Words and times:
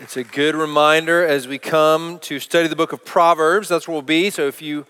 It's 0.00 0.16
a 0.16 0.24
good 0.24 0.56
reminder 0.56 1.24
as 1.24 1.46
we 1.46 1.56
come 1.56 2.18
to 2.22 2.40
study 2.40 2.66
the 2.66 2.74
book 2.74 2.92
of 2.92 3.04
Proverbs. 3.04 3.68
That's 3.68 3.86
where 3.86 3.92
we'll 3.92 4.02
be. 4.02 4.28
So 4.28 4.48
if 4.48 4.60
you 4.60 4.86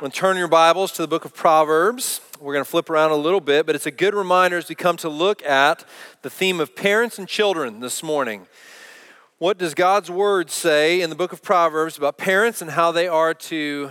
want 0.00 0.14
to 0.14 0.20
turn 0.20 0.36
your 0.36 0.46
Bibles 0.46 0.92
to 0.92 1.02
the 1.02 1.08
book 1.08 1.24
of 1.24 1.34
Proverbs, 1.34 2.20
we're 2.40 2.52
going 2.52 2.64
to 2.64 2.70
flip 2.70 2.88
around 2.88 3.10
a 3.10 3.16
little 3.16 3.40
bit, 3.40 3.66
but 3.66 3.74
it's 3.74 3.86
a 3.86 3.90
good 3.90 4.14
reminder 4.14 4.56
as 4.56 4.68
we 4.68 4.76
come 4.76 4.96
to 4.98 5.08
look 5.08 5.44
at 5.44 5.84
the 6.22 6.30
theme 6.30 6.60
of 6.60 6.76
parents 6.76 7.18
and 7.18 7.26
children 7.26 7.80
this 7.80 8.04
morning. 8.04 8.46
What 9.38 9.58
does 9.58 9.74
God's 9.74 10.12
word 10.12 10.48
say 10.52 11.00
in 11.00 11.10
the 11.10 11.16
book 11.16 11.32
of 11.32 11.42
Proverbs 11.42 11.98
about 11.98 12.16
parents 12.16 12.62
and 12.62 12.70
how 12.70 12.92
they 12.92 13.08
are 13.08 13.34
to 13.34 13.90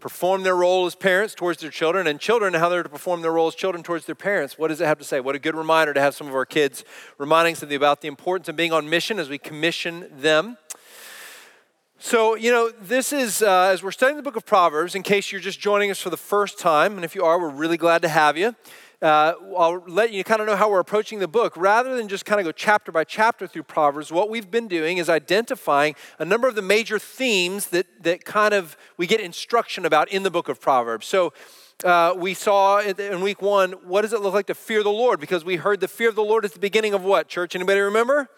perform 0.00 0.42
their 0.42 0.56
role 0.56 0.86
as 0.86 0.94
parents 0.94 1.34
towards 1.34 1.60
their 1.60 1.70
children, 1.70 2.06
and 2.06 2.18
children 2.18 2.54
how 2.54 2.68
they're 2.68 2.82
to 2.82 2.88
perform 2.88 3.22
their 3.22 3.32
role 3.32 3.48
as 3.48 3.54
children 3.54 3.82
towards 3.82 4.06
their 4.06 4.14
parents. 4.14 4.58
What 4.58 4.68
does 4.68 4.80
it 4.80 4.86
have 4.86 4.98
to 4.98 5.04
say? 5.04 5.20
What 5.20 5.34
a 5.34 5.38
good 5.38 5.54
reminder 5.54 5.94
to 5.94 6.00
have 6.00 6.14
some 6.14 6.26
of 6.26 6.34
our 6.34 6.46
kids 6.46 6.84
reminding 7.18 7.54
something 7.54 7.76
about 7.76 8.00
the 8.00 8.08
importance 8.08 8.48
of 8.48 8.56
being 8.56 8.72
on 8.72 8.88
mission 8.88 9.18
as 9.18 9.28
we 9.28 9.38
commission 9.38 10.10
them. 10.10 10.56
So, 11.98 12.34
you 12.34 12.50
know, 12.50 12.70
this 12.70 13.12
is, 13.12 13.42
uh, 13.42 13.68
as 13.72 13.82
we're 13.82 13.90
studying 13.90 14.16
the 14.16 14.22
book 14.22 14.36
of 14.36 14.46
Proverbs, 14.46 14.94
in 14.94 15.02
case 15.02 15.30
you're 15.30 15.40
just 15.40 15.60
joining 15.60 15.90
us 15.90 16.00
for 16.00 16.08
the 16.08 16.16
first 16.16 16.58
time, 16.58 16.96
and 16.96 17.04
if 17.04 17.14
you 17.14 17.24
are, 17.24 17.38
we're 17.38 17.50
really 17.50 17.76
glad 17.76 18.00
to 18.02 18.08
have 18.08 18.38
you 18.38 18.56
uh, 19.02 19.34
I'll 19.56 19.82
let 19.86 20.12
you 20.12 20.24
kind 20.24 20.40
of 20.40 20.46
know 20.46 20.56
how 20.56 20.70
we're 20.70 20.80
approaching 20.80 21.18
the 21.18 21.28
book. 21.28 21.56
Rather 21.56 21.96
than 21.96 22.08
just 22.08 22.24
kind 22.24 22.40
of 22.40 22.44
go 22.44 22.52
chapter 22.52 22.92
by 22.92 23.04
chapter 23.04 23.46
through 23.46 23.62
Proverbs, 23.62 24.12
what 24.12 24.28
we've 24.28 24.50
been 24.50 24.68
doing 24.68 24.98
is 24.98 25.08
identifying 25.08 25.94
a 26.18 26.24
number 26.24 26.48
of 26.48 26.54
the 26.54 26.62
major 26.62 26.98
themes 26.98 27.68
that, 27.68 27.86
that 28.02 28.24
kind 28.24 28.52
of 28.52 28.76
we 28.96 29.06
get 29.06 29.20
instruction 29.20 29.86
about 29.86 30.08
in 30.10 30.22
the 30.22 30.30
book 30.30 30.48
of 30.48 30.60
Proverbs. 30.60 31.06
So 31.06 31.32
uh, 31.84 32.14
we 32.16 32.34
saw 32.34 32.80
in 32.80 33.20
week 33.22 33.40
one, 33.40 33.72
what 33.72 34.02
does 34.02 34.12
it 34.12 34.20
look 34.20 34.34
like 34.34 34.46
to 34.46 34.54
fear 34.54 34.82
the 34.82 34.90
Lord? 34.90 35.18
Because 35.18 35.44
we 35.44 35.56
heard 35.56 35.80
the 35.80 35.88
fear 35.88 36.08
of 36.08 36.14
the 36.14 36.24
Lord 36.24 36.44
is 36.44 36.52
the 36.52 36.58
beginning 36.58 36.92
of 36.92 37.02
what, 37.02 37.28
church? 37.28 37.54
Anybody 37.54 37.80
remember? 37.80 38.28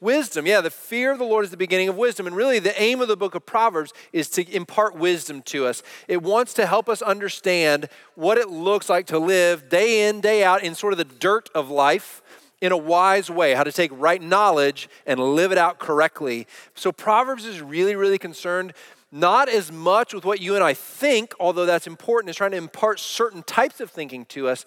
Wisdom, 0.00 0.46
yeah, 0.46 0.60
the 0.60 0.70
fear 0.70 1.12
of 1.12 1.18
the 1.18 1.24
Lord 1.24 1.44
is 1.44 1.50
the 1.50 1.56
beginning 1.56 1.88
of 1.88 1.96
wisdom. 1.96 2.26
And 2.26 2.36
really, 2.36 2.58
the 2.58 2.80
aim 2.80 3.00
of 3.00 3.08
the 3.08 3.16
book 3.16 3.34
of 3.34 3.46
Proverbs 3.46 3.92
is 4.12 4.28
to 4.30 4.54
impart 4.54 4.96
wisdom 4.96 5.42
to 5.42 5.66
us. 5.66 5.82
It 6.08 6.22
wants 6.22 6.52
to 6.54 6.66
help 6.66 6.88
us 6.88 7.00
understand 7.00 7.88
what 8.14 8.38
it 8.38 8.50
looks 8.50 8.88
like 8.88 9.06
to 9.06 9.18
live 9.18 9.68
day 9.68 10.08
in, 10.08 10.20
day 10.20 10.44
out 10.44 10.62
in 10.62 10.74
sort 10.74 10.92
of 10.92 10.98
the 10.98 11.04
dirt 11.04 11.48
of 11.54 11.70
life 11.70 12.22
in 12.60 12.72
a 12.72 12.76
wise 12.76 13.30
way, 13.30 13.52
how 13.54 13.62
to 13.62 13.72
take 13.72 13.90
right 13.92 14.22
knowledge 14.22 14.88
and 15.06 15.20
live 15.20 15.52
it 15.52 15.58
out 15.58 15.78
correctly. 15.78 16.46
So, 16.74 16.92
Proverbs 16.92 17.44
is 17.44 17.60
really, 17.60 17.94
really 17.94 18.18
concerned 18.18 18.72
not 19.14 19.48
as 19.48 19.70
much 19.70 20.12
with 20.12 20.24
what 20.24 20.40
you 20.40 20.54
and 20.56 20.64
I 20.64 20.74
think, 20.74 21.32
although 21.38 21.64
that's 21.64 21.86
important, 21.86 22.30
is 22.30 22.36
trying 22.36 22.50
to 22.50 22.56
impart 22.56 22.98
certain 23.00 23.42
types 23.42 23.80
of 23.80 23.90
thinking 23.90 24.24
to 24.26 24.48
us 24.48 24.66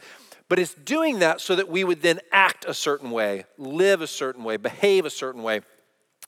but 0.49 0.59
it's 0.59 0.73
doing 0.73 1.19
that 1.19 1.41
so 1.41 1.55
that 1.55 1.67
we 1.69 1.83
would 1.83 2.01
then 2.01 2.19
act 2.31 2.65
a 2.65 2.73
certain 2.73 3.11
way, 3.11 3.45
live 3.57 4.01
a 4.01 4.07
certain 4.07 4.43
way, 4.43 4.57
behave 4.57 5.05
a 5.05 5.09
certain 5.09 5.43
way. 5.43 5.61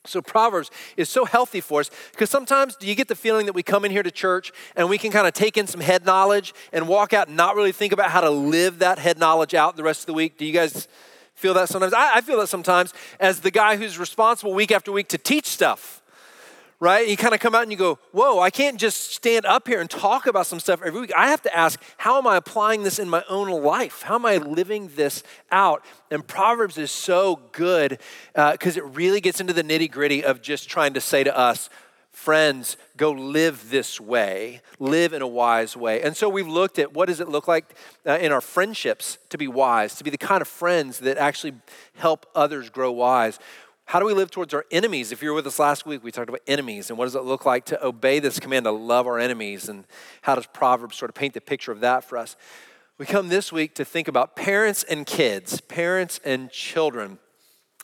So, 0.05 0.21
Proverbs 0.21 0.71
is 0.95 1.09
so 1.09 1.25
healthy 1.25 1.59
for 1.59 1.81
us 1.81 1.91
because 2.11 2.29
sometimes 2.29 2.75
do 2.77 2.87
you 2.87 2.95
get 2.95 3.09
the 3.09 3.15
feeling 3.15 3.45
that 3.47 3.53
we 3.53 3.63
come 3.63 3.83
in 3.83 3.91
here 3.91 4.03
to 4.03 4.11
church 4.11 4.51
and 4.75 4.89
we 4.89 4.97
can 4.97 5.11
kind 5.11 5.27
of 5.27 5.33
take 5.33 5.57
in 5.57 5.67
some 5.67 5.81
head 5.81 6.05
knowledge 6.05 6.53
and 6.71 6.87
walk 6.87 7.13
out 7.13 7.27
and 7.27 7.35
not 7.35 7.55
really 7.55 7.73
think 7.73 7.91
about 7.91 8.09
how 8.09 8.21
to 8.21 8.29
live 8.29 8.79
that 8.79 8.97
head 8.97 9.19
knowledge 9.19 9.53
out 9.53 9.75
the 9.75 9.83
rest 9.83 10.01
of 10.01 10.05
the 10.07 10.13
week? 10.13 10.37
Do 10.37 10.45
you 10.45 10.53
guys 10.53 10.87
feel 11.35 11.53
that 11.55 11.67
sometimes? 11.67 11.93
I, 11.93 12.17
I 12.17 12.21
feel 12.21 12.39
that 12.39 12.47
sometimes 12.47 12.93
as 13.19 13.41
the 13.41 13.51
guy 13.51 13.75
who's 13.75 13.99
responsible 13.99 14.53
week 14.53 14.71
after 14.71 14.91
week 14.91 15.09
to 15.09 15.17
teach 15.17 15.47
stuff 15.47 15.98
right? 16.79 17.07
You 17.07 17.17
kind 17.17 17.33
of 17.33 17.39
come 17.39 17.53
out 17.53 17.63
and 17.63 17.71
you 17.71 17.77
go, 17.77 17.99
whoa, 18.11 18.39
I 18.39 18.49
can't 18.49 18.79
just 18.79 19.13
stand 19.13 19.45
up 19.45 19.67
here 19.67 19.81
and 19.81 19.89
talk 19.89 20.27
about 20.27 20.47
some 20.47 20.59
stuff 20.59 20.81
every 20.83 21.01
week. 21.01 21.11
I 21.15 21.29
have 21.29 21.41
to 21.41 21.55
ask, 21.55 21.81
how 21.97 22.17
am 22.17 22.25
I 22.25 22.37
applying 22.37 22.83
this 22.83 22.99
in 22.99 23.09
my 23.09 23.23
own 23.27 23.49
life? 23.49 24.03
How 24.03 24.15
am 24.15 24.25
I 24.25 24.37
living 24.37 24.89
this 24.95 25.23
out? 25.51 25.83
And 26.09 26.25
Proverbs 26.25 26.77
is 26.77 26.91
so 26.91 27.41
good 27.51 27.99
because 28.33 28.77
uh, 28.77 28.81
it 28.81 28.85
really 28.95 29.19
gets 29.19 29.41
into 29.41 29.53
the 29.53 29.63
nitty 29.63 29.91
gritty 29.91 30.23
of 30.23 30.41
just 30.41 30.69
trying 30.69 30.93
to 30.93 31.01
say 31.01 31.23
to 31.23 31.37
us, 31.37 31.69
friends, 32.11 32.75
go 32.97 33.11
live 33.11 33.69
this 33.69 33.99
way, 33.99 34.61
live 34.77 35.13
in 35.13 35.21
a 35.21 35.27
wise 35.27 35.77
way. 35.77 36.01
And 36.01 36.17
so 36.17 36.27
we've 36.27 36.47
looked 36.47 36.77
at 36.77 36.93
what 36.93 37.07
does 37.07 37.19
it 37.19 37.29
look 37.29 37.47
like 37.47 37.75
uh, 38.05 38.17
in 38.19 38.31
our 38.31 38.41
friendships 38.41 39.17
to 39.29 39.37
be 39.37 39.47
wise, 39.47 39.95
to 39.95 40.03
be 40.03 40.09
the 40.09 40.17
kind 40.17 40.41
of 40.41 40.47
friends 40.47 40.99
that 40.99 41.17
actually 41.17 41.53
help 41.95 42.25
others 42.35 42.69
grow 42.69 42.91
wise. 42.91 43.39
How 43.89 43.97
do 43.97 44.05
we 44.05 44.13
live 44.13 44.29
towards 44.29 44.53
our 44.53 44.67
enemies? 44.69 45.11
If 45.11 45.23
you 45.23 45.29
were 45.29 45.33
with 45.33 45.47
us 45.47 45.57
last 45.57 45.83
week, 45.83 46.03
we 46.03 46.11
talked 46.11 46.29
about 46.29 46.41
enemies 46.45 46.91
and 46.91 46.99
what 46.99 47.05
does 47.05 47.15
it 47.15 47.23
look 47.23 47.43
like 47.43 47.65
to 47.65 47.83
obey 47.83 48.19
this 48.19 48.39
command 48.39 48.65
to 48.65 48.71
love 48.71 49.07
our 49.07 49.17
enemies 49.17 49.67
and 49.67 49.83
how 50.21 50.35
does 50.35 50.45
Proverbs 50.45 50.95
sort 50.95 51.09
of 51.09 51.15
paint 51.15 51.33
the 51.33 51.41
picture 51.41 51.71
of 51.71 51.79
that 51.79 52.03
for 52.03 52.15
us? 52.19 52.35
We 52.99 53.07
come 53.07 53.29
this 53.29 53.51
week 53.51 53.73
to 53.73 53.83
think 53.83 54.07
about 54.07 54.35
parents 54.35 54.83
and 54.83 55.07
kids, 55.07 55.59
parents 55.59 56.19
and 56.23 56.51
children. 56.51 57.17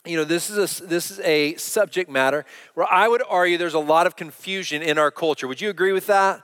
You 0.04 0.18
know, 0.18 0.22
this 0.22 0.48
is 0.48 0.80
a, 0.80 0.86
this 0.86 1.10
is 1.10 1.18
a 1.24 1.56
subject 1.56 2.08
matter 2.08 2.44
where 2.74 2.86
I 2.88 3.08
would 3.08 3.24
argue 3.28 3.58
there's 3.58 3.74
a 3.74 3.80
lot 3.80 4.06
of 4.06 4.14
confusion 4.14 4.82
in 4.82 4.98
our 4.98 5.10
culture. 5.10 5.48
Would 5.48 5.60
you 5.60 5.70
agree 5.70 5.90
with 5.90 6.06
that? 6.06 6.40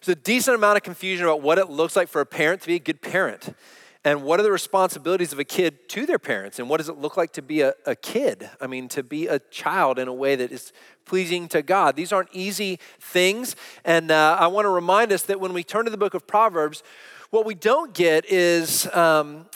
There's 0.00 0.16
a 0.16 0.20
decent 0.20 0.54
amount 0.54 0.76
of 0.76 0.84
confusion 0.84 1.26
about 1.26 1.42
what 1.42 1.58
it 1.58 1.68
looks 1.68 1.96
like 1.96 2.06
for 2.06 2.20
a 2.20 2.26
parent 2.26 2.60
to 2.60 2.68
be 2.68 2.76
a 2.76 2.78
good 2.78 3.02
parent 3.02 3.56
and 4.04 4.22
what 4.22 4.38
are 4.38 4.42
the 4.42 4.52
responsibilities 4.52 5.32
of 5.32 5.38
a 5.38 5.44
kid 5.44 5.88
to 5.90 6.06
their 6.06 6.18
parents? 6.18 6.58
And 6.58 6.68
what 6.68 6.76
does 6.78 6.88
it 6.88 6.98
look 6.98 7.16
like 7.16 7.32
to 7.32 7.42
be 7.42 7.62
a, 7.62 7.74
a 7.84 7.96
kid? 7.96 8.48
I 8.60 8.66
mean 8.66 8.88
to 8.90 9.02
be 9.02 9.26
a 9.26 9.38
child 9.38 9.98
in 9.98 10.08
a 10.08 10.14
way 10.14 10.36
that 10.36 10.52
is 10.52 10.72
pleasing 11.04 11.48
to 11.48 11.62
god. 11.62 11.96
These 11.96 12.12
aren't 12.12 12.28
easy 12.32 12.78
things. 13.00 13.56
And 13.84 14.10
uh, 14.10 14.36
i 14.38 14.46
want 14.46 14.66
to 14.66 14.70
remind 14.70 15.12
us 15.12 15.22
that 15.24 15.40
when 15.40 15.52
we 15.52 15.64
turn 15.64 15.84
to 15.84 15.90
the 15.90 15.96
book 15.96 16.14
of 16.14 16.26
proverbs 16.26 16.82
what 17.30 17.44
we 17.44 17.54
don't 17.54 17.92
get 17.92 18.24
is 18.30 18.86
um, 18.94 19.46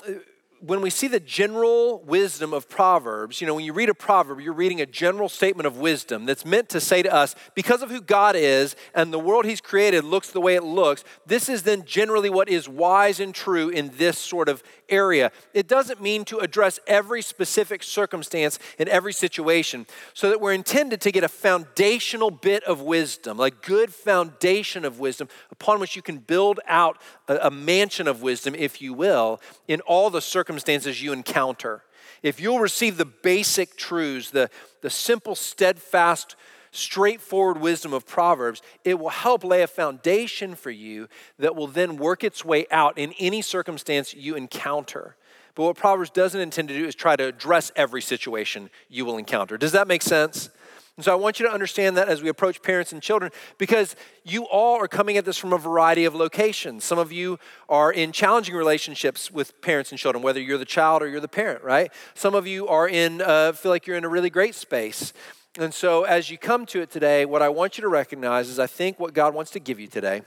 when 0.65 0.81
we 0.81 0.91
see 0.91 1.09
the 1.09 1.19
general 1.19 2.01
wisdom 2.05 2.55
of 2.55 2.69
Proverbs, 2.69 3.41
you 3.41 3.49
know, 3.49 3.55
when 3.55 3.65
you 3.65 3.73
read 3.73 3.89
a 3.89 3.95
proverb, 3.95 4.41
you're 4.41 4.53
reading 4.53 4.81
a 4.81 4.87
general 4.87 5.29
statement 5.29 5.67
of 5.67 5.79
wisdom 5.79 6.25
that's 6.25 6.45
meant 6.45 6.69
to 6.69 6.81
say 6.81 7.03
to 7.03 7.13
us, 7.13 7.35
because 7.57 7.83
of 7.83 7.91
who 7.91 8.01
God 8.01 8.37
is 8.37 8.77
and 8.95 9.13
the 9.13 9.19
world 9.19 9.45
He's 9.45 9.61
created 9.61 10.05
looks 10.05 10.31
the 10.31 10.41
way 10.41 10.55
it 10.55 10.63
looks, 10.63 11.03
this 11.27 11.49
is 11.49 11.65
then 11.65 11.85
generally 11.85 12.31
what 12.31 12.49
is 12.49 12.69
wise 12.69 13.19
and 13.19 13.35
true 13.35 13.71
in 13.71 13.91
this 13.97 14.17
sort 14.19 14.49
of 14.49 14.63
area. 14.89 15.33
It 15.53 15.67
doesn't 15.67 16.01
mean 16.01 16.25
to 16.27 16.39
address 16.39 16.79
every 16.87 17.23
specific 17.23 17.83
circumstance 17.83 18.61
in 18.79 18.89
every 18.89 19.13
situation, 19.13 19.87
so 20.15 20.29
that 20.29 20.41
we're 20.41 20.53
intended 20.53 21.01
to 21.01 21.11
get 21.11 21.25
a 21.25 21.29
foundational 21.29 22.31
bit 22.31 22.63
of 22.65 22.81
wisdom, 22.81 23.37
like 23.37 23.63
good 23.63 23.93
foundation 23.93 24.85
of 24.85 25.01
wisdom 25.01 25.29
upon 25.51 25.81
which 25.81 25.97
you 25.97 26.03
can 26.03 26.19
build 26.19 26.61
out 26.69 26.99
a, 27.41 27.51
mansion 27.51 28.09
of 28.09 28.23
wisdom, 28.23 28.55
if 28.55 28.83
you 28.83 28.93
will, 28.93 29.41
in 29.69 29.81
all 29.83 30.11
the 30.11 30.21
circumstances 30.21 31.03
you 31.03 31.13
encounter. 31.13 31.83
If 32.23 32.41
you'll 32.41 32.61
receive 32.61 32.97
the 32.97 33.05
basic 33.05 33.77
truths, 33.77 34.31
the, 34.31 34.51
the 34.81 34.91
simple, 34.91 35.35
steadfast, 35.35 36.37
straightforward 36.71 37.61
wisdom 37.61 37.93
of 37.93 38.07
Proverbs, 38.07 38.63
it 38.85 38.99
will 38.99 39.11
help 39.11 39.45
lay 39.45 39.63
a 39.63 39.67
foundation 39.67 40.55
for 40.55 40.71
you 40.71 41.09
that 41.39 41.55
will 41.55 41.67
then 41.67 41.97
work 41.97 42.25
its 42.25 42.45
way 42.45 42.67
out 42.71 42.97
in 42.99 43.13
any 43.19 43.43
circumstance 43.43 44.15
you 44.15 44.35
encounter. 44.35 45.17
But 45.55 45.65
what 45.65 45.77
Proverbs 45.77 46.11
doesn't 46.11 46.41
intend 46.41 46.69
to 46.69 46.79
do 46.79 46.87
is 46.87 46.95
try 46.95 47.15
to 47.17 47.27
address 47.27 47.71
every 47.77 48.01
situation 48.01 48.71
you 48.89 49.05
will 49.05 49.19
encounter. 49.19 49.59
Does 49.59 49.73
that 49.73 49.87
make 49.87 50.03
sense? 50.03 50.49
And 50.97 51.05
so 51.05 51.13
I 51.13 51.15
want 51.15 51.41
you 51.41 51.47
to 51.47 51.53
understand 51.53 51.97
that 51.97 52.09
as 52.09 52.23
we 52.23 52.29
approach 52.29 52.61
parents 52.61 52.93
and 52.93 53.01
children, 53.03 53.33
because 53.57 53.97
you 54.25 54.45
all 54.45 54.77
are 54.77 54.89
coming 54.89 55.17
at 55.17 55.25
this 55.25 55.39
from 55.39 55.55
a 55.55 55.59
variety 55.59 56.05
of 56.05 56.15
locations. 56.15 56.85
Some 56.85 56.99
of 56.99 57.11
you 57.11 57.39
are 57.69 57.91
in 57.91 58.13
challenging 58.13 58.55
relationships 58.55 59.31
with 59.31 59.59
parents 59.63 59.91
and 59.91 59.99
children, 59.99 60.23
whether 60.23 60.41
you're 60.41 60.59
the 60.59 60.67
child 60.67 61.03
or 61.03 61.09
you're 61.09 61.21
the 61.21 61.29
parent, 61.29 61.65
right? 61.65 61.91
Some 62.15 62.35
of 62.35 62.47
you 62.47 62.69
are 62.69 62.87
in, 62.87 63.23
uh, 63.23 63.53
feel 63.53 63.71
like 63.71 63.87
you're 63.87 63.97
in 63.97 64.05
a 64.05 64.09
really 64.09 64.29
great 64.29 64.55
space. 64.55 65.15
And 65.59 65.73
so 65.73 66.05
as 66.05 66.31
you 66.31 66.37
come 66.37 66.67
to 66.67 66.83
it 66.83 66.91
today, 66.91 67.25
what 67.25 67.41
I 67.41 67.49
want 67.49 67.79
you 67.79 67.83
to 67.83 67.89
recognize 67.89 68.51
is 68.51 68.59
I 68.59 68.67
think 68.67 69.01
what 69.01 69.15
God 69.15 69.35
wants 69.35 69.51
to 69.53 69.61
give 69.61 69.81
you 69.81 69.87
today, 69.87 70.21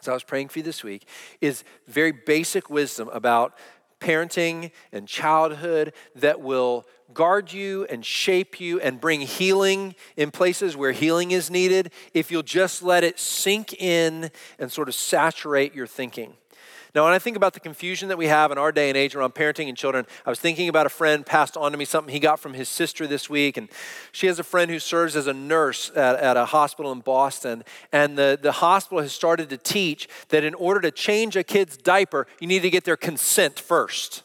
as 0.00 0.08
I 0.08 0.12
was 0.12 0.22
praying 0.22 0.48
for 0.48 0.58
you 0.58 0.62
this 0.62 0.84
week, 0.84 1.06
is 1.40 1.64
very 1.86 2.12
basic 2.12 2.68
wisdom 2.68 3.08
about 3.08 3.54
parenting 4.00 4.70
and 4.92 5.06
childhood 5.06 5.92
that 6.16 6.40
will 6.40 6.86
guard 7.14 7.52
you 7.52 7.84
and 7.86 8.04
shape 8.04 8.60
you 8.60 8.80
and 8.80 9.00
bring 9.00 9.20
healing 9.20 9.94
in 10.16 10.30
places 10.30 10.76
where 10.76 10.92
healing 10.92 11.30
is 11.30 11.50
needed 11.50 11.90
if 12.14 12.30
you'll 12.30 12.42
just 12.42 12.82
let 12.82 13.02
it 13.02 13.18
sink 13.18 13.72
in 13.74 14.30
and 14.58 14.70
sort 14.70 14.88
of 14.88 14.94
saturate 14.94 15.74
your 15.74 15.86
thinking. 15.86 16.34
Now, 16.94 17.04
when 17.04 17.12
I 17.12 17.18
think 17.18 17.36
about 17.36 17.52
the 17.54 17.60
confusion 17.60 18.08
that 18.08 18.16
we 18.16 18.26
have 18.26 18.50
in 18.50 18.58
our 18.58 18.72
day 18.72 18.88
and 18.88 18.96
age 18.96 19.14
around 19.14 19.34
parenting 19.34 19.68
and 19.68 19.76
children, 19.76 20.06
I 20.24 20.30
was 20.30 20.40
thinking 20.40 20.68
about 20.68 20.86
a 20.86 20.90
friend 20.90 21.24
passed 21.24 21.56
on 21.56 21.72
to 21.72 21.78
me 21.78 21.84
something 21.84 22.12
he 22.12 22.20
got 22.20 22.40
from 22.40 22.54
his 22.54 22.68
sister 22.68 23.06
this 23.06 23.28
week. 23.28 23.56
And 23.56 23.68
she 24.10 24.26
has 24.26 24.38
a 24.38 24.44
friend 24.44 24.70
who 24.70 24.78
serves 24.78 25.14
as 25.14 25.26
a 25.26 25.34
nurse 25.34 25.90
at, 25.94 26.16
at 26.16 26.36
a 26.36 26.46
hospital 26.46 26.90
in 26.92 27.00
Boston. 27.00 27.62
And 27.92 28.16
the, 28.16 28.38
the 28.40 28.52
hospital 28.52 29.00
has 29.00 29.12
started 29.12 29.50
to 29.50 29.58
teach 29.58 30.08
that 30.30 30.44
in 30.44 30.54
order 30.54 30.80
to 30.80 30.90
change 30.90 31.36
a 31.36 31.44
kid's 31.44 31.76
diaper, 31.76 32.26
you 32.40 32.46
need 32.46 32.62
to 32.62 32.70
get 32.70 32.84
their 32.84 32.96
consent 32.96 33.60
first. 33.60 34.22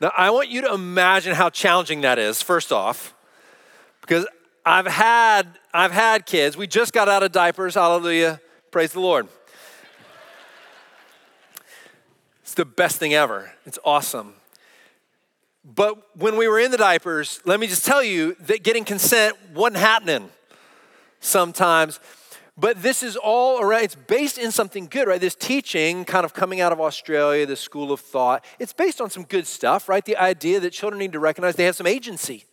Now, 0.00 0.12
I 0.16 0.30
want 0.30 0.48
you 0.48 0.60
to 0.62 0.74
imagine 0.74 1.34
how 1.34 1.48
challenging 1.48 2.00
that 2.02 2.18
is, 2.18 2.42
first 2.42 2.72
off, 2.72 3.14
because 4.00 4.26
I've 4.66 4.86
had, 4.86 5.46
I've 5.72 5.92
had 5.92 6.26
kids. 6.26 6.56
We 6.56 6.66
just 6.66 6.92
got 6.92 7.08
out 7.08 7.22
of 7.22 7.32
diapers. 7.32 7.74
Hallelujah. 7.74 8.40
Praise 8.70 8.92
the 8.92 9.00
Lord. 9.00 9.28
It's 12.52 12.58
the 12.58 12.66
best 12.66 12.98
thing 12.98 13.14
ever. 13.14 13.50
It's 13.64 13.78
awesome. 13.82 14.34
But 15.64 16.18
when 16.18 16.36
we 16.36 16.48
were 16.48 16.58
in 16.58 16.70
the 16.70 16.76
diapers, 16.76 17.40
let 17.46 17.58
me 17.58 17.66
just 17.66 17.86
tell 17.86 18.02
you 18.02 18.36
that 18.40 18.62
getting 18.62 18.84
consent 18.84 19.38
wasn't 19.54 19.78
happening 19.78 20.28
sometimes. 21.18 21.98
But 22.58 22.82
this 22.82 23.02
is 23.02 23.16
all 23.16 23.62
around, 23.62 23.84
it's 23.84 23.94
based 23.94 24.36
in 24.36 24.50
something 24.52 24.86
good, 24.86 25.08
right? 25.08 25.18
This 25.18 25.34
teaching, 25.34 26.04
kind 26.04 26.26
of 26.26 26.34
coming 26.34 26.60
out 26.60 26.72
of 26.72 26.78
Australia, 26.78 27.46
the 27.46 27.56
school 27.56 27.90
of 27.90 28.00
thought, 28.00 28.44
it's 28.58 28.74
based 28.74 29.00
on 29.00 29.08
some 29.08 29.22
good 29.22 29.46
stuff, 29.46 29.88
right? 29.88 30.04
The 30.04 30.18
idea 30.18 30.60
that 30.60 30.74
children 30.74 30.98
need 30.98 31.12
to 31.12 31.20
recognize 31.20 31.56
they 31.56 31.64
have 31.64 31.76
some 31.76 31.86
agency, 31.86 32.44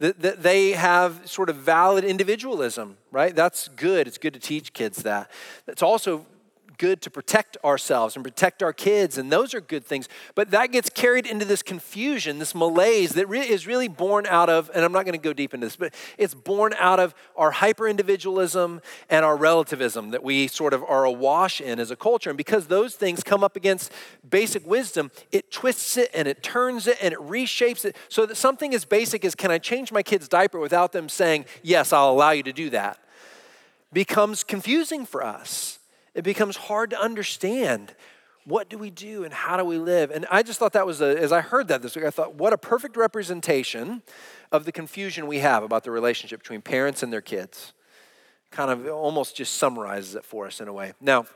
that, 0.00 0.20
that 0.20 0.42
they 0.42 0.72
have 0.72 1.30
sort 1.30 1.48
of 1.48 1.54
valid 1.54 2.02
individualism, 2.02 2.96
right? 3.12 3.36
That's 3.36 3.68
good. 3.68 4.08
It's 4.08 4.18
good 4.18 4.34
to 4.34 4.40
teach 4.40 4.72
kids 4.72 5.04
that. 5.04 5.30
It's 5.68 5.84
also 5.84 6.26
good 6.78 7.02
to 7.02 7.10
protect 7.10 7.56
ourselves 7.64 8.14
and 8.16 8.24
protect 8.24 8.62
our 8.62 8.72
kids, 8.72 9.18
and 9.18 9.30
those 9.30 9.52
are 9.52 9.60
good 9.60 9.84
things. 9.84 10.08
But 10.34 10.50
that 10.52 10.72
gets 10.72 10.88
carried 10.88 11.26
into 11.26 11.44
this 11.44 11.62
confusion, 11.62 12.38
this 12.38 12.54
malaise 12.54 13.10
that 13.10 13.28
re- 13.28 13.40
is 13.40 13.66
really 13.66 13.88
born 13.88 14.26
out 14.26 14.48
of, 14.48 14.70
and 14.74 14.84
I'm 14.84 14.92
not 14.92 15.04
going 15.04 15.18
to 15.18 15.22
go 15.22 15.32
deep 15.32 15.52
into 15.52 15.66
this, 15.66 15.76
but 15.76 15.92
it's 16.16 16.34
born 16.34 16.72
out 16.78 17.00
of 17.00 17.14
our 17.36 17.50
hyper 17.50 17.88
individualism 17.88 18.80
and 19.10 19.24
our 19.24 19.36
relativism 19.36 20.10
that 20.10 20.22
we 20.22 20.46
sort 20.46 20.72
of 20.72 20.82
are 20.84 21.04
awash 21.04 21.60
in 21.60 21.78
as 21.80 21.90
a 21.90 21.96
culture. 21.96 22.30
And 22.30 22.36
because 22.36 22.68
those 22.68 22.94
things 22.94 23.22
come 23.22 23.42
up 23.42 23.56
against 23.56 23.92
basic 24.28 24.66
wisdom, 24.66 25.10
it 25.32 25.50
twists 25.50 25.96
it 25.96 26.10
and 26.14 26.28
it 26.28 26.42
turns 26.42 26.86
it 26.86 26.96
and 27.02 27.12
it 27.12 27.20
reshapes 27.20 27.84
it 27.84 27.96
so 28.08 28.24
that 28.24 28.36
something 28.36 28.72
as 28.74 28.84
basic 28.84 29.24
as 29.24 29.34
can 29.34 29.50
I 29.50 29.58
change 29.58 29.90
my 29.92 30.02
kid's 30.02 30.28
diaper 30.28 30.58
without 30.58 30.92
them 30.92 31.08
saying, 31.08 31.44
Yes, 31.62 31.92
I'll 31.92 32.10
allow 32.10 32.30
you 32.30 32.42
to 32.44 32.52
do 32.52 32.70
that, 32.70 32.98
becomes 33.92 34.44
confusing 34.44 35.04
for 35.04 35.24
us 35.24 35.77
it 36.14 36.22
becomes 36.22 36.56
hard 36.56 36.90
to 36.90 37.00
understand 37.00 37.94
what 38.44 38.70
do 38.70 38.78
we 38.78 38.88
do 38.90 39.24
and 39.24 39.32
how 39.32 39.58
do 39.58 39.64
we 39.64 39.76
live? 39.76 40.10
And 40.10 40.26
I 40.30 40.42
just 40.42 40.58
thought 40.58 40.72
that 40.72 40.86
was, 40.86 41.02
a, 41.02 41.18
as 41.18 41.32
I 41.32 41.42
heard 41.42 41.68
that 41.68 41.82
this 41.82 41.94
week, 41.94 42.06
I 42.06 42.10
thought, 42.10 42.34
what 42.34 42.54
a 42.54 42.58
perfect 42.58 42.96
representation 42.96 44.02
of 44.50 44.64
the 44.64 44.72
confusion 44.72 45.26
we 45.26 45.40
have 45.40 45.62
about 45.62 45.84
the 45.84 45.90
relationship 45.90 46.40
between 46.40 46.62
parents 46.62 47.02
and 47.02 47.12
their 47.12 47.20
kids. 47.20 47.74
Kind 48.50 48.70
of 48.70 48.88
almost 48.88 49.36
just 49.36 49.56
summarizes 49.56 50.14
it 50.14 50.24
for 50.24 50.46
us 50.46 50.62
in 50.62 50.68
a 50.68 50.72
way. 50.72 50.94
Now, 50.98 51.26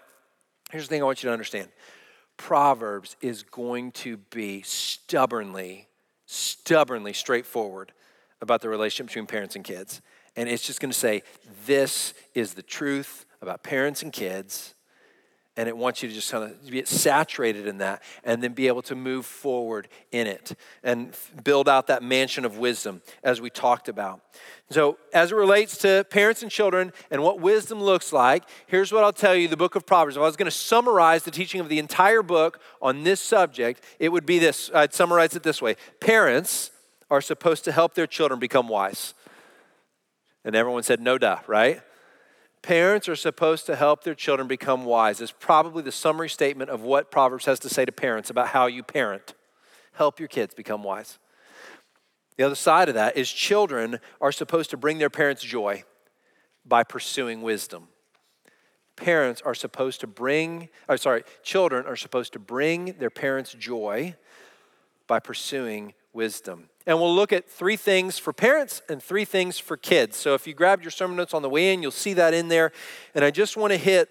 here's 0.70 0.84
the 0.84 0.88
thing 0.88 1.02
I 1.02 1.04
want 1.04 1.22
you 1.22 1.28
to 1.28 1.32
understand 1.32 1.68
Proverbs 2.38 3.16
is 3.20 3.42
going 3.42 3.92
to 3.92 4.16
be 4.16 4.62
stubbornly, 4.62 5.88
stubbornly 6.24 7.12
straightforward 7.12 7.92
about 8.40 8.62
the 8.62 8.70
relationship 8.70 9.08
between 9.08 9.26
parents 9.26 9.54
and 9.54 9.64
kids. 9.64 10.00
And 10.34 10.48
it's 10.48 10.66
just 10.66 10.80
going 10.80 10.90
to 10.90 10.98
say, 10.98 11.22
this 11.66 12.14
is 12.34 12.54
the 12.54 12.62
truth 12.62 13.26
about 13.42 13.62
parents 13.62 14.02
and 14.02 14.12
kids, 14.12 14.74
and 15.56 15.68
it 15.68 15.76
wants 15.76 16.02
you 16.02 16.08
to 16.08 16.14
just 16.14 16.30
kind 16.30 16.44
of 16.44 16.70
get 16.70 16.88
saturated 16.88 17.66
in 17.66 17.78
that 17.78 18.02
and 18.24 18.42
then 18.42 18.54
be 18.54 18.68
able 18.68 18.80
to 18.80 18.94
move 18.94 19.26
forward 19.26 19.86
in 20.10 20.26
it 20.26 20.54
and 20.82 21.14
build 21.44 21.68
out 21.68 21.88
that 21.88 22.02
mansion 22.02 22.46
of 22.46 22.56
wisdom 22.56 23.02
as 23.22 23.40
we 23.40 23.50
talked 23.50 23.88
about. 23.88 24.22
So, 24.70 24.96
as 25.12 25.30
it 25.30 25.34
relates 25.34 25.76
to 25.78 26.06
parents 26.08 26.42
and 26.42 26.50
children 26.50 26.92
and 27.10 27.22
what 27.22 27.38
wisdom 27.38 27.82
looks 27.82 28.14
like, 28.14 28.44
here's 28.66 28.92
what 28.92 29.04
I'll 29.04 29.12
tell 29.12 29.34
you 29.34 29.46
the 29.46 29.56
book 29.58 29.74
of 29.74 29.84
Proverbs. 29.84 30.16
If 30.16 30.22
I 30.22 30.26
was 30.26 30.36
going 30.36 30.46
to 30.46 30.50
summarize 30.50 31.24
the 31.24 31.30
teaching 31.30 31.60
of 31.60 31.68
the 31.68 31.78
entire 31.78 32.22
book 32.22 32.58
on 32.80 33.02
this 33.02 33.20
subject, 33.20 33.84
it 33.98 34.08
would 34.08 34.24
be 34.24 34.38
this 34.38 34.70
I'd 34.74 34.94
summarize 34.94 35.36
it 35.36 35.42
this 35.42 35.60
way 35.60 35.76
Parents 36.00 36.70
are 37.10 37.20
supposed 37.20 37.64
to 37.64 37.72
help 37.72 37.92
their 37.92 38.06
children 38.06 38.40
become 38.40 38.68
wise. 38.68 39.12
And 40.44 40.56
everyone 40.56 40.82
said, 40.82 40.98
no 40.98 41.18
duh, 41.18 41.38
right? 41.46 41.82
Parents 42.62 43.08
are 43.08 43.16
supposed 43.16 43.66
to 43.66 43.74
help 43.74 44.04
their 44.04 44.14
children 44.14 44.46
become 44.46 44.84
wise. 44.84 45.20
Is 45.20 45.32
probably 45.32 45.82
the 45.82 45.92
summary 45.92 46.28
statement 46.28 46.70
of 46.70 46.82
what 46.82 47.10
Proverbs 47.10 47.44
has 47.46 47.58
to 47.60 47.68
say 47.68 47.84
to 47.84 47.92
parents 47.92 48.30
about 48.30 48.48
how 48.48 48.66
you 48.66 48.82
parent. 48.82 49.34
Help 49.94 50.20
your 50.20 50.28
kids 50.28 50.54
become 50.54 50.82
wise. 50.82 51.18
The 52.36 52.44
other 52.44 52.54
side 52.54 52.88
of 52.88 52.94
that 52.94 53.16
is 53.16 53.30
children 53.30 53.98
are 54.20 54.32
supposed 54.32 54.70
to 54.70 54.76
bring 54.76 54.98
their 54.98 55.10
parents 55.10 55.42
joy 55.42 55.84
by 56.64 56.84
pursuing 56.84 57.42
wisdom. 57.42 57.88
Parents 58.94 59.42
are 59.44 59.54
supposed 59.54 60.00
to 60.00 60.06
bring, 60.06 60.68
or 60.88 60.96
sorry, 60.96 61.24
children 61.42 61.86
are 61.86 61.96
supposed 61.96 62.32
to 62.34 62.38
bring 62.38 62.94
their 62.98 63.10
parents 63.10 63.52
joy 63.52 64.14
by 65.06 65.18
pursuing 65.18 65.94
wisdom. 66.12 66.68
And 66.86 66.98
we'll 66.98 67.14
look 67.14 67.32
at 67.32 67.48
three 67.48 67.76
things 67.76 68.18
for 68.18 68.32
parents 68.32 68.82
and 68.88 69.02
three 69.02 69.24
things 69.24 69.58
for 69.58 69.76
kids. 69.76 70.16
So 70.16 70.34
if 70.34 70.46
you 70.46 70.54
grabbed 70.54 70.82
your 70.82 70.90
sermon 70.90 71.16
notes 71.16 71.34
on 71.34 71.42
the 71.42 71.50
way 71.50 71.72
in, 71.72 71.82
you'll 71.82 71.90
see 71.90 72.14
that 72.14 72.34
in 72.34 72.48
there. 72.48 72.72
And 73.14 73.24
I 73.24 73.30
just 73.30 73.56
want 73.56 73.72
to 73.72 73.78
hit 73.78 74.10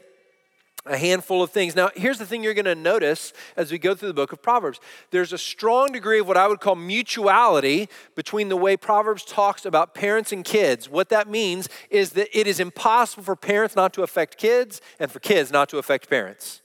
a 0.85 0.97
handful 0.97 1.44
of 1.44 1.51
things. 1.51 1.75
Now, 1.75 1.91
here's 1.95 2.18
the 2.18 2.25
thing 2.25 2.44
you're 2.44 2.56
going 2.56 2.65
to 2.65 2.73
notice 2.73 3.33
as 3.56 3.71
we 3.71 3.77
go 3.77 3.94
through 3.94 4.07
the 4.07 4.15
book 4.15 4.33
of 4.33 4.41
Proverbs. 4.41 4.79
There's 5.12 5.31
a 5.31 5.38
strong 5.38 5.91
degree 5.91 6.19
of 6.19 6.27
what 6.27 6.38
I 6.38 6.47
would 6.47 6.59
call 6.59 6.75
mutuality 6.75 7.88
between 8.15 8.50
the 8.50 8.57
way 8.57 8.75
Proverbs 8.75 9.24
talks 9.24 9.65
about 9.65 9.94
parents 9.94 10.31
and 10.31 10.44
kids. 10.44 10.89
What 10.89 11.09
that 11.09 11.29
means 11.29 11.69
is 11.91 12.12
that 12.12 12.35
it 12.38 12.47
is 12.47 12.59
impossible 12.59 13.24
for 13.24 13.35
parents 13.35 13.75
not 13.75 13.94
to 13.94 14.01
affect 14.01 14.38
kids 14.38 14.81
and 15.00 15.12
for 15.12 15.19
kids 15.19 15.51
not 15.51 15.69
to 15.69 15.77
affect 15.77 16.09
parents. 16.09 16.62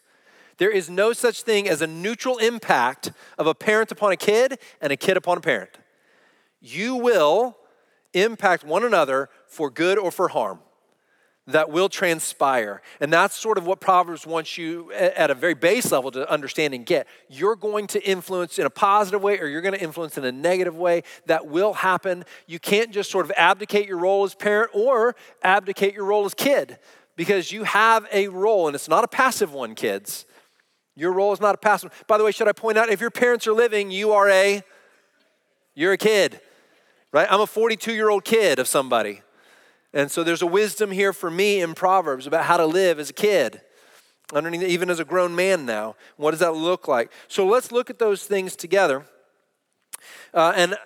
There 0.57 0.71
is 0.71 0.89
no 0.89 1.13
such 1.13 1.43
thing 1.43 1.69
as 1.69 1.83
a 1.83 1.87
neutral 1.87 2.39
impact 2.39 3.13
of 3.37 3.47
a 3.47 3.55
parent 3.55 3.93
upon 3.93 4.13
a 4.13 4.17
kid 4.17 4.59
and 4.81 4.93
a 4.93 4.97
kid 4.97 5.19
upon 5.19 5.37
a 5.37 5.43
parent. 5.43 5.77
You 6.67 6.97
will 6.97 7.57
impact 8.13 8.65
one 8.65 8.85
another 8.85 9.29
for 9.47 9.71
good 9.71 9.99
or 9.99 10.11
for 10.11 10.29
harm. 10.29 10.61
That 11.49 11.71
will 11.71 11.89
transpire. 11.89 12.83
And 12.99 13.13
that's 13.13 13.37
sort 13.37 13.57
of 13.57 13.67
what 13.67 13.79
Proverbs 13.81 14.27
wants 14.27 14.59
you 14.59 14.91
at 14.93 15.31
a 15.31 15.35
very 15.35 15.55
base 15.55 15.93
level 15.93 16.11
to 16.11 16.29
understand 16.29 16.75
and 16.75 16.85
get. 16.85 17.07
You're 17.29 17.55
going 17.55 17.87
to 17.89 18.05
influence 18.05 18.59
in 18.59 18.67
a 18.67 18.71
positive 18.71 19.23
way 19.23 19.39
or 19.39 19.47
you're 19.47 19.61
going 19.61 19.75
to 19.75 19.81
influence 19.81 20.19
in 20.19 20.25
a 20.25 20.33
negative 20.33 20.77
way. 20.77 21.05
That 21.27 21.47
will 21.47 21.73
happen. 21.73 22.25
You 22.49 22.59
can't 22.59 22.91
just 22.91 23.13
sort 23.13 23.27
of 23.27 23.33
abdicate 23.37 23.87
your 23.87 23.99
role 23.99 24.25
as 24.25 24.35
parent 24.35 24.73
or 24.75 25.15
abdicate 25.45 25.95
your 25.95 26.07
role 26.07 26.25
as 26.25 26.35
kid 26.35 26.79
because 27.15 27.53
you 27.53 27.63
have 27.63 28.09
a 28.13 28.27
role 28.27 28.67
and 28.67 28.75
it's 28.75 28.89
not 28.89 29.05
a 29.05 29.09
passive 29.09 29.53
one, 29.53 29.77
kids. 29.77 30.27
Your 30.97 31.13
role 31.13 31.33
is 31.33 31.41
not 31.41 31.55
a 31.55 31.59
passive. 31.59 31.93
One. 31.93 31.99
By 32.09 32.19
the 32.19 32.25
way, 32.25 32.33
should 32.33 32.49
I 32.49 32.53
point 32.53 32.77
out 32.77 32.89
if 32.89 33.01
your 33.01 33.13
parents 33.13 33.47
are 33.47 33.53
living, 33.53 33.93
you 33.93 34.11
are 34.13 34.29
a 34.29 34.65
you're 35.77 35.93
a 35.93 35.99
kid. 35.99 36.41
Right? 37.17 37.29
I'm 37.31 37.41
a 37.41 37.47
42-year-old 37.47 38.27
kid 38.27 38.59
of 38.59 38.69
somebody. 38.69 39.23
And 39.95 40.11
so 40.11 40.23
there's 40.23 40.43
a 40.43 40.47
wisdom 40.47 40.91
here 40.91 41.15
for 41.15 41.31
me 41.31 41.63
in 41.63 41.73
Proverbs 41.73 42.27
about 42.27 42.45
how 42.45 42.59
to 42.59 42.67
live 42.67 42.99
as 42.99 43.09
a 43.09 43.15
kid. 43.15 43.63
Underneath, 44.35 44.65
even 44.65 44.91
as 44.91 45.01
a 45.01 45.05
grown 45.07 45.35
man 45.35 45.65
now. 45.65 45.97
What 46.19 46.33
does 46.33 46.41
that 46.41 46.53
look 46.53 46.87
like? 46.87 47.11
So 47.27 47.47
let's 47.47 47.73
look 47.73 47.89
at 47.89 47.99
those 47.99 48.25
things 48.25 48.55
together. 48.55 49.07
Uh, 50.35 50.53
and 50.55 50.77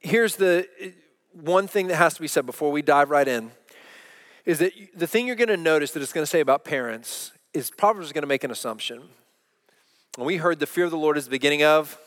here's 0.00 0.36
the 0.36 0.68
one 1.32 1.66
thing 1.66 1.86
that 1.86 1.96
has 1.96 2.12
to 2.12 2.20
be 2.20 2.28
said 2.28 2.44
before 2.44 2.70
we 2.70 2.82
dive 2.82 3.08
right 3.08 3.26
in 3.26 3.50
is 4.44 4.58
that 4.58 4.74
the 4.94 5.06
thing 5.06 5.26
you're 5.26 5.34
going 5.34 5.48
to 5.48 5.56
notice 5.56 5.92
that 5.92 6.02
it's 6.02 6.12
going 6.12 6.24
to 6.24 6.30
say 6.30 6.40
about 6.40 6.62
parents 6.62 7.32
is 7.54 7.70
Proverbs 7.70 8.08
is 8.08 8.12
going 8.12 8.20
to 8.20 8.28
make 8.28 8.44
an 8.44 8.50
assumption. 8.50 9.00
And 10.18 10.26
we 10.26 10.36
heard 10.36 10.58
the 10.58 10.66
fear 10.66 10.84
of 10.84 10.90
the 10.90 10.98
Lord 10.98 11.16
is 11.16 11.24
the 11.24 11.30
beginning 11.30 11.62
of 11.62 11.98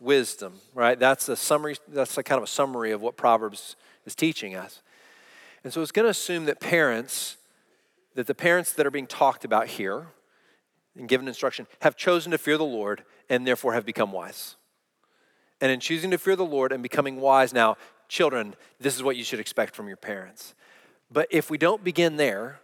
wisdom, 0.00 0.54
right? 0.74 0.98
That's 0.98 1.28
a 1.28 1.36
summary, 1.36 1.76
that's 1.88 2.16
a 2.18 2.22
kind 2.22 2.38
of 2.38 2.44
a 2.44 2.48
summary 2.48 2.92
of 2.92 3.00
what 3.00 3.16
Proverbs 3.16 3.76
is 4.04 4.14
teaching 4.14 4.54
us. 4.54 4.82
And 5.64 5.72
so 5.72 5.82
it's 5.82 5.92
going 5.92 6.04
to 6.04 6.10
assume 6.10 6.44
that 6.44 6.60
parents, 6.60 7.36
that 8.14 8.26
the 8.26 8.34
parents 8.34 8.72
that 8.72 8.86
are 8.86 8.90
being 8.90 9.06
talked 9.06 9.44
about 9.44 9.66
here 9.66 10.08
and 10.96 11.08
given 11.08 11.28
instruction 11.28 11.66
have 11.82 11.96
chosen 11.96 12.32
to 12.32 12.38
fear 12.38 12.56
the 12.56 12.64
Lord 12.64 13.04
and 13.28 13.46
therefore 13.46 13.74
have 13.74 13.84
become 13.84 14.12
wise. 14.12 14.56
And 15.60 15.72
in 15.72 15.80
choosing 15.80 16.10
to 16.10 16.18
fear 16.18 16.36
the 16.36 16.44
Lord 16.44 16.72
and 16.72 16.82
becoming 16.82 17.20
wise 17.20 17.52
now, 17.52 17.76
children, 18.08 18.54
this 18.78 18.94
is 18.94 19.02
what 19.02 19.16
you 19.16 19.24
should 19.24 19.40
expect 19.40 19.74
from 19.74 19.88
your 19.88 19.96
parents. 19.96 20.54
But 21.10 21.28
if 21.30 21.50
we 21.50 21.58
don't 21.58 21.82
begin 21.82 22.16
there, 22.16 22.60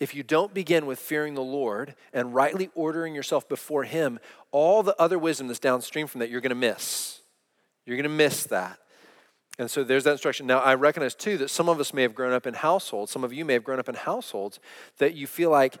if 0.00 0.14
you 0.14 0.22
don't 0.22 0.52
begin 0.52 0.86
with 0.86 0.98
fearing 0.98 1.34
the 1.34 1.42
Lord 1.42 1.94
and 2.12 2.34
rightly 2.34 2.70
ordering 2.74 3.14
yourself 3.14 3.48
before 3.48 3.84
Him, 3.84 4.18
all 4.50 4.82
the 4.82 5.00
other 5.00 5.18
wisdom 5.18 5.46
that's 5.46 5.60
downstream 5.60 6.06
from 6.06 6.18
that, 6.20 6.30
you're 6.30 6.40
going 6.40 6.50
to 6.50 6.56
miss. 6.56 7.20
You're 7.86 7.96
going 7.96 8.04
to 8.04 8.08
miss 8.08 8.44
that. 8.44 8.78
And 9.58 9.70
so 9.70 9.84
there's 9.84 10.04
that 10.04 10.12
instruction. 10.12 10.46
Now, 10.46 10.58
I 10.58 10.74
recognize 10.74 11.14
too 11.14 11.38
that 11.38 11.48
some 11.48 11.68
of 11.68 11.78
us 11.78 11.94
may 11.94 12.02
have 12.02 12.14
grown 12.14 12.32
up 12.32 12.46
in 12.46 12.54
households, 12.54 13.12
some 13.12 13.22
of 13.22 13.32
you 13.32 13.44
may 13.44 13.52
have 13.52 13.62
grown 13.62 13.78
up 13.78 13.88
in 13.88 13.94
households 13.94 14.58
that 14.98 15.14
you 15.14 15.26
feel 15.26 15.50
like, 15.50 15.76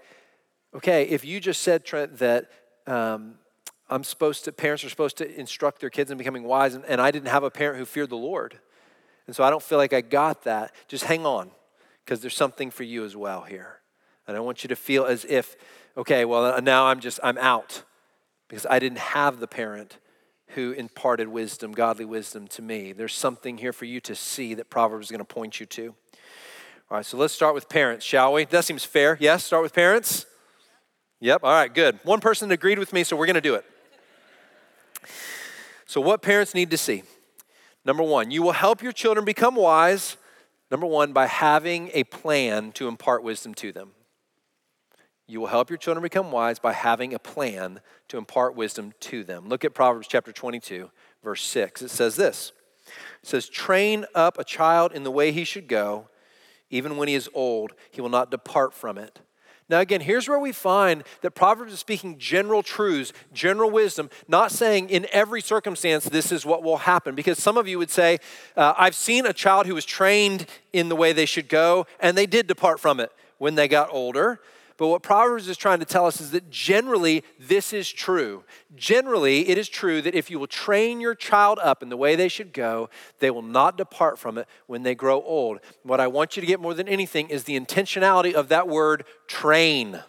okay, 0.76 1.04
if 1.04 1.24
you 1.24 1.40
just 1.40 1.62
said, 1.62 1.84
Trent, 1.84 2.18
that 2.18 2.50
um, 2.86 3.34
I'm 3.90 4.04
supposed 4.04 4.44
to, 4.44 4.52
parents 4.52 4.84
are 4.84 4.88
supposed 4.88 5.16
to 5.18 5.40
instruct 5.40 5.80
their 5.80 5.90
kids 5.90 6.10
in 6.12 6.18
becoming 6.18 6.44
wise, 6.44 6.74
and, 6.74 6.84
and 6.84 7.00
I 7.00 7.10
didn't 7.10 7.28
have 7.28 7.42
a 7.42 7.50
parent 7.50 7.78
who 7.78 7.84
feared 7.84 8.10
the 8.10 8.16
Lord. 8.16 8.58
And 9.26 9.34
so 9.34 9.42
I 9.42 9.50
don't 9.50 9.62
feel 9.62 9.78
like 9.78 9.92
I 9.92 10.02
got 10.02 10.44
that. 10.44 10.72
Just 10.86 11.04
hang 11.04 11.26
on, 11.26 11.50
because 12.04 12.20
there's 12.20 12.36
something 12.36 12.70
for 12.70 12.84
you 12.84 13.04
as 13.04 13.16
well 13.16 13.42
here. 13.42 13.80
And 14.26 14.36
I 14.36 14.40
want 14.40 14.64
you 14.64 14.68
to 14.68 14.76
feel 14.76 15.04
as 15.04 15.24
if, 15.24 15.56
okay, 15.96 16.24
well, 16.24 16.46
uh, 16.46 16.60
now 16.60 16.86
I'm 16.86 17.00
just, 17.00 17.20
I'm 17.22 17.38
out 17.38 17.82
because 18.48 18.66
I 18.68 18.78
didn't 18.78 18.98
have 18.98 19.40
the 19.40 19.46
parent 19.46 19.98
who 20.48 20.72
imparted 20.72 21.28
wisdom, 21.28 21.72
godly 21.72 22.04
wisdom 22.04 22.46
to 22.48 22.62
me. 22.62 22.92
There's 22.92 23.14
something 23.14 23.58
here 23.58 23.72
for 23.72 23.84
you 23.84 24.00
to 24.02 24.14
see 24.14 24.54
that 24.54 24.70
Proverbs 24.70 25.06
is 25.06 25.10
going 25.10 25.18
to 25.18 25.24
point 25.24 25.60
you 25.60 25.66
to. 25.66 25.94
All 26.90 26.98
right, 26.98 27.06
so 27.06 27.16
let's 27.16 27.34
start 27.34 27.54
with 27.54 27.68
parents, 27.68 28.04
shall 28.04 28.32
we? 28.32 28.44
That 28.44 28.64
seems 28.64 28.84
fair. 28.84 29.16
Yes, 29.20 29.44
start 29.44 29.62
with 29.62 29.74
parents? 29.74 30.26
Yep, 31.20 31.40
all 31.42 31.52
right, 31.52 31.72
good. 31.72 31.98
One 32.04 32.20
person 32.20 32.52
agreed 32.52 32.78
with 32.78 32.92
me, 32.92 33.04
so 33.04 33.16
we're 33.16 33.26
going 33.26 33.34
to 33.34 33.40
do 33.40 33.54
it. 33.54 33.64
So, 35.86 36.00
what 36.00 36.22
parents 36.22 36.54
need 36.54 36.70
to 36.70 36.76
see? 36.76 37.02
Number 37.84 38.02
one, 38.02 38.30
you 38.30 38.42
will 38.42 38.52
help 38.52 38.82
your 38.82 38.92
children 38.92 39.24
become 39.24 39.54
wise, 39.54 40.16
number 40.70 40.86
one, 40.86 41.12
by 41.12 41.26
having 41.26 41.90
a 41.94 42.04
plan 42.04 42.72
to 42.72 42.88
impart 42.88 43.22
wisdom 43.22 43.54
to 43.54 43.72
them. 43.72 43.92
You 45.26 45.40
will 45.40 45.46
help 45.46 45.70
your 45.70 45.78
children 45.78 46.02
become 46.02 46.30
wise 46.30 46.58
by 46.58 46.72
having 46.72 47.14
a 47.14 47.18
plan 47.18 47.80
to 48.08 48.18
impart 48.18 48.54
wisdom 48.54 48.92
to 49.00 49.24
them. 49.24 49.48
Look 49.48 49.64
at 49.64 49.72
Proverbs 49.72 50.06
chapter 50.06 50.32
22, 50.32 50.90
verse 51.22 51.42
6. 51.42 51.82
It 51.82 51.90
says 51.90 52.16
this 52.16 52.52
It 53.22 53.28
says, 53.28 53.48
Train 53.48 54.04
up 54.14 54.38
a 54.38 54.44
child 54.44 54.92
in 54.92 55.02
the 55.02 55.10
way 55.10 55.32
he 55.32 55.44
should 55.44 55.66
go, 55.66 56.08
even 56.68 56.96
when 56.96 57.08
he 57.08 57.14
is 57.14 57.30
old, 57.32 57.72
he 57.90 58.00
will 58.00 58.10
not 58.10 58.30
depart 58.30 58.74
from 58.74 58.98
it. 58.98 59.20
Now, 59.66 59.80
again, 59.80 60.02
here's 60.02 60.28
where 60.28 60.38
we 60.38 60.52
find 60.52 61.04
that 61.22 61.30
Proverbs 61.30 61.72
is 61.72 61.78
speaking 61.78 62.18
general 62.18 62.62
truths, 62.62 63.14
general 63.32 63.70
wisdom, 63.70 64.10
not 64.28 64.52
saying 64.52 64.90
in 64.90 65.06
every 65.10 65.40
circumstance 65.40 66.04
this 66.04 66.30
is 66.30 66.44
what 66.44 66.62
will 66.62 66.76
happen. 66.76 67.14
Because 67.14 67.42
some 67.42 67.56
of 67.56 67.66
you 67.66 67.78
would 67.78 67.90
say, 67.90 68.18
uh, 68.56 68.74
I've 68.76 68.94
seen 68.94 69.24
a 69.24 69.32
child 69.32 69.66
who 69.66 69.74
was 69.74 69.86
trained 69.86 70.46
in 70.74 70.90
the 70.90 70.96
way 70.96 71.14
they 71.14 71.24
should 71.24 71.48
go, 71.48 71.86
and 71.98 72.14
they 72.14 72.26
did 72.26 72.46
depart 72.46 72.78
from 72.78 73.00
it 73.00 73.10
when 73.38 73.54
they 73.54 73.66
got 73.66 73.88
older. 73.90 74.38
But 74.76 74.88
what 74.88 75.02
Proverbs 75.02 75.48
is 75.48 75.56
trying 75.56 75.78
to 75.78 75.84
tell 75.84 76.04
us 76.06 76.20
is 76.20 76.32
that 76.32 76.50
generally 76.50 77.22
this 77.38 77.72
is 77.72 77.90
true. 77.90 78.42
Generally, 78.74 79.48
it 79.48 79.56
is 79.56 79.68
true 79.68 80.02
that 80.02 80.16
if 80.16 80.30
you 80.30 80.40
will 80.40 80.48
train 80.48 81.00
your 81.00 81.14
child 81.14 81.60
up 81.62 81.80
in 81.80 81.90
the 81.90 81.96
way 81.96 82.16
they 82.16 82.28
should 82.28 82.52
go, 82.52 82.90
they 83.20 83.30
will 83.30 83.42
not 83.42 83.78
depart 83.78 84.18
from 84.18 84.36
it 84.36 84.48
when 84.66 84.82
they 84.82 84.96
grow 84.96 85.22
old. 85.22 85.60
What 85.84 86.00
I 86.00 86.08
want 86.08 86.36
you 86.36 86.40
to 86.40 86.46
get 86.46 86.58
more 86.58 86.74
than 86.74 86.88
anything 86.88 87.28
is 87.28 87.44
the 87.44 87.58
intentionality 87.58 88.32
of 88.32 88.48
that 88.48 88.66
word 88.66 89.04
train. 89.28 90.00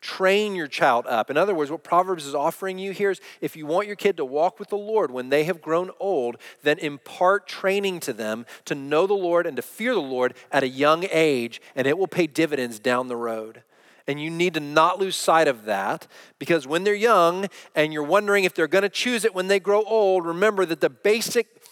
Train 0.00 0.54
your 0.54 0.68
child 0.68 1.06
up. 1.08 1.28
In 1.30 1.36
other 1.36 1.54
words, 1.54 1.70
what 1.70 1.84
Proverbs 1.84 2.26
is 2.26 2.34
offering 2.34 2.78
you 2.78 2.92
here 2.92 3.10
is 3.10 3.20
if 3.40 3.56
you 3.56 3.66
want 3.66 3.86
your 3.86 3.96
kid 3.96 4.16
to 4.16 4.24
walk 4.24 4.58
with 4.58 4.68
the 4.68 4.76
Lord 4.76 5.10
when 5.10 5.28
they 5.28 5.44
have 5.44 5.62
grown 5.62 5.90
old, 6.00 6.36
then 6.62 6.78
impart 6.78 7.46
training 7.48 8.00
to 8.00 8.12
them 8.12 8.46
to 8.64 8.74
know 8.74 9.06
the 9.06 9.14
Lord 9.14 9.46
and 9.46 9.56
to 9.56 9.62
fear 9.62 9.94
the 9.94 10.00
Lord 10.00 10.34
at 10.50 10.64
a 10.64 10.68
young 10.68 11.06
age, 11.10 11.60
and 11.76 11.86
it 11.86 11.98
will 11.98 12.08
pay 12.08 12.26
dividends 12.26 12.78
down 12.80 13.06
the 13.08 13.16
road. 13.16 13.62
And 14.06 14.20
you 14.20 14.30
need 14.30 14.54
to 14.54 14.60
not 14.60 14.98
lose 14.98 15.16
sight 15.16 15.48
of 15.48 15.64
that 15.64 16.06
because 16.38 16.66
when 16.66 16.84
they're 16.84 16.94
young 16.94 17.46
and 17.74 17.92
you're 17.92 18.02
wondering 18.02 18.44
if 18.44 18.54
they're 18.54 18.66
going 18.66 18.82
to 18.82 18.88
choose 18.88 19.24
it 19.24 19.34
when 19.34 19.48
they 19.48 19.60
grow 19.60 19.82
old, 19.84 20.26
remember 20.26 20.66
that 20.66 20.80
the 20.80 20.90
basic 20.90 21.62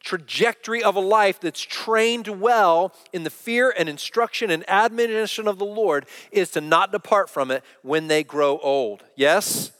trajectory 0.00 0.82
of 0.82 0.96
a 0.96 1.00
life 1.00 1.40
that's 1.40 1.60
trained 1.60 2.26
well 2.40 2.94
in 3.12 3.24
the 3.24 3.30
fear 3.30 3.72
and 3.76 3.88
instruction 3.88 4.50
and 4.50 4.68
admonition 4.68 5.46
of 5.46 5.58
the 5.58 5.64
Lord 5.64 6.06
is 6.32 6.50
to 6.52 6.60
not 6.60 6.90
depart 6.92 7.28
from 7.28 7.50
it 7.50 7.62
when 7.82 8.08
they 8.08 8.24
grow 8.24 8.58
old. 8.58 9.04
Yes? 9.14 9.72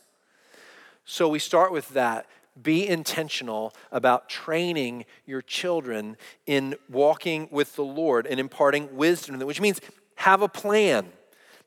So 1.05 1.29
we 1.29 1.39
start 1.39 1.73
with 1.73 1.89
that. 1.91 2.27
Be 2.61 2.87
intentional 2.87 3.73
about 3.91 4.29
training 4.29 5.07
your 5.25 5.41
children 5.41 6.17
in 6.47 6.75
walking 6.91 7.49
with 7.51 7.75
the 7.77 7.85
Lord 7.85 8.27
and 8.27 8.39
imparting 8.39 8.97
wisdom, 8.97 9.39
which 9.41 9.61
means 9.61 9.81
have 10.17 10.43
a 10.43 10.49
plan 10.49 11.11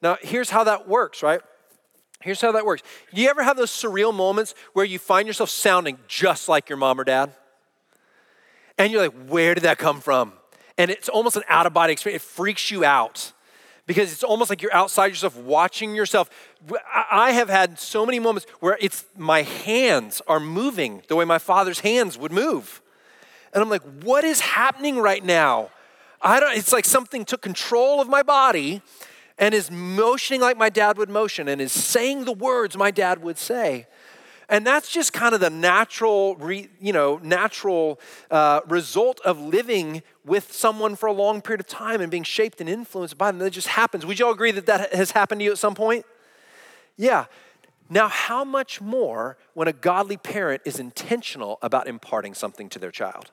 now, 0.03 0.17
here's 0.21 0.49
how 0.49 0.65
that 0.65 0.87
works, 0.87 1.23
right? 1.23 1.39
Here's 2.21 2.41
how 2.41 2.51
that 2.51 2.65
works. 2.65 2.83
Do 3.13 3.21
you 3.21 3.29
ever 3.29 3.41
have 3.41 3.57
those 3.57 3.71
surreal 3.71 4.13
moments 4.13 4.53
where 4.73 4.85
you 4.85 4.99
find 4.99 5.27
yourself 5.27 5.49
sounding 5.49 5.97
just 6.07 6.49
like 6.49 6.69
your 6.69 6.77
mom 6.77 6.99
or 6.99 7.05
dad? 7.05 7.33
And 8.77 8.91
you're 8.91 9.01
like, 9.01 9.27
where 9.27 9.55
did 9.55 9.63
that 9.63 9.77
come 9.77 10.01
from? 10.01 10.33
And 10.77 10.91
it's 10.91 11.07
almost 11.07 11.37
an 11.37 11.43
out 11.47 11.65
of 11.65 11.73
body 11.73 11.93
experience. 11.93 12.21
It 12.21 12.27
freaks 12.27 12.69
you 12.69 12.83
out 12.83 13.31
because 13.85 14.11
it's 14.11 14.23
almost 14.23 14.49
like 14.49 14.61
you're 14.61 14.73
outside 14.73 15.07
yourself 15.07 15.37
watching 15.37 15.95
yourself. 15.95 16.29
I 17.11 17.31
have 17.31 17.49
had 17.49 17.79
so 17.79 18.05
many 18.05 18.19
moments 18.19 18.45
where 18.59 18.77
it's 18.81 19.05
my 19.17 19.43
hands 19.43 20.21
are 20.27 20.39
moving 20.39 21.03
the 21.07 21.15
way 21.15 21.23
my 21.25 21.37
father's 21.37 21.79
hands 21.79 22.17
would 22.17 22.31
move. 22.31 22.81
And 23.53 23.61
I'm 23.61 23.69
like, 23.69 23.83
what 24.03 24.23
is 24.23 24.41
happening 24.41 24.97
right 24.97 25.23
now? 25.23 25.69
I 26.21 26.39
don't, 26.39 26.57
it's 26.57 26.73
like 26.73 26.85
something 26.85 27.25
took 27.25 27.41
control 27.41 28.01
of 28.01 28.07
my 28.07 28.23
body 28.23 28.81
and 29.37 29.53
is 29.53 29.71
motioning 29.71 30.41
like 30.41 30.57
my 30.57 30.69
dad 30.69 30.97
would 30.97 31.09
motion 31.09 31.47
and 31.47 31.59
is 31.59 31.71
saying 31.71 32.25
the 32.25 32.33
words 32.33 32.77
my 32.77 32.91
dad 32.91 33.23
would 33.23 33.37
say. 33.37 33.87
And 34.49 34.67
that's 34.67 34.89
just 34.89 35.13
kind 35.13 35.33
of 35.33 35.39
the 35.39 35.49
natural, 35.49 36.37
you 36.79 36.93
know, 36.93 37.19
natural 37.23 37.99
uh, 38.29 38.61
result 38.67 39.19
of 39.21 39.39
living 39.39 40.03
with 40.25 40.51
someone 40.51 40.95
for 40.95 41.07
a 41.07 41.13
long 41.13 41.41
period 41.41 41.61
of 41.61 41.67
time 41.67 42.01
and 42.01 42.11
being 42.11 42.23
shaped 42.23 42.59
and 42.59 42.69
influenced 42.69 43.17
by 43.17 43.31
them. 43.31 43.39
That 43.39 43.51
just 43.51 43.69
happens. 43.69 44.05
Would 44.05 44.19
you 44.19 44.25
all 44.27 44.33
agree 44.33 44.51
that 44.51 44.65
that 44.65 44.93
has 44.93 45.11
happened 45.11 45.39
to 45.41 45.45
you 45.45 45.51
at 45.51 45.57
some 45.57 45.75
point? 45.75 46.05
Yeah. 46.97 47.25
Now, 47.89 48.07
how 48.07 48.43
much 48.43 48.81
more 48.81 49.37
when 49.53 49.67
a 49.67 49.73
godly 49.73 50.17
parent 50.17 50.61
is 50.65 50.79
intentional 50.79 51.57
about 51.61 51.87
imparting 51.87 52.33
something 52.33 52.69
to 52.69 52.79
their 52.79 52.91
child? 52.91 53.31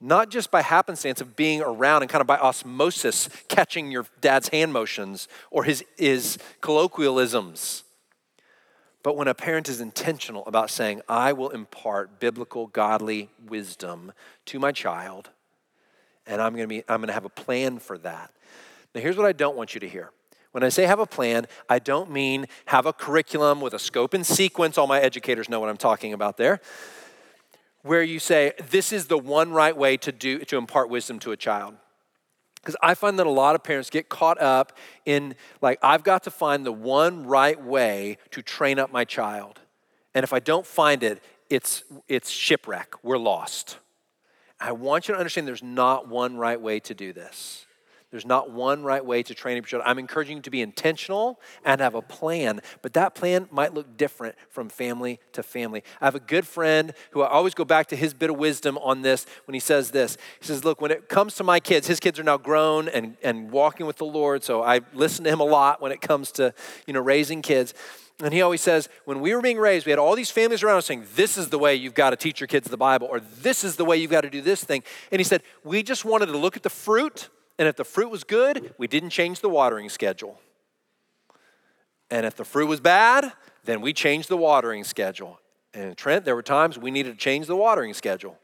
Not 0.00 0.30
just 0.30 0.50
by 0.50 0.62
happenstance 0.62 1.20
of 1.20 1.36
being 1.36 1.60
around 1.60 2.02
and 2.02 2.10
kind 2.10 2.20
of 2.20 2.26
by 2.26 2.38
osmosis 2.38 3.28
catching 3.48 3.90
your 3.90 4.06
dad's 4.20 4.48
hand 4.48 4.72
motions 4.72 5.28
or 5.50 5.64
his, 5.64 5.84
his 5.98 6.38
colloquialisms, 6.60 7.84
but 9.02 9.16
when 9.16 9.28
a 9.28 9.34
parent 9.34 9.68
is 9.68 9.80
intentional 9.80 10.44
about 10.46 10.70
saying, 10.70 11.00
I 11.08 11.32
will 11.32 11.50
impart 11.50 12.20
biblical, 12.20 12.66
godly 12.66 13.30
wisdom 13.46 14.12
to 14.46 14.58
my 14.58 14.72
child, 14.72 15.30
and 16.26 16.40
I'm 16.40 16.52
gonna, 16.54 16.66
be, 16.66 16.84
I'm 16.88 17.00
gonna 17.00 17.12
have 17.12 17.24
a 17.24 17.30
plan 17.30 17.78
for 17.78 17.96
that. 17.98 18.30
Now, 18.94 19.00
here's 19.00 19.16
what 19.16 19.26
I 19.26 19.32
don't 19.32 19.56
want 19.56 19.74
you 19.74 19.80
to 19.80 19.88
hear. 19.88 20.10
When 20.52 20.64
I 20.64 20.68
say 20.68 20.84
have 20.84 20.98
a 20.98 21.06
plan, 21.06 21.46
I 21.68 21.78
don't 21.78 22.10
mean 22.10 22.46
have 22.66 22.84
a 22.84 22.92
curriculum 22.92 23.60
with 23.60 23.72
a 23.72 23.78
scope 23.78 24.14
and 24.14 24.26
sequence. 24.26 24.76
All 24.76 24.88
my 24.88 25.00
educators 25.00 25.48
know 25.48 25.60
what 25.60 25.68
I'm 25.68 25.76
talking 25.76 26.12
about 26.12 26.36
there 26.36 26.60
where 27.82 28.02
you 28.02 28.18
say, 28.18 28.52
this 28.70 28.92
is 28.92 29.06
the 29.06 29.18
one 29.18 29.52
right 29.52 29.76
way 29.76 29.96
to 29.98 30.12
do 30.12 30.40
to 30.40 30.56
impart 30.56 30.90
wisdom 30.90 31.18
to 31.20 31.32
a 31.32 31.36
child. 31.36 31.74
Because 32.56 32.76
I 32.82 32.94
find 32.94 33.18
that 33.18 33.26
a 33.26 33.30
lot 33.30 33.54
of 33.54 33.62
parents 33.62 33.88
get 33.88 34.10
caught 34.10 34.40
up 34.40 34.76
in, 35.06 35.34
like, 35.62 35.78
I've 35.82 36.04
got 36.04 36.24
to 36.24 36.30
find 36.30 36.66
the 36.66 36.72
one 36.72 37.26
right 37.26 37.62
way 37.62 38.18
to 38.32 38.42
train 38.42 38.78
up 38.78 38.92
my 38.92 39.04
child. 39.04 39.60
And 40.14 40.24
if 40.24 40.32
I 40.32 40.40
don't 40.40 40.66
find 40.66 41.02
it, 41.02 41.22
it's, 41.48 41.84
it's 42.06 42.28
shipwreck. 42.28 43.02
We're 43.02 43.16
lost. 43.18 43.78
I 44.60 44.72
want 44.72 45.08
you 45.08 45.14
to 45.14 45.18
understand 45.18 45.48
there's 45.48 45.62
not 45.62 46.06
one 46.06 46.36
right 46.36 46.60
way 46.60 46.80
to 46.80 46.94
do 46.94 47.14
this. 47.14 47.64
There's 48.10 48.26
not 48.26 48.50
one 48.50 48.82
right 48.82 49.04
way 49.04 49.22
to 49.22 49.34
train 49.34 49.56
your 49.56 49.62
children. 49.62 49.88
I'm 49.88 49.98
encouraging 49.98 50.38
you 50.38 50.42
to 50.42 50.50
be 50.50 50.62
intentional 50.62 51.40
and 51.64 51.80
have 51.80 51.94
a 51.94 52.02
plan, 52.02 52.60
but 52.82 52.92
that 52.94 53.14
plan 53.14 53.48
might 53.52 53.72
look 53.72 53.96
different 53.96 54.34
from 54.48 54.68
family 54.68 55.20
to 55.32 55.44
family. 55.44 55.84
I 56.00 56.06
have 56.06 56.16
a 56.16 56.20
good 56.20 56.44
friend 56.44 56.92
who 57.12 57.22
I 57.22 57.28
always 57.28 57.54
go 57.54 57.64
back 57.64 57.86
to 57.88 57.96
his 57.96 58.12
bit 58.12 58.28
of 58.28 58.36
wisdom 58.36 58.78
on 58.78 59.02
this 59.02 59.26
when 59.46 59.54
he 59.54 59.60
says 59.60 59.92
this. 59.92 60.16
He 60.40 60.46
says, 60.46 60.64
Look, 60.64 60.80
when 60.80 60.90
it 60.90 61.08
comes 61.08 61.36
to 61.36 61.44
my 61.44 61.60
kids, 61.60 61.86
his 61.86 62.00
kids 62.00 62.18
are 62.18 62.24
now 62.24 62.36
grown 62.36 62.88
and, 62.88 63.16
and 63.22 63.52
walking 63.52 63.86
with 63.86 63.96
the 63.96 64.06
Lord, 64.06 64.42
so 64.42 64.62
I 64.62 64.80
listen 64.92 65.24
to 65.24 65.30
him 65.30 65.40
a 65.40 65.44
lot 65.44 65.80
when 65.80 65.92
it 65.92 66.00
comes 66.00 66.32
to 66.32 66.52
you 66.86 66.92
know 66.92 67.00
raising 67.00 67.42
kids. 67.42 67.74
And 68.22 68.34
he 68.34 68.42
always 68.42 68.60
says, 68.60 68.90
when 69.06 69.20
we 69.20 69.34
were 69.34 69.40
being 69.40 69.56
raised, 69.56 69.86
we 69.86 69.90
had 69.90 69.98
all 69.98 70.14
these 70.14 70.30
families 70.30 70.62
around 70.62 70.78
us 70.78 70.86
saying, 70.86 71.06
This 71.14 71.38
is 71.38 71.48
the 71.48 71.58
way 71.58 71.74
you've 71.76 71.94
got 71.94 72.10
to 72.10 72.16
teach 72.16 72.40
your 72.40 72.48
kids 72.48 72.68
the 72.68 72.76
Bible, 72.76 73.06
or 73.08 73.20
this 73.20 73.62
is 73.62 73.76
the 73.76 73.84
way 73.84 73.96
you've 73.96 74.10
got 74.10 74.22
to 74.22 74.30
do 74.30 74.42
this 74.42 74.64
thing. 74.64 74.82
And 75.12 75.20
he 75.20 75.24
said, 75.24 75.42
We 75.62 75.82
just 75.82 76.04
wanted 76.04 76.26
to 76.26 76.36
look 76.36 76.56
at 76.56 76.64
the 76.64 76.70
fruit 76.70 77.28
and 77.60 77.68
if 77.68 77.76
the 77.76 77.84
fruit 77.84 78.10
was 78.10 78.24
good, 78.24 78.74
we 78.78 78.86
didn't 78.86 79.10
change 79.10 79.40
the 79.40 79.50
watering 79.50 79.90
schedule. 79.90 80.40
And 82.10 82.24
if 82.24 82.34
the 82.34 82.44
fruit 82.44 82.68
was 82.68 82.80
bad, 82.80 83.34
then 83.66 83.82
we 83.82 83.92
changed 83.92 84.30
the 84.30 84.36
watering 84.38 84.82
schedule. 84.82 85.38
And 85.74 85.84
in 85.90 85.94
Trent, 85.94 86.24
there 86.24 86.34
were 86.34 86.42
times 86.42 86.78
we 86.78 86.90
needed 86.90 87.12
to 87.12 87.18
change 87.18 87.46
the 87.46 87.54
watering 87.54 87.92
schedule. 87.92 88.38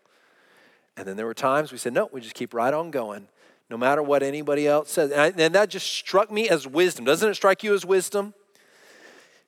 And 0.99 1.08
then 1.08 1.16
there 1.16 1.25
were 1.25 1.32
times 1.32 1.73
we 1.73 1.78
said, 1.78 1.94
no, 1.94 2.11
we 2.12 2.20
just 2.20 2.35
keep 2.35 2.52
right 2.52 2.75
on 2.75 2.90
going, 2.90 3.28
no 3.70 3.78
matter 3.78 4.02
what 4.02 4.23
anybody 4.23 4.68
else 4.68 4.90
says. 4.90 5.11
And, 5.11 5.20
I, 5.23 5.28
and 5.28 5.54
that 5.54 5.70
just 5.70 5.87
struck 5.87 6.30
me 6.30 6.50
as 6.50 6.66
wisdom. 6.66 7.06
Doesn't 7.06 7.30
it 7.30 7.37
strike 7.37 7.64
you 7.64 7.73
as 7.73 7.87
wisdom? 7.87 8.35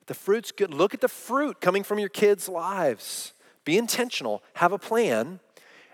The 0.07 0.15
fruit's 0.15 0.51
good. 0.51 0.73
Look 0.73 0.95
at 0.95 1.03
the 1.03 1.09
fruit 1.09 1.61
coming 1.61 1.83
from 1.83 1.99
your 1.99 2.09
kids' 2.09 2.49
lives. 2.49 3.35
Be 3.67 3.77
intentional, 3.77 4.43
have 4.55 4.73
a 4.73 4.79
plan, 4.79 5.41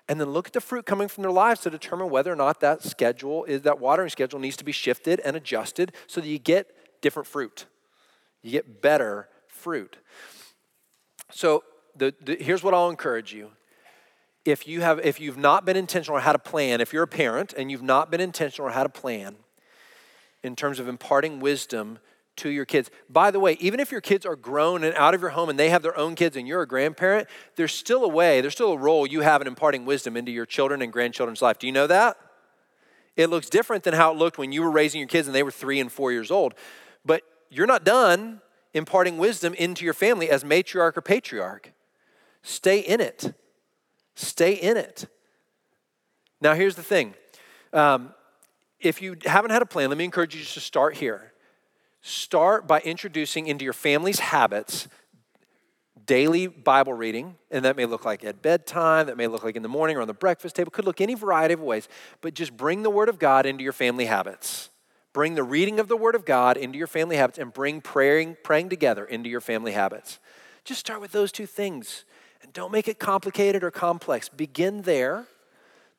and 0.08 0.20
then 0.20 0.30
look 0.30 0.48
at 0.48 0.52
the 0.52 0.60
fruit 0.60 0.84
coming 0.86 1.08
from 1.08 1.22
their 1.22 1.30
lives 1.30 1.60
to 1.62 1.70
determine 1.70 2.10
whether 2.10 2.32
or 2.32 2.36
not 2.36 2.60
that 2.60 2.82
schedule 2.82 3.44
is 3.44 3.62
that 3.62 3.80
watering 3.80 4.10
schedule 4.10 4.38
needs 4.38 4.56
to 4.56 4.64
be 4.64 4.72
shifted 4.72 5.20
and 5.20 5.36
adjusted 5.36 5.92
so 6.06 6.20
that 6.20 6.28
you 6.28 6.38
get 6.38 7.00
different 7.00 7.26
fruit. 7.26 7.66
You 8.42 8.50
get 8.50 8.82
better 8.82 9.28
fruit. 9.48 9.96
So 11.30 11.64
the, 11.96 12.14
the, 12.22 12.36
here's 12.36 12.62
what 12.62 12.74
I'll 12.74 12.90
encourage 12.90 13.32
you. 13.32 13.50
If 14.44 14.68
you 14.68 14.82
have 14.82 15.00
if 15.00 15.20
you've 15.20 15.38
not 15.38 15.64
been 15.64 15.76
intentional 15.76 16.18
or 16.18 16.20
had 16.20 16.34
a 16.34 16.38
plan, 16.38 16.82
if 16.82 16.92
you're 16.92 17.04
a 17.04 17.08
parent 17.08 17.54
and 17.56 17.70
you've 17.70 17.82
not 17.82 18.10
been 18.10 18.20
intentional 18.20 18.68
or 18.68 18.72
had 18.72 18.84
a 18.84 18.90
plan 18.90 19.36
in 20.42 20.54
terms 20.54 20.78
of 20.78 20.86
imparting 20.86 21.40
wisdom 21.40 21.98
to 22.36 22.48
your 22.48 22.64
kids. 22.64 22.90
By 23.08 23.30
the 23.30 23.40
way, 23.40 23.56
even 23.60 23.80
if 23.80 23.92
your 23.92 24.00
kids 24.00 24.26
are 24.26 24.36
grown 24.36 24.84
and 24.84 24.94
out 24.96 25.14
of 25.14 25.20
your 25.20 25.30
home 25.30 25.48
and 25.48 25.58
they 25.58 25.70
have 25.70 25.82
their 25.82 25.96
own 25.96 26.14
kids 26.14 26.36
and 26.36 26.48
you're 26.48 26.62
a 26.62 26.66
grandparent, 26.66 27.28
there's 27.56 27.72
still 27.72 28.04
a 28.04 28.08
way, 28.08 28.40
there's 28.40 28.54
still 28.54 28.72
a 28.72 28.78
role 28.78 29.06
you 29.06 29.20
have 29.20 29.40
in 29.40 29.46
imparting 29.46 29.86
wisdom 29.86 30.16
into 30.16 30.32
your 30.32 30.46
children 30.46 30.82
and 30.82 30.92
grandchildren's 30.92 31.42
life. 31.42 31.58
Do 31.58 31.66
you 31.66 31.72
know 31.72 31.86
that? 31.86 32.16
It 33.16 33.30
looks 33.30 33.48
different 33.48 33.84
than 33.84 33.94
how 33.94 34.12
it 34.12 34.18
looked 34.18 34.38
when 34.38 34.52
you 34.52 34.62
were 34.62 34.70
raising 34.70 34.98
your 34.98 35.08
kids 35.08 35.28
and 35.28 35.34
they 35.34 35.42
were 35.42 35.50
three 35.50 35.78
and 35.78 35.90
four 35.90 36.10
years 36.10 36.30
old. 36.30 36.54
But 37.04 37.22
you're 37.50 37.66
not 37.66 37.84
done 37.84 38.40
imparting 38.72 39.18
wisdom 39.18 39.54
into 39.54 39.84
your 39.84 39.94
family 39.94 40.28
as 40.28 40.42
matriarch 40.42 40.96
or 40.96 41.00
patriarch. 41.00 41.72
Stay 42.42 42.80
in 42.80 43.00
it. 43.00 43.34
Stay 44.16 44.54
in 44.54 44.76
it. 44.76 45.06
Now, 46.40 46.54
here's 46.54 46.74
the 46.74 46.82
thing. 46.82 47.14
Um, 47.72 48.12
if 48.80 49.00
you 49.00 49.16
haven't 49.24 49.50
had 49.50 49.62
a 49.62 49.66
plan, 49.66 49.88
let 49.88 49.96
me 49.96 50.04
encourage 50.04 50.34
you 50.34 50.42
just 50.42 50.54
to 50.54 50.60
start 50.60 50.96
here. 50.96 51.32
Start 52.06 52.66
by 52.66 52.80
introducing 52.80 53.46
into 53.46 53.64
your 53.64 53.72
family's 53.72 54.18
habits 54.18 54.88
daily 56.04 56.46
Bible 56.46 56.92
reading, 56.92 57.36
and 57.50 57.64
that 57.64 57.76
may 57.76 57.86
look 57.86 58.04
like 58.04 58.22
at 58.24 58.42
bedtime, 58.42 59.06
that 59.06 59.16
may 59.16 59.26
look 59.26 59.42
like 59.42 59.56
in 59.56 59.62
the 59.62 59.70
morning 59.70 59.96
or 59.96 60.02
on 60.02 60.06
the 60.06 60.12
breakfast 60.12 60.54
table, 60.54 60.70
could 60.70 60.84
look 60.84 61.00
any 61.00 61.14
variety 61.14 61.54
of 61.54 61.62
ways, 61.62 61.88
but 62.20 62.34
just 62.34 62.54
bring 62.58 62.82
the 62.82 62.90
Word 62.90 63.08
of 63.08 63.18
God 63.18 63.46
into 63.46 63.64
your 63.64 63.72
family 63.72 64.04
habits. 64.04 64.68
Bring 65.14 65.34
the 65.34 65.42
reading 65.42 65.80
of 65.80 65.88
the 65.88 65.96
Word 65.96 66.14
of 66.14 66.26
God 66.26 66.58
into 66.58 66.76
your 66.76 66.86
family 66.86 67.16
habits 67.16 67.38
and 67.38 67.54
bring 67.54 67.80
praying, 67.80 68.36
praying 68.44 68.68
together 68.68 69.06
into 69.06 69.30
your 69.30 69.40
family 69.40 69.72
habits. 69.72 70.18
Just 70.66 70.80
start 70.80 71.00
with 71.00 71.12
those 71.12 71.32
two 71.32 71.46
things. 71.46 72.04
And 72.42 72.52
don't 72.52 72.70
make 72.70 72.86
it 72.86 72.98
complicated 72.98 73.64
or 73.64 73.70
complex. 73.70 74.28
Begin 74.28 74.82
there 74.82 75.26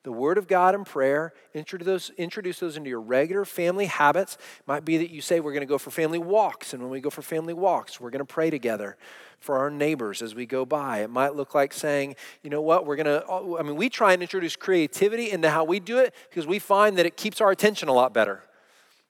the 0.06 0.12
Word 0.12 0.38
of 0.38 0.46
God 0.46 0.76
and 0.76 0.86
prayer, 0.86 1.32
introduce 1.52 1.84
those, 1.84 2.10
introduce 2.16 2.60
those 2.60 2.76
into 2.76 2.88
your 2.88 3.00
regular 3.00 3.44
family 3.44 3.86
habits. 3.86 4.36
It 4.36 4.68
might 4.68 4.84
be 4.84 4.98
that 4.98 5.10
you 5.10 5.20
say, 5.20 5.40
We're 5.40 5.50
going 5.50 5.62
to 5.62 5.66
go 5.66 5.78
for 5.78 5.90
family 5.90 6.20
walks. 6.20 6.72
And 6.72 6.80
when 6.80 6.92
we 6.92 7.00
go 7.00 7.10
for 7.10 7.22
family 7.22 7.52
walks, 7.52 8.00
we're 8.00 8.10
going 8.10 8.24
to 8.24 8.24
pray 8.24 8.48
together 8.48 8.96
for 9.40 9.58
our 9.58 9.68
neighbors 9.68 10.22
as 10.22 10.32
we 10.32 10.46
go 10.46 10.64
by. 10.64 11.00
It 11.00 11.10
might 11.10 11.34
look 11.34 11.56
like 11.56 11.72
saying, 11.72 12.14
You 12.44 12.50
know 12.50 12.60
what? 12.60 12.86
We're 12.86 12.94
going 12.94 13.06
to, 13.06 13.24
oh, 13.28 13.58
I 13.58 13.64
mean, 13.64 13.74
we 13.74 13.88
try 13.88 14.12
and 14.12 14.22
introduce 14.22 14.54
creativity 14.54 15.32
into 15.32 15.50
how 15.50 15.64
we 15.64 15.80
do 15.80 15.98
it 15.98 16.14
because 16.30 16.46
we 16.46 16.60
find 16.60 16.96
that 16.98 17.06
it 17.06 17.16
keeps 17.16 17.40
our 17.40 17.50
attention 17.50 17.88
a 17.88 17.92
lot 17.92 18.14
better. 18.14 18.44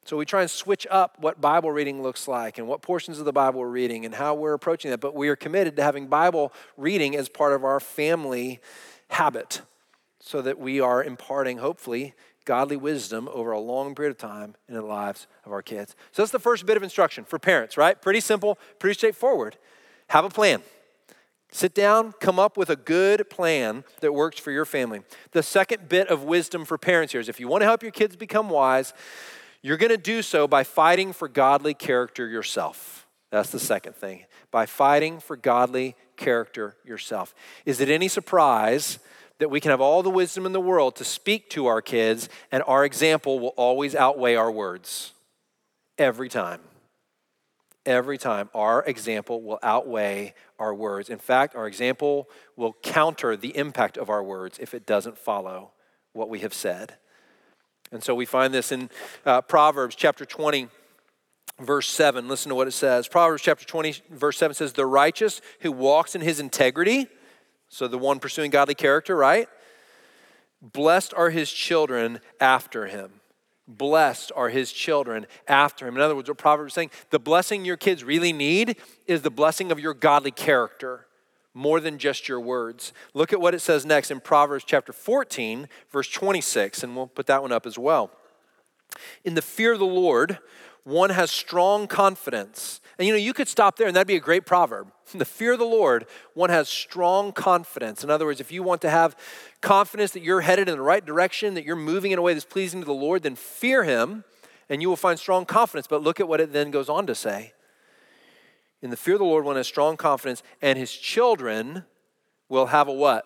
So 0.06 0.16
we 0.16 0.24
try 0.24 0.40
and 0.40 0.50
switch 0.50 0.86
up 0.90 1.18
what 1.20 1.42
Bible 1.42 1.72
reading 1.72 2.02
looks 2.02 2.26
like 2.26 2.56
and 2.56 2.66
what 2.66 2.80
portions 2.80 3.18
of 3.18 3.26
the 3.26 3.34
Bible 3.34 3.60
we're 3.60 3.68
reading 3.68 4.06
and 4.06 4.14
how 4.14 4.34
we're 4.34 4.54
approaching 4.54 4.90
that. 4.92 5.00
But 5.00 5.14
we 5.14 5.28
are 5.28 5.36
committed 5.36 5.76
to 5.76 5.82
having 5.82 6.06
Bible 6.06 6.54
reading 6.78 7.14
as 7.16 7.28
part 7.28 7.52
of 7.52 7.64
our 7.66 7.80
family 7.80 8.60
habit 9.10 9.60
so 10.26 10.42
that 10.42 10.58
we 10.58 10.80
are 10.80 11.04
imparting, 11.04 11.58
hopefully, 11.58 12.12
godly 12.44 12.76
wisdom 12.76 13.28
over 13.32 13.52
a 13.52 13.60
long 13.60 13.94
period 13.94 14.10
of 14.10 14.18
time 14.18 14.56
in 14.68 14.74
the 14.74 14.82
lives 14.82 15.28
of 15.44 15.52
our 15.52 15.62
kids. 15.62 15.94
So 16.10 16.20
that's 16.20 16.32
the 16.32 16.40
first 16.40 16.66
bit 16.66 16.76
of 16.76 16.82
instruction 16.82 17.24
for 17.24 17.38
parents, 17.38 17.76
right? 17.76 18.00
Pretty 18.02 18.18
simple, 18.18 18.58
pretty 18.80 18.94
straightforward. 18.94 19.56
Have 20.08 20.24
a 20.24 20.28
plan. 20.28 20.62
Sit 21.52 21.76
down, 21.76 22.12
come 22.18 22.40
up 22.40 22.56
with 22.56 22.70
a 22.70 22.76
good 22.76 23.30
plan 23.30 23.84
that 24.00 24.12
works 24.12 24.38
for 24.38 24.50
your 24.50 24.64
family. 24.64 25.02
The 25.30 25.44
second 25.44 25.88
bit 25.88 26.08
of 26.08 26.24
wisdom 26.24 26.64
for 26.64 26.76
parents 26.76 27.12
here 27.12 27.20
is 27.20 27.28
if 27.28 27.38
you 27.38 27.46
want 27.46 27.60
to 27.60 27.66
help 27.66 27.84
your 27.84 27.92
kids 27.92 28.16
become 28.16 28.50
wise, 28.50 28.94
you're 29.62 29.76
going 29.76 29.90
to 29.90 29.96
do 29.96 30.22
so 30.22 30.48
by 30.48 30.64
fighting 30.64 31.12
for 31.12 31.28
godly 31.28 31.72
character 31.72 32.26
yourself. 32.26 33.06
That's 33.30 33.50
the 33.50 33.60
second 33.60 33.94
thing. 33.94 34.24
By 34.50 34.66
fighting 34.66 35.20
for 35.20 35.36
godly 35.36 35.94
character 36.16 36.74
yourself. 36.84 37.32
Is 37.64 37.80
it 37.80 37.88
any 37.88 38.08
surprise 38.08 38.98
that 39.38 39.50
we 39.50 39.60
can 39.60 39.70
have 39.70 39.80
all 39.80 40.02
the 40.02 40.10
wisdom 40.10 40.46
in 40.46 40.52
the 40.52 40.60
world 40.60 40.96
to 40.96 41.04
speak 41.04 41.50
to 41.50 41.66
our 41.66 41.82
kids, 41.82 42.28
and 42.50 42.62
our 42.66 42.84
example 42.84 43.38
will 43.38 43.54
always 43.56 43.94
outweigh 43.94 44.34
our 44.34 44.50
words. 44.50 45.12
Every 45.98 46.28
time. 46.28 46.60
Every 47.84 48.18
time, 48.18 48.50
our 48.52 48.82
example 48.84 49.40
will 49.42 49.60
outweigh 49.62 50.34
our 50.58 50.74
words. 50.74 51.08
In 51.08 51.18
fact, 51.18 51.54
our 51.54 51.68
example 51.68 52.28
will 52.56 52.74
counter 52.82 53.36
the 53.36 53.56
impact 53.56 53.96
of 53.96 54.10
our 54.10 54.24
words 54.24 54.58
if 54.58 54.74
it 54.74 54.86
doesn't 54.86 55.16
follow 55.16 55.70
what 56.12 56.28
we 56.28 56.40
have 56.40 56.52
said. 56.52 56.94
And 57.92 58.02
so 58.02 58.14
we 58.14 58.24
find 58.24 58.52
this 58.52 58.72
in 58.72 58.90
uh, 59.24 59.42
Proverbs 59.42 59.94
chapter 59.94 60.24
20, 60.24 60.68
verse 61.60 61.88
7. 61.88 62.26
Listen 62.26 62.48
to 62.48 62.56
what 62.56 62.66
it 62.66 62.72
says. 62.72 63.06
Proverbs 63.06 63.42
chapter 63.42 63.64
20, 63.64 64.02
verse 64.10 64.36
7 64.36 64.54
says, 64.54 64.72
The 64.72 64.86
righteous 64.86 65.40
who 65.60 65.70
walks 65.70 66.16
in 66.16 66.22
his 66.22 66.40
integrity, 66.40 67.06
so 67.68 67.88
the 67.88 67.98
one 67.98 68.20
pursuing 68.20 68.50
godly 68.50 68.74
character, 68.74 69.16
right? 69.16 69.48
Blessed 70.62 71.12
are 71.14 71.30
his 71.30 71.52
children 71.52 72.20
after 72.40 72.86
him. 72.86 73.20
Blessed 73.68 74.30
are 74.36 74.48
his 74.48 74.72
children 74.72 75.26
after 75.48 75.88
him. 75.88 75.96
In 75.96 76.00
other 76.00 76.14
words, 76.14 76.28
what 76.28 76.38
Proverbs 76.38 76.70
is 76.70 76.74
saying, 76.74 76.90
the 77.10 77.18
blessing 77.18 77.64
your 77.64 77.76
kids 77.76 78.04
really 78.04 78.32
need 78.32 78.76
is 79.06 79.22
the 79.22 79.30
blessing 79.30 79.72
of 79.72 79.80
your 79.80 79.94
godly 79.94 80.30
character 80.30 81.06
more 81.52 81.80
than 81.80 81.98
just 81.98 82.28
your 82.28 82.38
words. 82.38 82.92
Look 83.14 83.32
at 83.32 83.40
what 83.40 83.54
it 83.54 83.60
says 83.60 83.86
next 83.86 84.10
in 84.10 84.20
Proverbs 84.20 84.64
chapter 84.64 84.92
14, 84.92 85.68
verse 85.90 86.08
26, 86.10 86.82
and 86.82 86.94
we'll 86.94 87.06
put 87.06 87.26
that 87.26 87.42
one 87.42 87.50
up 87.50 87.66
as 87.66 87.78
well. 87.78 88.10
In 89.24 89.34
the 89.34 89.42
fear 89.42 89.72
of 89.72 89.78
the 89.78 89.86
Lord, 89.86 90.38
one 90.84 91.10
has 91.10 91.30
strong 91.30 91.88
confidence. 91.88 92.80
And 92.98 93.06
you 93.06 93.12
know, 93.12 93.18
you 93.18 93.34
could 93.34 93.48
stop 93.48 93.76
there 93.76 93.86
and 93.86 93.94
that'd 93.94 94.06
be 94.06 94.16
a 94.16 94.20
great 94.20 94.46
proverb. 94.46 94.92
The 95.14 95.24
fear 95.24 95.52
of 95.52 95.60
the 95.60 95.64
Lord, 95.64 96.06
one 96.34 96.50
has 96.50 96.68
strong 96.68 97.30
confidence. 97.30 98.02
In 98.02 98.10
other 98.10 98.26
words, 98.26 98.40
if 98.40 98.50
you 98.50 98.64
want 98.64 98.82
to 98.82 98.90
have 98.90 99.16
confidence 99.60 100.10
that 100.12 100.22
you're 100.22 100.40
headed 100.40 100.68
in 100.68 100.76
the 100.76 100.82
right 100.82 101.04
direction, 101.04 101.54
that 101.54 101.64
you're 101.64 101.76
moving 101.76 102.10
in 102.10 102.18
a 102.18 102.22
way 102.22 102.32
that's 102.32 102.44
pleasing 102.44 102.80
to 102.80 102.86
the 102.86 102.92
Lord, 102.92 103.22
then 103.22 103.36
fear 103.36 103.84
Him 103.84 104.24
and 104.68 104.82
you 104.82 104.88
will 104.88 104.96
find 104.96 105.18
strong 105.18 105.44
confidence. 105.44 105.86
But 105.86 106.02
look 106.02 106.20
at 106.20 106.28
what 106.28 106.40
it 106.40 106.52
then 106.52 106.70
goes 106.70 106.88
on 106.88 107.06
to 107.06 107.14
say. 107.14 107.52
In 108.82 108.90
the 108.90 108.96
fear 108.96 109.14
of 109.14 109.20
the 109.20 109.26
Lord, 109.26 109.44
one 109.44 109.56
has 109.56 109.66
strong 109.66 109.96
confidence, 109.96 110.42
and 110.60 110.78
his 110.78 110.92
children 110.92 111.84
will 112.48 112.66
have 112.66 112.88
a 112.88 112.92
what? 112.92 113.24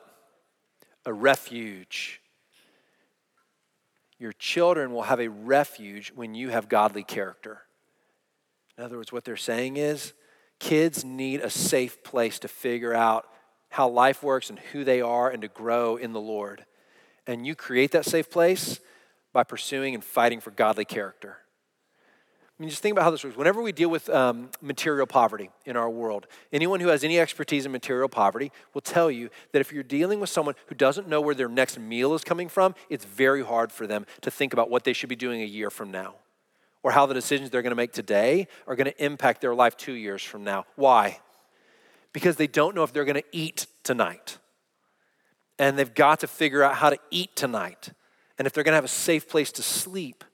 A 1.05 1.13
refuge. 1.13 2.21
Your 4.19 4.33
children 4.33 4.93
will 4.93 5.03
have 5.03 5.21
a 5.21 5.29
refuge 5.29 6.13
when 6.15 6.35
you 6.35 6.51
have 6.51 6.69
godly 6.69 7.03
character. 7.03 7.63
In 8.81 8.87
other 8.87 8.97
words, 8.97 9.13
what 9.13 9.27
they're 9.27 9.37
saying 9.37 9.77
is 9.77 10.15
kids 10.59 11.05
need 11.05 11.43
a 11.43 11.51
safe 11.51 12.03
place 12.03 12.39
to 12.39 12.49
figure 12.49 12.95
out 12.95 13.27
how 13.69 13.87
life 13.87 14.23
works 14.23 14.49
and 14.49 14.59
who 14.59 14.85
they 14.85 15.03
are 15.03 15.29
and 15.29 15.43
to 15.43 15.49
grow 15.49 15.97
in 15.97 16.15
the 16.15 16.21
Lord. 16.21 16.65
And 17.27 17.47
you 17.47 17.55
create 17.55 17.93
that 17.93 18.07
safe 18.07 18.31
place 18.31 18.81
by 19.35 19.45
pursuing 19.45 19.95
and 19.95 20.03
fighting 20.03 20.41
for 20.41 20.51
godly 20.51 20.87
character. 20.87 21.37
I 22.59 22.63
mean, 22.63 22.71
just 22.71 22.81
think 22.81 22.93
about 22.95 23.05
how 23.05 23.11
this 23.11 23.23
works. 23.23 23.37
Whenever 23.37 23.61
we 23.61 23.73
deal 23.73 23.91
with 23.91 24.09
um, 24.09 24.49
material 24.63 25.07
poverty 25.07 25.51
in 25.67 25.77
our 25.77 25.91
world, 25.91 26.27
anyone 26.51 26.81
who 26.81 26.89
has 26.89 27.05
any 27.05 27.21
expertise 27.21 27.67
in 27.67 27.73
material 27.73 28.09
poverty 28.09 28.51
will 28.73 28.81
tell 28.81 29.11
you 29.11 29.29
that 29.53 29.61
if 29.61 29.75
you're 29.75 29.83
dealing 29.83 30.21
with 30.21 30.31
someone 30.31 30.55
who 30.69 30.75
doesn't 30.75 31.07
know 31.07 31.21
where 31.21 31.35
their 31.35 31.51
next 31.51 31.79
meal 31.79 32.15
is 32.15 32.25
coming 32.25 32.49
from, 32.49 32.75
it's 32.89 33.05
very 33.05 33.45
hard 33.45 33.73
for 33.73 33.87
them 33.87 34.07
to 34.23 34.31
think 34.31 34.55
about 34.55 34.71
what 34.71 34.85
they 34.85 34.95
should 34.95 35.11
be 35.11 35.17
doing 35.17 35.43
a 35.43 35.47
year 35.47 35.69
from 35.69 35.91
now 35.91 36.15
or 36.83 36.93
how 36.93 37.07
the 37.07 37.15
decisions 37.15 37.51
they're 37.51 37.63
going 37.63 37.71
to 37.71 37.77
make 37.77 37.93
today 37.93 38.49
are 38.67 38.77
going 38.77 38.87
to 38.87 39.05
impact 39.05 39.41
their 39.41 39.55
life 39.55 39.77
two 39.77 39.93
years 39.93 40.23
from 40.23 40.45
now. 40.45 40.65
Why? 40.77 41.21
Because 42.13 42.37
they 42.37 42.47
don't 42.47 42.75
know 42.75 42.83
if 42.83 42.93
they're 42.93 43.05
going 43.05 43.15
to 43.17 43.25
eat 43.33 43.67
tonight. 43.83 44.39
And 45.59 45.79
they've 45.79 45.95
got 45.95 46.21
to 46.21 46.27
figure 46.27 46.63
out 46.63 46.77
how 46.77 46.91
to 46.91 46.99
eat 47.11 47.37
tonight 47.37 47.91
and 48.39 48.47
if 48.47 48.55
they're 48.55 48.65
going 48.65 48.73
to 48.73 48.77
have 48.77 48.85
a 48.85 48.89
safe 48.89 49.29
place 49.29 49.53
to 49.53 49.63
sleep 49.63 50.25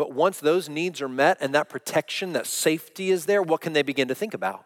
but 0.00 0.14
once 0.14 0.40
those 0.40 0.66
needs 0.66 1.02
are 1.02 1.10
met 1.10 1.36
and 1.42 1.54
that 1.54 1.68
protection, 1.68 2.32
that 2.32 2.46
safety 2.46 3.10
is 3.10 3.26
there, 3.26 3.42
what 3.42 3.60
can 3.60 3.74
they 3.74 3.82
begin 3.82 4.08
to 4.08 4.14
think 4.14 4.32
about? 4.32 4.64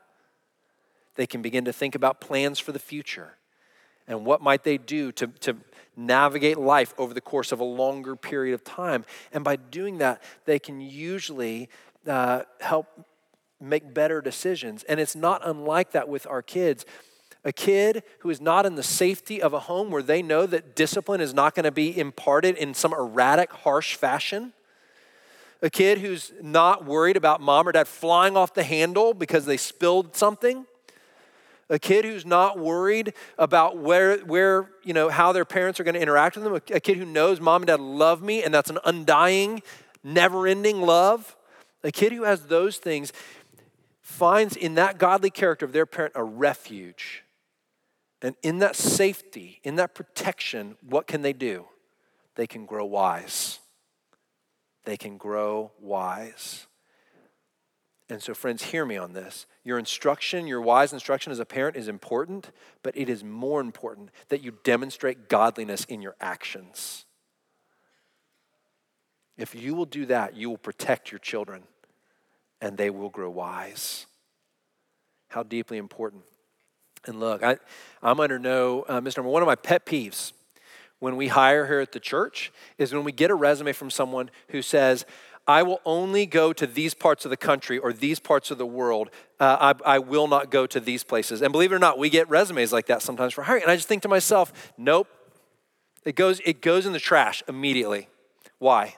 They 1.16 1.26
can 1.26 1.42
begin 1.42 1.64
to 1.64 1.72
think 1.72 1.96
about 1.96 2.20
plans 2.20 2.60
for 2.60 2.70
the 2.70 2.78
future 2.78 3.32
and 4.06 4.24
what 4.24 4.42
might 4.42 4.64
they 4.64 4.78
do 4.78 5.12
to, 5.12 5.26
to 5.26 5.56
navigate 5.96 6.58
life 6.58 6.92
over 6.98 7.14
the 7.14 7.20
course 7.20 7.52
of 7.52 7.60
a 7.60 7.64
longer 7.64 8.16
period 8.16 8.54
of 8.54 8.64
time. 8.64 9.04
And 9.32 9.44
by 9.44 9.56
doing 9.56 9.98
that, 9.98 10.22
they 10.44 10.58
can 10.58 10.80
usually 10.80 11.68
uh, 12.06 12.42
help 12.60 12.86
make 13.60 13.94
better 13.94 14.20
decisions. 14.20 14.82
And 14.84 15.00
it's 15.00 15.16
not 15.16 15.40
unlike 15.44 15.92
that 15.92 16.08
with 16.08 16.26
our 16.26 16.42
kids. 16.42 16.84
A 17.44 17.52
kid 17.52 18.02
who 18.20 18.30
is 18.30 18.40
not 18.40 18.66
in 18.66 18.74
the 18.74 18.82
safety 18.82 19.40
of 19.40 19.52
a 19.52 19.60
home 19.60 19.90
where 19.90 20.02
they 20.02 20.22
know 20.22 20.46
that 20.46 20.74
discipline 20.74 21.20
is 21.20 21.34
not 21.34 21.54
going 21.54 21.64
to 21.64 21.70
be 21.70 21.98
imparted 21.98 22.56
in 22.56 22.74
some 22.74 22.92
erratic, 22.92 23.52
harsh 23.52 23.96
fashion 23.96 24.52
a 25.64 25.70
kid 25.70 25.98
who's 25.98 26.30
not 26.42 26.84
worried 26.84 27.16
about 27.16 27.40
mom 27.40 27.66
or 27.66 27.72
dad 27.72 27.88
flying 27.88 28.36
off 28.36 28.52
the 28.52 28.62
handle 28.62 29.14
because 29.14 29.46
they 29.46 29.56
spilled 29.56 30.14
something. 30.14 30.66
A 31.74 31.78
kid 31.78 32.04
who's 32.04 32.24
not 32.24 32.58
worried 32.58 33.12
about 33.38 33.76
where, 33.78 34.18
where 34.18 34.70
you 34.82 34.94
know, 34.94 35.08
how 35.08 35.32
their 35.32 35.44
parents 35.44 35.80
are 35.80 35.84
going 35.84 35.94
to 35.94 36.00
interact 36.00 36.36
with 36.36 36.44
them. 36.44 36.54
A, 36.54 36.76
a 36.76 36.80
kid 36.80 36.96
who 36.96 37.04
knows 37.04 37.40
mom 37.40 37.62
and 37.62 37.66
dad 37.66 37.80
love 37.80 38.22
me 38.22 38.42
and 38.42 38.54
that's 38.54 38.70
an 38.70 38.78
undying, 38.84 39.62
never 40.02 40.46
ending 40.46 40.80
love. 40.80 41.36
A 41.82 41.92
kid 41.92 42.12
who 42.12 42.24
has 42.24 42.46
those 42.46 42.78
things 42.78 43.12
finds 44.00 44.56
in 44.56 44.74
that 44.74 44.98
godly 44.98 45.30
character 45.30 45.64
of 45.64 45.72
their 45.72 45.86
parent 45.86 46.12
a 46.16 46.24
refuge. 46.24 47.24
And 48.22 48.36
in 48.42 48.60
that 48.60 48.74
safety, 48.74 49.60
in 49.64 49.76
that 49.76 49.94
protection, 49.94 50.76
what 50.80 51.06
can 51.06 51.20
they 51.20 51.34
do? 51.34 51.66
They 52.36 52.46
can 52.46 52.64
grow 52.64 52.86
wise 52.86 53.58
they 54.84 54.96
can 54.96 55.16
grow 55.16 55.72
wise. 55.80 56.66
And 58.14 58.22
so, 58.22 58.32
friends, 58.32 58.62
hear 58.62 58.86
me 58.86 58.96
on 58.96 59.12
this. 59.12 59.44
Your 59.64 59.76
instruction, 59.76 60.46
your 60.46 60.60
wise 60.60 60.92
instruction 60.92 61.32
as 61.32 61.40
a 61.40 61.44
parent 61.44 61.76
is 61.76 61.88
important, 61.88 62.52
but 62.84 62.96
it 62.96 63.08
is 63.08 63.24
more 63.24 63.60
important 63.60 64.10
that 64.28 64.40
you 64.40 64.56
demonstrate 64.62 65.28
godliness 65.28 65.84
in 65.86 66.00
your 66.00 66.14
actions. 66.20 67.06
If 69.36 69.52
you 69.56 69.74
will 69.74 69.84
do 69.84 70.06
that, 70.06 70.36
you 70.36 70.48
will 70.48 70.58
protect 70.58 71.10
your 71.10 71.18
children 71.18 71.64
and 72.60 72.76
they 72.78 72.88
will 72.88 73.10
grow 73.10 73.30
wise. 73.30 74.06
How 75.26 75.42
deeply 75.42 75.76
important 75.76 76.22
And 77.08 77.18
look, 77.18 77.42
I, 77.42 77.58
I'm 78.00 78.20
under 78.20 78.38
no, 78.38 78.82
uh, 78.82 79.00
one 79.00 79.42
of 79.42 79.46
my 79.46 79.56
pet 79.56 79.86
peeves 79.86 80.32
when 81.00 81.16
we 81.16 81.28
hire 81.28 81.66
here 81.66 81.80
at 81.80 81.92
the 81.92 82.00
church 82.00 82.52
is 82.78 82.94
when 82.94 83.04
we 83.04 83.12
get 83.12 83.30
a 83.30 83.34
resume 83.34 83.72
from 83.72 83.90
someone 83.90 84.30
who 84.48 84.62
says, 84.62 85.04
I 85.46 85.62
will 85.62 85.80
only 85.84 86.24
go 86.24 86.52
to 86.54 86.66
these 86.66 86.94
parts 86.94 87.24
of 87.24 87.30
the 87.30 87.36
country 87.36 87.78
or 87.78 87.92
these 87.92 88.18
parts 88.18 88.50
of 88.50 88.56
the 88.56 88.66
world. 88.66 89.10
Uh, 89.38 89.74
I, 89.84 89.96
I, 89.96 89.98
will 89.98 90.26
not 90.26 90.50
go 90.50 90.66
to 90.66 90.80
these 90.80 91.04
places. 91.04 91.42
And 91.42 91.52
believe 91.52 91.70
it 91.70 91.74
or 91.74 91.78
not, 91.78 91.98
we 91.98 92.08
get 92.08 92.28
resumes 92.30 92.72
like 92.72 92.86
that 92.86 93.02
sometimes 93.02 93.34
for 93.34 93.42
hiring. 93.42 93.62
And 93.62 93.70
I 93.70 93.76
just 93.76 93.86
think 93.86 94.02
to 94.02 94.08
myself, 94.08 94.72
nope, 94.78 95.06
it 96.04 96.16
goes, 96.16 96.40
it 96.46 96.62
goes 96.62 96.86
in 96.86 96.92
the 96.92 97.00
trash 97.00 97.42
immediately. 97.46 98.08
Why? 98.58 98.96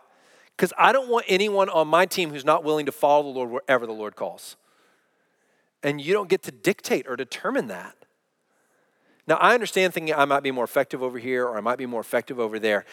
Because 0.57 0.73
I 0.79 0.93
don't 0.93 1.09
want 1.09 1.27
anyone 1.29 1.69
on 1.69 1.89
my 1.89 2.07
team 2.07 2.31
who's 2.31 2.45
not 2.45 2.63
willing 2.63 2.87
to 2.87 2.93
follow 2.93 3.25
the 3.25 3.29
Lord 3.31 3.51
wherever 3.51 3.87
the 3.87 3.93
Lord 3.93 4.15
calls. 4.15 4.57
And 5.83 6.01
you 6.01 6.13
don't 6.13 6.29
get 6.29 6.43
to 6.45 6.53
dictate 6.53 7.07
or 7.09 7.17
determine 7.17 7.67
that. 7.69 7.97
Now, 9.27 9.37
I 9.37 9.55
understand 9.55 9.93
thinking 9.93 10.15
I 10.15 10.25
might 10.25 10.45
be 10.45 10.53
more 10.53 10.65
effective 10.65 11.03
over 11.03 11.19
here 11.19 11.45
or 11.45 11.57
I 11.57 11.61
might 11.61 11.79
be 11.79 11.87
more 11.87 12.01
effective 12.01 12.39
over 12.39 12.59
there. 12.61 12.85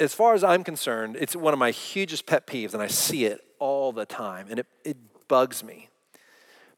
As 0.00 0.14
far 0.14 0.34
as 0.34 0.42
I'm 0.42 0.64
concerned, 0.64 1.16
it's 1.20 1.36
one 1.36 1.52
of 1.52 1.58
my 1.58 1.70
hugest 1.70 2.26
pet 2.26 2.46
peeves, 2.46 2.74
and 2.74 2.82
I 2.82 2.88
see 2.88 3.26
it 3.26 3.44
all 3.58 3.92
the 3.92 4.06
time, 4.06 4.46
and 4.50 4.58
it, 4.58 4.66
it 4.84 4.96
bugs 5.28 5.62
me. 5.62 5.88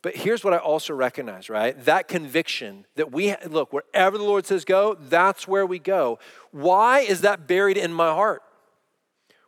But 0.02 0.16
here's 0.16 0.42
what 0.42 0.52
I 0.52 0.58
also 0.58 0.92
recognize, 0.92 1.48
right? 1.48 1.82
That 1.84 2.08
conviction 2.08 2.84
that 2.96 3.12
we 3.12 3.34
look, 3.48 3.72
wherever 3.72 4.18
the 4.18 4.24
Lord 4.24 4.44
says 4.44 4.64
go, 4.64 4.96
that's 5.08 5.46
where 5.46 5.64
we 5.64 5.78
go. 5.78 6.18
Why 6.50 7.00
is 7.00 7.20
that 7.20 7.46
buried 7.46 7.76
in 7.76 7.92
my 7.92 8.08
heart? 8.08 8.42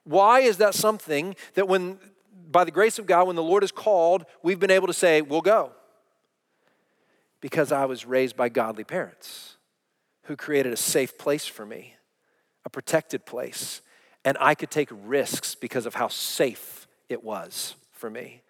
Why 0.05 0.41
is 0.41 0.59
that 0.59 0.75
something 0.75 1.35
that 1.55 1.67
when, 1.67 1.99
by 2.51 2.65
the 2.65 2.71
grace 2.71 2.99
of 3.01 3.07
God, 3.07 3.27
when 3.27 3.37
the 3.37 3.43
Lord 3.43 3.65
is 3.65 3.73
called, 3.73 4.25
we've 4.43 4.61
been 4.61 4.71
able 4.71 4.87
to 4.87 4.93
say, 4.93 5.21
we'll 5.21 5.41
go? 5.41 5.73
because 7.45 7.73
I 7.73 7.85
was 7.85 8.07
raised 8.07 8.39
by 8.39 8.49
godly 8.49 8.85
parents 8.85 9.59
who 10.23 10.35
created 10.35 10.73
a 10.73 10.79
safe 10.79 11.19
place 11.19 11.45
for 11.45 11.67
me, 11.67 11.95
a 12.65 12.71
protected 12.71 13.27
place. 13.27 13.81
And 14.25 14.37
I 14.41 14.55
could 14.55 14.71
take 14.71 14.89
risks 14.91 15.55
because 15.55 15.87
of 15.87 15.95
how 15.95 16.09
safe 16.09 16.87
it 17.09 17.23
was 17.23 17.75
for 17.93 18.09
me. 18.09 18.43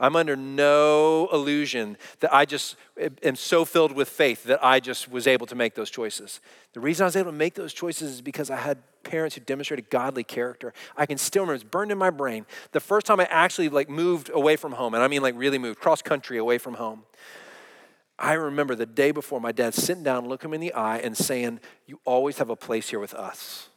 I'm 0.00 0.14
under 0.14 0.36
no 0.36 1.28
illusion 1.32 1.96
that 2.20 2.32
I 2.32 2.44
just 2.44 2.76
am 3.22 3.34
so 3.34 3.64
filled 3.64 3.92
with 3.92 4.08
faith 4.08 4.44
that 4.44 4.64
I 4.64 4.78
just 4.78 5.10
was 5.10 5.26
able 5.26 5.46
to 5.46 5.56
make 5.56 5.74
those 5.74 5.90
choices. 5.90 6.40
The 6.72 6.80
reason 6.80 7.02
I 7.02 7.06
was 7.06 7.16
able 7.16 7.32
to 7.32 7.36
make 7.36 7.54
those 7.54 7.72
choices 7.72 8.12
is 8.12 8.20
because 8.20 8.48
I 8.48 8.56
had 8.56 8.78
parents 9.02 9.34
who 9.34 9.40
demonstrated 9.40 9.90
godly 9.90 10.22
character. 10.22 10.72
I 10.96 11.04
can 11.06 11.18
still 11.18 11.42
remember, 11.42 11.56
it's 11.56 11.64
burned 11.64 11.90
in 11.90 11.98
my 11.98 12.10
brain. 12.10 12.46
The 12.70 12.80
first 12.80 13.06
time 13.06 13.18
I 13.18 13.24
actually 13.24 13.68
like 13.68 13.90
moved 13.90 14.30
away 14.32 14.54
from 14.54 14.72
home, 14.72 14.94
and 14.94 15.02
I 15.02 15.08
mean 15.08 15.22
like 15.22 15.34
really 15.36 15.58
moved, 15.58 15.80
cross 15.80 16.00
country 16.00 16.38
away 16.38 16.58
from 16.58 16.74
home. 16.74 17.02
I 18.18 18.32
remember 18.32 18.74
the 18.74 18.86
day 18.86 19.12
before 19.12 19.40
my 19.40 19.52
dad 19.52 19.74
sitting 19.74 20.02
down, 20.02 20.28
looking 20.28 20.50
him 20.50 20.54
in 20.54 20.60
the 20.60 20.74
eye, 20.74 20.98
and 20.98 21.16
saying, 21.16 21.60
You 21.86 22.00
always 22.04 22.38
have 22.38 22.50
a 22.50 22.56
place 22.56 22.88
here 22.88 22.98
with 22.98 23.14
us. 23.14 23.68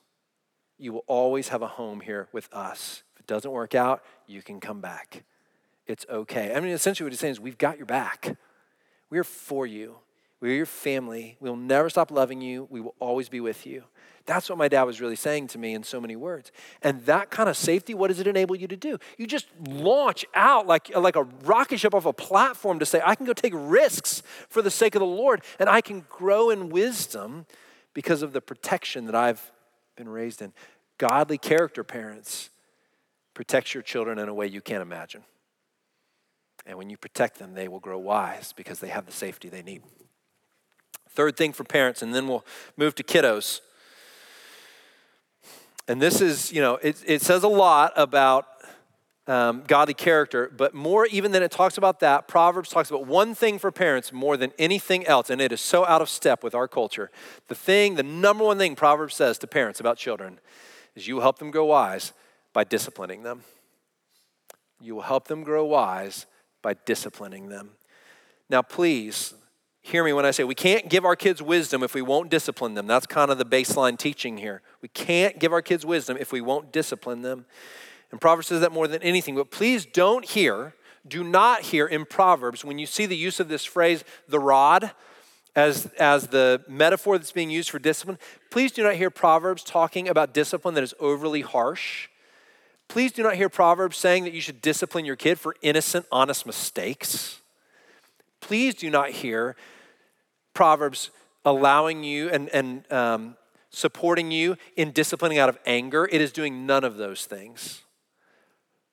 You 0.78 0.94
will 0.94 1.04
always 1.06 1.50
have 1.50 1.62
a 1.62 1.68
home 1.68 2.02
here 2.02 2.28
with 2.32 2.52
us. 2.52 3.04
If 3.14 3.22
it 3.22 3.28
doesn't 3.28 3.52
work 3.52 3.76
out, 3.76 4.04
you 4.26 4.42
can 4.42 4.60
come 4.60 4.82
back. 4.82 5.24
It's 5.86 6.06
okay. 6.10 6.56
I 6.56 6.60
mean, 6.60 6.72
essentially, 6.72 7.06
what 7.06 7.14
he's 7.14 7.20
saying 7.20 7.34
is, 7.34 7.40
We've 7.40 7.58
got 7.58 7.78
your 7.78 7.86
back. 7.86 8.36
We're 9.10 9.24
for 9.24 9.68
you. 9.68 9.98
We're 10.42 10.56
your 10.56 10.66
family. 10.66 11.38
We'll 11.40 11.56
never 11.56 11.90
stop 11.90 12.10
loving 12.12 12.42
you. 12.42 12.68
We 12.72 12.82
will 12.82 12.96
always 13.00 13.30
be 13.30 13.40
with 13.40 13.66
you. 13.66 13.84
That's 14.26 14.50
what 14.50 14.58
my 14.58 14.68
dad 14.68 14.84
was 14.84 15.00
really 15.00 15.16
saying 15.16 15.48
to 15.48 15.58
me 15.58 15.74
in 15.74 15.84
so 15.84 16.02
many 16.02 16.16
words. 16.16 16.52
And 16.82 17.06
that 17.06 17.30
kind 17.30 17.48
of 17.48 17.56
safety, 17.56 17.94
what 17.94 18.08
does 18.08 18.20
it 18.20 18.28
enable 18.28 18.56
you 18.56 18.68
to 18.68 18.76
do? 18.76 18.98
You 19.18 19.28
just 19.28 19.48
launch 19.68 20.26
out 20.34 20.68
like, 20.68 20.96
like 20.96 21.16
a 21.16 21.24
rocket 21.24 21.80
ship 21.80 21.94
off 21.94 22.06
a 22.06 22.14
platform 22.14 22.80
to 22.80 22.86
say, 22.86 23.02
I 23.04 23.16
can 23.16 23.26
go 23.26 23.34
take 23.34 23.54
risks 23.56 24.24
for 24.50 24.62
the 24.62 24.72
sake 24.72 24.96
of 24.96 25.00
the 25.00 25.06
Lord, 25.06 25.44
and 25.60 25.70
I 25.70 25.82
can 25.82 26.06
grow 26.10 26.50
in 26.50 26.70
wisdom 26.70 27.46
because 27.94 28.22
of 28.22 28.34
the 28.34 28.42
protection 28.42 29.06
that 29.06 29.16
I've 29.16 29.52
been 29.96 30.10
raised 30.10 30.42
in. 30.42 30.54
Godly 30.98 31.38
character 31.38 31.84
parents 31.84 32.50
protects 33.34 33.74
your 33.74 33.84
children 33.84 34.20
in 34.20 34.28
a 34.30 34.34
way 34.34 34.48
you 34.48 34.62
can't 34.62 34.82
imagine. 34.82 35.24
And 36.66 36.78
when 36.78 36.90
you 36.90 36.98
protect 36.98 37.40
them, 37.40 37.54
they 37.54 37.68
will 37.68 37.80
grow 37.80 37.98
wise 37.98 38.54
because 38.54 38.80
they 38.80 38.90
have 38.90 39.08
the 39.08 39.12
safety 39.12 39.50
they 39.50 39.64
need. 39.64 39.82
Third 41.13 41.36
thing 41.36 41.54
for 41.54 41.63
parents, 41.63 42.02
and 42.02 42.13
then 42.15 42.28
we'll 42.28 42.45
move 42.78 42.95
to 42.95 43.04
kiddos. 43.04 43.60
And 45.88 46.02
this 46.02 46.21
is, 46.21 46.54
you 46.54 46.62
know, 46.62 46.76
it, 46.76 47.04
it 47.06 47.21
says 47.21 47.43
a 47.43 47.50
lot 47.50 47.91
about 47.97 48.47
um, 49.28 49.63
godly 49.67 49.93
character, 49.93 50.52
but 50.56 50.74
more 50.74 51.06
even 51.08 51.32
than 51.32 51.43
it 51.43 51.52
talks 51.52 51.78
about 51.78 52.00
that, 52.00 52.28
Proverbs 52.28 52.69
talks 52.69 52.89
about 52.89 53.06
one 53.06 53.36
thing 53.36 53.60
for 53.60 53.71
parents 53.71 54.12
more 54.12 54.38
than 54.38 54.52
anything 54.58 55.06
else, 55.06 55.30
and 55.30 55.41
it 55.41 55.52
is 55.52 55.62
so 55.62 55.86
out 55.86 56.02
of 56.02 56.10
step 56.10 56.43
with 56.43 56.56
our 56.56 56.67
culture. 56.67 57.12
The 57.47 57.56
thing, 57.56 57.95
the 57.95 58.04
number 58.04 58.43
one 58.43 58.58
thing 58.58 58.76
Proverbs 58.76 59.15
says 59.15 59.38
to 59.39 59.47
parents 59.47 59.80
about 59.80 59.97
children 59.97 60.39
is 60.95 61.08
you 61.08 61.15
will 61.15 61.21
help 61.21 61.39
them 61.39 61.52
grow 61.52 61.65
wise 61.65 62.13
by 62.54 62.63
disciplining 62.63 63.24
them. 63.24 63.43
You 64.82 64.95
will 64.95 65.04
help 65.04 65.28
them 65.28 65.43
grow 65.43 65.65
wise 65.65 66.26
by 66.62 66.76
disciplining 66.86 67.50
them. 67.50 67.71
Now, 68.50 68.62
please, 68.62 69.34
hear 69.82 70.04
me 70.04 70.13
when 70.13 70.26
I 70.26 70.32
say 70.32 70.44
we 70.44 70.56
can't 70.56 70.89
give 70.89 71.06
our 71.06 71.15
kids 71.15 71.41
wisdom 71.41 71.84
if 71.84 71.94
we 71.94 72.02
won't 72.02 72.30
discipline 72.30 72.76
them. 72.76 72.88
That's 72.88 73.08
kind 73.08 73.32
of 73.32 73.38
the 73.38 73.46
baseline 73.46 73.98
teaching 73.98 74.38
here. 74.38 74.62
We 74.82 74.89
can't 74.89 75.39
give 75.39 75.52
our 75.52 75.62
kids 75.62 75.86
wisdom 75.86 76.17
if 76.20 76.32
we 76.32 76.41
won't 76.41 76.72
discipline 76.72 77.22
them. 77.22 77.46
And 78.12 78.22
Proverbs 78.22 78.48
says 78.48 78.62
that 78.62 78.72
more 78.72 78.88
than 78.88 79.02
anything. 79.02 79.36
But 79.36 79.52
please 79.52 79.86
don't 79.86 80.26
hear, 80.26 80.76
do 81.08 81.24
not 81.24 81.62
hear 81.63 81.88
in 81.88 82.06
Proverbs 82.06 82.63
when 82.63 82.78
you 82.78 82.86
see 82.86 83.06
the 83.06 83.17
use 83.17 83.39
of 83.39 83.48
this 83.48 83.65
phrase, 83.65 84.04
the 84.28 84.39
rod, 84.39 84.91
as, 85.56 85.88
as 85.98 86.28
the 86.28 86.63
metaphor 86.67 87.17
that's 87.17 87.32
being 87.32 87.50
used 87.50 87.70
for 87.70 87.80
discipline. 87.80 88.20
Please 88.52 88.72
do 88.72 88.84
not 88.84 88.96
hear 88.96 89.10
Proverbs 89.10 89.63
talking 89.63 90.08
about 90.08 90.34
discipline 90.34 90.76
that 90.76 90.84
is 90.84 90.94
overly 91.00 91.41
harsh. 91.41 92.08
Please 92.88 93.12
do 93.12 93.24
not 93.24 93.36
hear 93.36 93.50
Proverbs 93.50 93.98
saying 93.98 94.26
that 94.26 94.34
you 94.34 94.41
should 94.41 94.62
discipline 94.62 95.06
your 95.06 95.15
kid 95.15 95.39
for 95.39 95.56
innocent, 95.62 96.06
honest 96.12 96.46
mistakes 96.46 97.41
please 98.42 98.76
do 98.76 98.90
not 98.90 99.12
hear 99.12 99.56
Proverbs 100.54 101.12
allowing 101.46 102.04
you 102.04 102.30
and, 102.30 102.50
and 102.50 102.92
um, 102.92 103.36
supporting 103.70 104.32
you 104.32 104.58
in 104.76 104.92
disciplining 104.92 105.38
out 105.38 105.50
of 105.50 105.58
anger. 105.66 106.08
It 106.12 106.22
is 106.22 106.32
doing 106.32 106.66
none 106.66 106.84
of 106.84 106.98
those 106.98 107.26
things. 107.26 107.84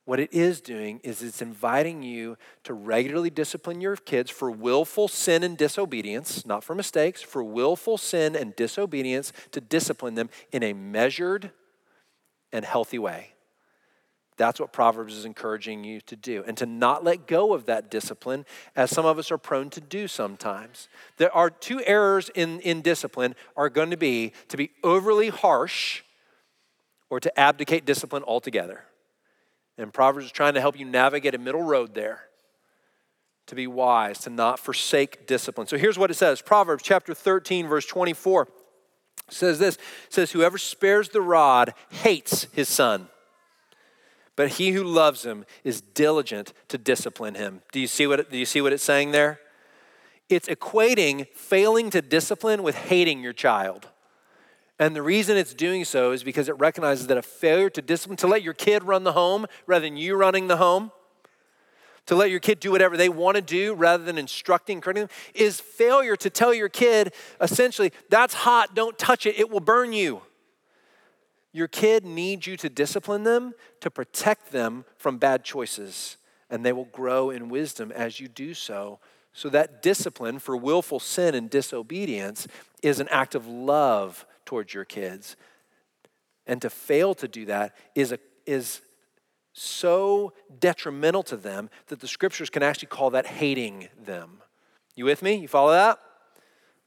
What 0.04 0.20
it 0.20 0.32
is 0.32 0.62
doing 0.62 1.00
is 1.04 1.22
it's 1.22 1.42
inviting 1.42 2.02
you 2.02 2.38
to 2.64 2.72
regularly 2.72 3.28
discipline 3.28 3.82
your 3.82 3.96
kids 3.96 4.30
for 4.30 4.50
willful 4.50 5.06
sin 5.06 5.42
and 5.42 5.54
disobedience, 5.58 6.46
not 6.46 6.64
for 6.64 6.74
mistakes, 6.74 7.20
for 7.20 7.44
willful 7.44 7.98
sin 7.98 8.34
and 8.34 8.56
disobedience, 8.56 9.34
to 9.50 9.60
discipline 9.60 10.14
them 10.14 10.30
in 10.50 10.62
a 10.62 10.72
measured 10.72 11.50
and 12.52 12.64
healthy 12.64 12.98
way. 12.98 13.34
That's 14.38 14.60
what 14.60 14.72
Proverbs 14.72 15.14
is 15.14 15.24
encouraging 15.24 15.84
you 15.84 16.00
to 16.02 16.16
do, 16.16 16.44
and 16.46 16.56
to 16.56 16.64
not 16.64 17.04
let 17.04 17.26
go 17.26 17.52
of 17.52 17.66
that 17.66 17.90
discipline, 17.90 18.46
as 18.74 18.90
some 18.90 19.04
of 19.04 19.18
us 19.18 19.30
are 19.30 19.36
prone 19.36 19.68
to 19.70 19.80
do 19.80 20.08
sometimes. 20.08 20.88
There 21.18 21.34
are 21.34 21.50
two 21.50 21.82
errors 21.84 22.30
in, 22.34 22.60
in 22.60 22.80
discipline 22.80 23.34
are 23.56 23.68
going 23.68 23.90
to 23.90 23.96
be 23.96 24.32
to 24.48 24.56
be 24.56 24.70
overly 24.82 25.28
harsh 25.28 26.02
or 27.10 27.18
to 27.20 27.38
abdicate 27.38 27.84
discipline 27.84 28.22
altogether. 28.22 28.84
And 29.76 29.92
Proverbs 29.92 30.26
is 30.26 30.32
trying 30.32 30.54
to 30.54 30.60
help 30.60 30.78
you 30.78 30.84
navigate 30.84 31.34
a 31.34 31.38
middle 31.38 31.62
road 31.62 31.94
there 31.94 32.22
to 33.46 33.54
be 33.54 33.66
wise, 33.66 34.18
to 34.20 34.30
not 34.30 34.58
forsake 34.58 35.26
discipline. 35.26 35.66
So 35.66 35.76
here's 35.78 35.98
what 35.98 36.10
it 36.10 36.14
says 36.14 36.40
Proverbs 36.40 36.82
chapter 36.84 37.12
13, 37.12 37.66
verse 37.66 37.86
24 37.86 38.48
says 39.30 39.58
this 39.58 39.78
says, 40.08 40.30
Whoever 40.30 40.58
spares 40.58 41.08
the 41.08 41.20
rod 41.20 41.74
hates 41.90 42.46
his 42.52 42.68
son 42.68 43.08
but 44.38 44.50
he 44.50 44.70
who 44.70 44.84
loves 44.84 45.24
him 45.24 45.44
is 45.64 45.80
diligent 45.80 46.52
to 46.68 46.78
discipline 46.78 47.34
him. 47.34 47.60
Do 47.72 47.80
you 47.80 47.88
see 47.88 48.06
what, 48.06 48.30
do 48.30 48.38
you 48.38 48.44
see 48.44 48.60
what 48.60 48.72
it's 48.72 48.84
saying 48.84 49.10
there? 49.10 49.40
It's 50.28 50.46
equating 50.46 51.26
failing 51.34 51.90
to 51.90 52.00
discipline 52.00 52.62
with 52.62 52.76
hating 52.76 53.20
your 53.20 53.32
child. 53.32 53.88
And 54.78 54.94
the 54.94 55.02
reason 55.02 55.36
it's 55.36 55.54
doing 55.54 55.84
so 55.84 56.12
is 56.12 56.22
because 56.22 56.48
it 56.48 56.56
recognizes 56.56 57.08
that 57.08 57.16
a 57.16 57.22
failure 57.22 57.68
to 57.68 57.82
discipline, 57.82 58.16
to 58.18 58.28
let 58.28 58.44
your 58.44 58.54
kid 58.54 58.84
run 58.84 59.02
the 59.02 59.14
home 59.14 59.44
rather 59.66 59.84
than 59.84 59.96
you 59.96 60.14
running 60.14 60.46
the 60.46 60.58
home, 60.58 60.92
to 62.06 62.14
let 62.14 62.30
your 62.30 62.38
kid 62.38 62.60
do 62.60 62.70
whatever 62.70 62.96
they 62.96 63.08
want 63.08 63.34
to 63.34 63.42
do 63.42 63.74
rather 63.74 64.04
than 64.04 64.18
instructing, 64.18 64.80
correcting 64.80 65.06
them, 65.06 65.16
is 65.34 65.58
failure 65.58 66.14
to 66.14 66.30
tell 66.30 66.54
your 66.54 66.68
kid 66.68 67.12
essentially, 67.40 67.92
that's 68.08 68.34
hot, 68.34 68.76
don't 68.76 68.96
touch 69.00 69.26
it, 69.26 69.36
it 69.36 69.50
will 69.50 69.58
burn 69.58 69.92
you. 69.92 70.22
Your 71.52 71.68
kid 71.68 72.04
needs 72.04 72.46
you 72.46 72.56
to 72.58 72.68
discipline 72.68 73.24
them 73.24 73.54
to 73.80 73.90
protect 73.90 74.52
them 74.52 74.84
from 74.96 75.18
bad 75.18 75.44
choices, 75.44 76.16
and 76.50 76.64
they 76.64 76.72
will 76.72 76.84
grow 76.86 77.30
in 77.30 77.48
wisdom 77.48 77.90
as 77.92 78.20
you 78.20 78.28
do 78.28 78.54
so. 78.54 79.00
So, 79.32 79.48
that 79.50 79.82
discipline 79.82 80.38
for 80.40 80.56
willful 80.56 81.00
sin 81.00 81.34
and 81.34 81.48
disobedience 81.48 82.46
is 82.82 82.98
an 83.00 83.08
act 83.08 83.34
of 83.34 83.46
love 83.46 84.26
towards 84.44 84.74
your 84.74 84.84
kids. 84.84 85.36
And 86.46 86.60
to 86.62 86.70
fail 86.70 87.14
to 87.14 87.28
do 87.28 87.44
that 87.44 87.76
is, 87.94 88.10
a, 88.10 88.18
is 88.46 88.80
so 89.52 90.32
detrimental 90.58 91.22
to 91.24 91.36
them 91.36 91.70
that 91.88 92.00
the 92.00 92.08
scriptures 92.08 92.50
can 92.50 92.62
actually 92.62 92.88
call 92.88 93.10
that 93.10 93.26
hating 93.26 93.88
them. 94.02 94.42
You 94.94 95.04
with 95.04 95.22
me? 95.22 95.34
You 95.34 95.48
follow 95.48 95.72
that? 95.72 95.98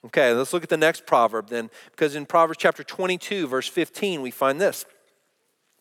Okay, 0.06 0.34
let's 0.34 0.52
look 0.52 0.64
at 0.64 0.70
the 0.70 0.78
next 0.78 1.06
proverb 1.06 1.50
then, 1.50 1.70
because 1.92 2.16
in 2.16 2.26
Proverbs 2.26 2.58
chapter 2.60 2.84
22, 2.84 3.48
verse 3.48 3.68
15, 3.68 4.22
we 4.22 4.32
find 4.32 4.60
this. 4.60 4.86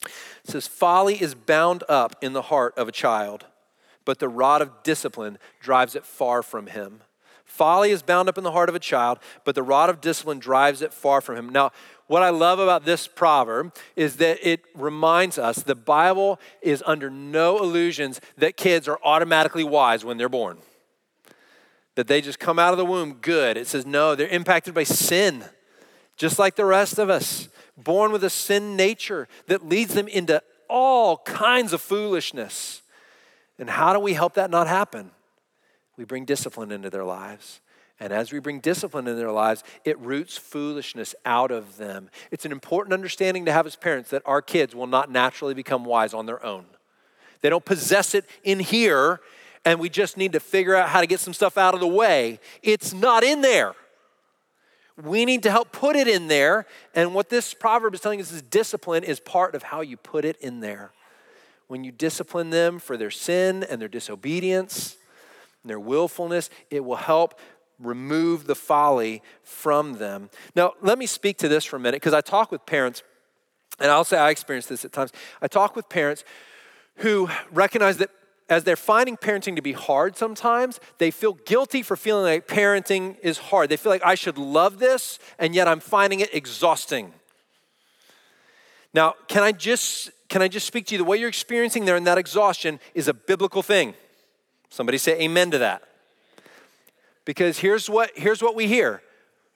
It 0.04 0.10
says, 0.44 0.66
Folly 0.66 1.20
is 1.20 1.34
bound 1.34 1.84
up 1.88 2.16
in 2.22 2.32
the 2.34 2.42
heart 2.42 2.76
of 2.76 2.86
a 2.86 2.92
child, 2.92 3.46
but 4.04 4.18
the 4.18 4.28
rod 4.28 4.60
of 4.60 4.82
discipline 4.82 5.38
drives 5.60 5.94
it 5.94 6.04
far 6.04 6.42
from 6.42 6.66
him. 6.66 7.00
Folly 7.44 7.90
is 7.90 8.02
bound 8.02 8.28
up 8.28 8.38
in 8.38 8.44
the 8.44 8.52
heart 8.52 8.68
of 8.68 8.74
a 8.74 8.80
child, 8.80 9.18
but 9.44 9.54
the 9.54 9.62
rod 9.62 9.90
of 9.90 10.00
discipline 10.00 10.38
drives 10.38 10.82
it 10.82 10.92
far 10.92 11.20
from 11.20 11.36
him. 11.36 11.48
Now, 11.48 11.72
what 12.06 12.22
I 12.22 12.30
love 12.30 12.58
about 12.58 12.84
this 12.84 13.08
proverb 13.08 13.74
is 13.96 14.16
that 14.16 14.38
it 14.46 14.60
reminds 14.74 15.38
us 15.38 15.56
the 15.62 15.74
Bible 15.74 16.38
is 16.62 16.82
under 16.86 17.10
no 17.10 17.58
illusions 17.58 18.20
that 18.36 18.56
kids 18.56 18.86
are 18.86 18.98
automatically 19.02 19.64
wise 19.64 20.04
when 20.04 20.16
they're 20.16 20.28
born 20.28 20.58
that 22.00 22.06
they 22.06 22.22
just 22.22 22.38
come 22.38 22.58
out 22.58 22.72
of 22.72 22.78
the 22.78 22.84
womb 22.86 23.18
good. 23.20 23.58
It 23.58 23.66
says, 23.66 23.84
no, 23.84 24.14
they're 24.14 24.26
impacted 24.28 24.72
by 24.72 24.84
sin, 24.84 25.44
just 26.16 26.38
like 26.38 26.56
the 26.56 26.64
rest 26.64 26.98
of 26.98 27.10
us, 27.10 27.50
born 27.76 28.10
with 28.10 28.24
a 28.24 28.30
sin 28.30 28.74
nature 28.74 29.28
that 29.48 29.68
leads 29.68 29.92
them 29.92 30.08
into 30.08 30.42
all 30.66 31.18
kinds 31.18 31.74
of 31.74 31.82
foolishness. 31.82 32.80
And 33.58 33.68
how 33.68 33.92
do 33.92 34.00
we 34.00 34.14
help 34.14 34.32
that 34.36 34.50
not 34.50 34.66
happen? 34.66 35.10
We 35.98 36.06
bring 36.06 36.24
discipline 36.24 36.72
into 36.72 36.88
their 36.88 37.04
lives. 37.04 37.60
And 38.00 38.14
as 38.14 38.32
we 38.32 38.38
bring 38.38 38.60
discipline 38.60 39.06
in 39.06 39.18
their 39.18 39.30
lives, 39.30 39.62
it 39.84 39.98
roots 39.98 40.38
foolishness 40.38 41.14
out 41.26 41.50
of 41.50 41.76
them. 41.76 42.08
It's 42.30 42.46
an 42.46 42.52
important 42.52 42.94
understanding 42.94 43.44
to 43.44 43.52
have 43.52 43.66
as 43.66 43.76
parents 43.76 44.08
that 44.08 44.22
our 44.24 44.40
kids 44.40 44.74
will 44.74 44.86
not 44.86 45.10
naturally 45.10 45.52
become 45.52 45.84
wise 45.84 46.14
on 46.14 46.24
their 46.24 46.42
own. 46.42 46.64
They 47.42 47.50
don't 47.50 47.66
possess 47.66 48.14
it 48.14 48.24
in 48.42 48.58
here 48.58 49.20
and 49.64 49.78
we 49.78 49.88
just 49.88 50.16
need 50.16 50.32
to 50.32 50.40
figure 50.40 50.74
out 50.74 50.88
how 50.88 51.00
to 51.00 51.06
get 51.06 51.20
some 51.20 51.34
stuff 51.34 51.58
out 51.58 51.74
of 51.74 51.80
the 51.80 51.86
way. 51.86 52.40
It's 52.62 52.92
not 52.92 53.22
in 53.22 53.40
there. 53.40 53.74
We 55.02 55.24
need 55.24 55.42
to 55.44 55.50
help 55.50 55.72
put 55.72 55.96
it 55.96 56.08
in 56.08 56.28
there. 56.28 56.66
And 56.94 57.14
what 57.14 57.28
this 57.28 57.54
proverb 57.54 57.94
is 57.94 58.00
telling 58.00 58.20
us 58.20 58.32
is 58.32 58.42
discipline 58.42 59.04
is 59.04 59.20
part 59.20 59.54
of 59.54 59.62
how 59.62 59.80
you 59.80 59.96
put 59.96 60.24
it 60.24 60.36
in 60.40 60.60
there. 60.60 60.92
When 61.68 61.84
you 61.84 61.92
discipline 61.92 62.50
them 62.50 62.78
for 62.78 62.96
their 62.96 63.10
sin 63.10 63.64
and 63.64 63.80
their 63.80 63.88
disobedience 63.88 64.96
and 65.62 65.70
their 65.70 65.80
willfulness, 65.80 66.50
it 66.70 66.84
will 66.84 66.96
help 66.96 67.38
remove 67.78 68.46
the 68.46 68.54
folly 68.54 69.22
from 69.42 69.94
them. 69.94 70.28
Now, 70.54 70.74
let 70.82 70.98
me 70.98 71.06
speak 71.06 71.38
to 71.38 71.48
this 71.48 71.64
for 71.64 71.76
a 71.76 71.80
minute 71.80 71.96
because 71.96 72.12
I 72.12 72.20
talk 72.20 72.50
with 72.50 72.66
parents, 72.66 73.02
and 73.78 73.90
I'll 73.90 74.04
say 74.04 74.18
I 74.18 74.30
experience 74.30 74.66
this 74.66 74.84
at 74.84 74.92
times. 74.92 75.12
I 75.40 75.48
talk 75.48 75.76
with 75.76 75.88
parents 75.88 76.24
who 76.96 77.30
recognize 77.50 77.96
that 77.98 78.10
as 78.50 78.64
they're 78.64 78.76
finding 78.76 79.16
parenting 79.16 79.54
to 79.54 79.62
be 79.62 79.72
hard 79.72 80.16
sometimes, 80.16 80.80
they 80.98 81.12
feel 81.12 81.34
guilty 81.34 81.82
for 81.82 81.96
feeling 81.96 82.24
like 82.24 82.48
parenting 82.48 83.16
is 83.22 83.38
hard. 83.38 83.70
They 83.70 83.76
feel 83.76 83.92
like 83.92 84.04
I 84.04 84.16
should 84.16 84.36
love 84.36 84.80
this, 84.80 85.20
and 85.38 85.54
yet 85.54 85.68
I'm 85.68 85.78
finding 85.78 86.18
it 86.18 86.34
exhausting. 86.34 87.12
Now, 88.92 89.14
can 89.28 89.44
I 89.44 89.52
just 89.52 90.10
can 90.28 90.42
I 90.42 90.48
just 90.48 90.66
speak 90.66 90.86
to 90.86 90.94
you? 90.94 90.98
The 90.98 91.04
way 91.04 91.16
you're 91.16 91.28
experiencing 91.28 91.84
there 91.84 91.96
in 91.96 92.04
that 92.04 92.18
exhaustion 92.18 92.80
is 92.92 93.06
a 93.08 93.14
biblical 93.14 93.62
thing. 93.62 93.94
Somebody 94.68 94.98
say 94.98 95.20
amen 95.20 95.52
to 95.52 95.58
that. 95.58 95.82
Because 97.24 97.60
here's 97.60 97.88
what 97.88 98.10
here's 98.16 98.42
what 98.42 98.56
we 98.56 98.66
hear. 98.66 99.00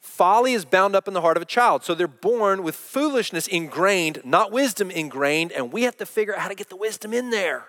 Folly 0.01 0.53
is 0.53 0.65
bound 0.65 0.95
up 0.95 1.09
in 1.09 1.15
the 1.15 1.21
heart 1.21 1.37
of 1.37 1.43
a 1.43 1.47
child. 1.47 1.83
So 1.83 1.95
they're 1.95 2.07
born 2.07 2.63
with 2.63 2.77
foolishness 2.77 3.49
ingrained, 3.49 4.21
not 4.25 4.53
wisdom 4.53 4.91
ingrained, 4.91 5.51
and 5.51 5.73
we 5.73 5.83
have 5.83 5.97
to 5.97 6.07
figure 6.07 6.35
out 6.35 6.43
how 6.43 6.49
to 6.49 6.55
get 6.55 6.69
the 6.69 6.77
wisdom 6.77 7.13
in 7.13 7.31
there 7.31 7.67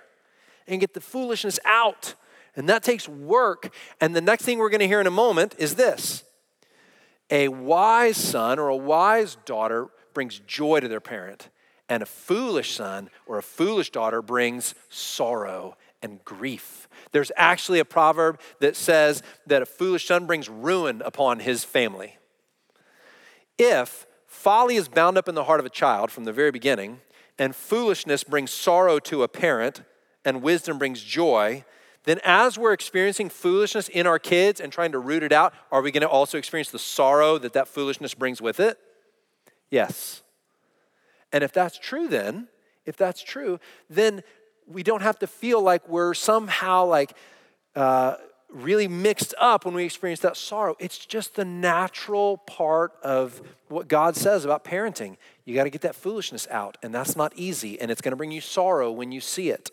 and 0.67 0.80
get 0.80 0.93
the 0.93 1.01
foolishness 1.01 1.60
out. 1.65 2.15
And 2.56 2.69
that 2.69 2.84
takes 2.84 3.08
work. 3.08 3.73
And 3.99 4.15
the 4.15 4.21
next 4.21 4.43
thing 4.43 4.60
we're 4.60 4.69
going 4.69 4.80
to 4.80 4.88
hear 4.88 5.01
in 5.01 5.08
a 5.08 5.12
moment 5.12 5.56
is 5.58 5.75
this 5.75 6.23
a 7.30 7.47
wise 7.47 8.17
son 8.17 8.60
or 8.60 8.69
a 8.69 8.75
wise 8.75 9.38
daughter 9.45 9.88
brings 10.13 10.39
joy 10.39 10.80
to 10.80 10.88
their 10.88 11.01
parent, 11.01 11.49
and 11.89 12.01
a 12.01 12.06
foolish 12.06 12.75
son 12.75 13.10
or 13.25 13.38
a 13.38 13.43
foolish 13.43 13.89
daughter 13.89 14.21
brings 14.21 14.75
sorrow 14.89 15.75
and 16.01 16.23
grief. 16.23 16.88
There's 17.12 17.32
actually 17.36 17.80
a 17.80 17.86
proverb 17.86 18.39
that 18.60 18.75
says 18.75 19.23
that 19.47 19.62
a 19.62 19.65
foolish 19.65 20.08
son 20.08 20.25
brings 20.25 20.49
ruin 20.49 21.01
upon 21.04 21.39
his 21.39 21.63
family. 21.63 22.17
If 23.58 24.06
folly 24.28 24.75
is 24.75 24.88
bound 24.88 25.17
up 25.17 25.28
in 25.28 25.36
the 25.36 25.45
heart 25.45 25.60
of 25.60 25.65
a 25.65 25.69
child 25.69 26.12
from 26.12 26.25
the 26.25 26.34
very 26.34 26.51
beginning, 26.51 27.01
and 27.39 27.56
foolishness 27.56 28.23
brings 28.23 28.51
sorrow 28.51 28.99
to 28.99 29.23
a 29.23 29.28
parent, 29.28 29.82
and 30.25 30.41
wisdom 30.41 30.77
brings 30.77 31.01
joy, 31.01 31.63
then 32.03 32.19
as 32.23 32.57
we're 32.57 32.73
experiencing 32.73 33.29
foolishness 33.29 33.88
in 33.89 34.05
our 34.07 34.19
kids 34.19 34.59
and 34.59 34.71
trying 34.71 34.91
to 34.91 34.99
root 34.99 35.23
it 35.23 35.31
out, 35.31 35.53
are 35.71 35.81
we 35.81 35.91
going 35.91 36.01
to 36.01 36.09
also 36.09 36.38
experience 36.38 36.69
the 36.69 36.79
sorrow 36.79 37.38
that 37.38 37.53
that 37.53 37.67
foolishness 37.67 38.13
brings 38.13 38.41
with 38.41 38.59
it? 38.59 38.77
Yes. 39.69 40.21
And 41.31 41.43
if 41.43 41.51
that's 41.51 41.77
true, 41.77 42.07
then, 42.07 42.47
if 42.85 42.95
that's 42.95 43.23
true, 43.23 43.59
then 43.89 44.23
we 44.67 44.83
don't 44.83 45.01
have 45.01 45.19
to 45.19 45.27
feel 45.27 45.61
like 45.61 45.88
we're 45.88 46.13
somehow 46.13 46.85
like 46.85 47.15
uh, 47.75 48.15
really 48.49 48.88
mixed 48.88 49.33
up 49.39 49.65
when 49.65 49.73
we 49.73 49.83
experience 49.83 50.21
that 50.21 50.38
sorrow. 50.38 50.75
It's 50.79 50.97
just 51.05 51.35
the 51.35 51.45
natural 51.45 52.38
part 52.38 52.93
of 53.03 53.41
what 53.67 53.88
God 53.88 54.15
says 54.15 54.45
about 54.45 54.63
parenting. 54.63 55.17
You 55.43 55.55
got 55.55 55.65
to 55.65 55.69
get 55.69 55.81
that 55.81 55.95
foolishness 55.95 56.47
out, 56.49 56.77
and 56.81 56.93
that's 56.93 57.15
not 57.15 57.33
easy, 57.35 57.79
and 57.79 57.91
it's 57.91 58.01
going 58.01 58.11
to 58.11 58.15
bring 58.15 58.31
you 58.31 58.41
sorrow 58.41 58.91
when 58.91 59.11
you 59.11 59.21
see 59.21 59.49
it. 59.49 59.71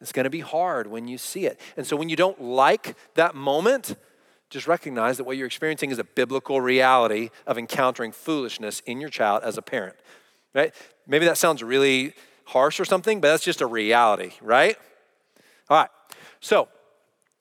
It's 0.00 0.12
going 0.12 0.24
to 0.24 0.30
be 0.30 0.40
hard 0.40 0.86
when 0.86 1.08
you 1.08 1.18
see 1.18 1.46
it. 1.46 1.60
And 1.76 1.86
so 1.86 1.96
when 1.96 2.08
you 2.08 2.16
don't 2.16 2.40
like 2.40 2.96
that 3.14 3.34
moment, 3.34 3.96
just 4.48 4.66
recognize 4.66 5.16
that 5.18 5.24
what 5.24 5.36
you're 5.36 5.46
experiencing 5.46 5.90
is 5.90 5.98
a 5.98 6.04
biblical 6.04 6.60
reality 6.60 7.30
of 7.46 7.58
encountering 7.58 8.12
foolishness 8.12 8.80
in 8.86 9.00
your 9.00 9.10
child 9.10 9.42
as 9.44 9.58
a 9.58 9.62
parent. 9.62 9.96
Right? 10.54 10.74
Maybe 11.06 11.26
that 11.26 11.38
sounds 11.38 11.62
really 11.62 12.14
harsh 12.46 12.80
or 12.80 12.84
something, 12.84 13.20
but 13.20 13.28
that's 13.28 13.44
just 13.44 13.60
a 13.60 13.66
reality, 13.66 14.32
right? 14.40 14.76
All 15.68 15.76
right. 15.76 15.90
So, 16.40 16.68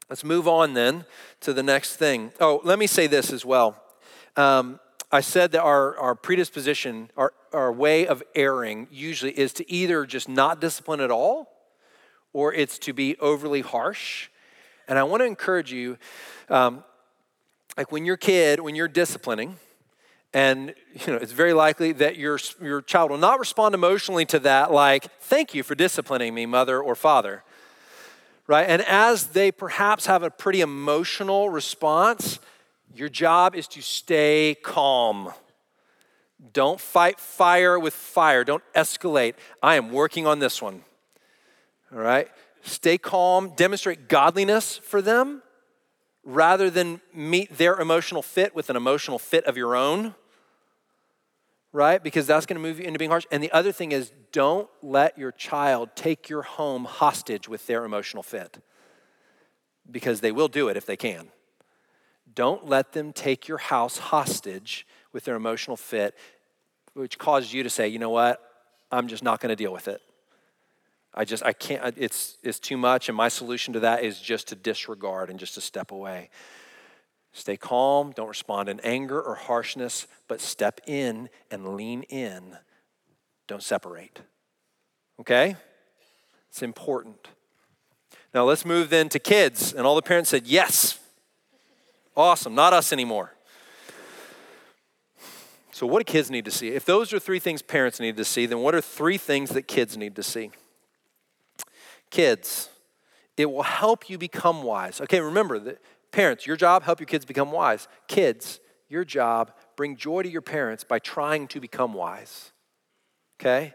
let's 0.10 0.24
move 0.24 0.48
on 0.48 0.74
then 0.76 1.06
to 1.42 1.54
the 1.54 1.64
next 1.64 1.96
thing. 1.96 2.32
Oh, 2.40 2.62
let 2.64 2.78
me 2.78 2.86
say 2.86 3.08
this 3.08 3.34
as 3.34 3.44
well. 3.44 3.82
Um, 4.36 4.80
I 5.12 5.22
said 5.22 5.52
that 5.54 5.64
our, 5.64 5.98
our 5.98 6.14
predisposition, 6.14 7.10
our, 7.18 7.34
our 7.52 7.72
way 7.72 8.06
of 8.06 8.22
erring 8.36 8.88
usually 8.92 9.32
is 9.32 9.54
to 9.54 9.72
either 9.72 10.06
just 10.06 10.30
not 10.30 10.62
discipline 10.62 11.00
at 11.00 11.10
all 11.10 11.59
or 12.34 12.54
it's 12.54 12.78
to 12.80 12.94
be 12.94 13.18
overly 13.18 13.62
harsh. 13.62 14.30
And 14.88 14.98
I 14.98 15.04
want 15.04 15.22
to 15.22 15.26
encourage 15.26 15.72
you, 15.72 15.98
um, 16.50 16.84
like 17.78 17.92
when 17.92 18.06
your 18.06 18.18
kid, 18.18 18.60
when 18.60 18.76
you're 18.76 18.88
disciplining, 18.88 19.58
and 20.34 20.74
you 20.94 21.14
know 21.14 21.20
it's 21.20 21.32
very 21.32 21.54
likely 21.54 21.92
that 21.92 22.18
your, 22.18 22.40
your 22.62 22.82
child 22.82 23.12
will 23.12 23.18
not 23.18 23.40
respond 23.40 23.74
emotionally 23.74 24.26
to 24.26 24.38
that 24.38 24.72
like 24.72 25.12
thank 25.20 25.56
you 25.56 25.64
for 25.64 25.74
disciplining 25.74 26.36
me 26.36 26.46
mother 26.46 26.80
or 26.80 26.94
father 26.94 27.44
right? 28.50 28.68
And 28.68 28.82
as 28.84 29.28
they 29.28 29.52
perhaps 29.52 30.08
have 30.08 30.24
a 30.24 30.32
pretty 30.32 30.62
emotional 30.62 31.50
response 31.50 32.40
your 32.96 33.10
job 33.10 33.56
is 33.56 33.68
to 33.70 33.82
stay 33.82 34.58
calm. 34.64 35.32
Don't 36.54 36.82
fight 36.82 37.20
fire 37.20 37.78
with 37.78 37.94
fire. 37.94 38.44
Don't 38.44 38.64
escalate. 38.76 39.36
I 39.62 39.76
am 39.76 39.92
working 39.92 40.26
on 40.26 40.40
this 40.40 40.62
one 40.62 40.84
all 41.94 42.00
right? 42.00 42.28
Stay 42.62 42.98
calm, 42.98 43.54
demonstrate 43.56 44.08
godliness 44.08 44.78
for 44.78 45.02
them 45.02 45.42
rather 46.24 46.70
than 46.70 47.02
meet 47.14 47.58
their 47.58 47.80
emotional 47.80 48.22
fit 48.22 48.54
with 48.54 48.70
an 48.70 48.76
emotional 48.76 49.18
fit 49.18 49.46
of 49.46 49.58
your 49.58 49.76
own, 49.76 50.14
right? 51.72 52.04
Because 52.04 52.28
that's 52.28 52.46
going 52.46 52.62
to 52.62 52.68
move 52.68 52.80
you 52.80 52.86
into 52.86 53.00
being 53.00 53.12
harsh. 53.12 53.26
And 53.32 53.42
the 53.42 53.52
other 53.52 53.72
thing 53.72 53.92
is, 53.92 54.12
don't 54.32 54.70
let 54.84 55.18
your 55.18 55.32
child 55.32 55.90
take 55.96 56.30
your 56.30 56.44
home 56.44 56.86
hostage 56.86 57.48
with 57.48 57.66
their 57.68 57.86
emotional 57.86 58.24
fit 58.24 58.60
because 59.90 60.22
they 60.22 60.32
will 60.32 60.48
do 60.48 60.68
it 60.68 60.78
if 60.78 60.86
they 60.86 60.98
can. 60.98 61.30
Don't 62.36 62.68
let 62.68 62.92
them 62.92 63.12
take 63.12 63.48
your 63.48 63.58
house 63.58 63.98
hostage 63.98 64.86
with 65.14 65.24
their 65.26 65.36
emotional 65.36 65.78
fit, 65.78 66.16
which 66.94 67.18
causes 67.18 67.54
you 67.54 67.64
to 67.64 67.70
say, 67.70 67.88
you 67.88 67.98
know 67.98 68.12
what, 68.12 68.40
I'm 68.92 69.08
just 69.08 69.24
not 69.24 69.40
going 69.40 69.50
to 69.50 69.56
deal 69.56 69.74
with 69.74 69.88
it. 69.88 70.02
I 71.14 71.26
just, 71.26 71.44
I 71.44 71.54
can't, 71.54 71.96
it's, 71.98 72.38
it's 72.44 72.60
too 72.60 72.78
much. 72.78 73.10
And 73.10 73.18
my 73.18 73.30
solution 73.30 73.74
to 73.74 73.80
that 73.82 74.04
is 74.04 74.20
just 74.20 74.48
to 74.50 74.56
disregard 74.56 75.30
and 75.30 75.40
just 75.40 75.56
to 75.56 75.62
step 75.62 75.92
away. 75.92 76.30
Stay 77.32 77.58
calm, 77.58 78.12
don't 78.12 78.28
respond 78.28 78.70
in 78.70 78.80
anger 78.82 79.22
or 79.22 79.36
harshness, 79.36 80.08
but 80.28 80.42
step 80.42 80.82
in 80.88 81.30
and 81.52 81.76
lean 81.76 82.04
in. 82.04 82.58
Don't 83.48 83.64
separate. 83.64 84.22
Okay? 85.20 85.56
It's 86.50 86.62
important. 86.62 87.30
Now 88.34 88.46
let's 88.46 88.66
move 88.66 88.90
then 88.90 89.10
to 89.10 89.20
kids. 89.20 89.74
And 89.74 89.86
all 89.86 89.96
the 89.96 90.02
parents 90.02 90.30
said, 90.30 90.48
Yes. 90.48 91.00
Awesome, 92.18 92.54
not 92.54 92.74
us 92.74 92.92
anymore. 92.92 93.34
So, 95.72 95.88
what 95.88 96.06
do 96.06 96.12
kids 96.12 96.30
need 96.30 96.44
to 96.44 96.52
see? 96.52 96.70
If 96.70 96.84
those 96.84 97.14
are 97.14 97.20
three 97.20 97.40
things 97.40 97.62
parents 97.62 98.02
need 98.02 98.18
to 98.18 98.26
see, 98.26 98.46
then 98.46 98.60
what 98.60 98.76
are 98.76 98.82
three 98.82 99.18
things 99.18 99.52
that 99.52 99.68
kids 99.68 99.96
need 99.96 100.18
to 100.18 100.24
see? 100.24 100.52
Kids, 102.10 102.70
it 103.38 103.52
will 103.52 103.64
help 103.64 104.10
you 104.10 104.18
become 104.18 104.64
wise. 104.64 105.00
Okay, 105.02 105.20
remember 105.20 105.60
that 105.60 105.82
Parents, 106.12 106.48
your 106.48 106.56
job, 106.56 106.84
help 106.84 107.00
your 107.00 107.08
kids 107.08 107.26
become 107.26 107.52
wise. 107.52 107.88
Kids, 108.08 108.60
your 108.88 109.06
job, 109.06 109.52
bring 109.76 109.96
joy 109.96 110.24
to 110.24 110.30
your 110.30 110.42
parents 110.42 110.84
by 110.84 111.00
trying 111.00 111.48
to 111.50 111.60
become 111.60 111.94
wise. 111.94 112.52
Okay? 113.40 113.74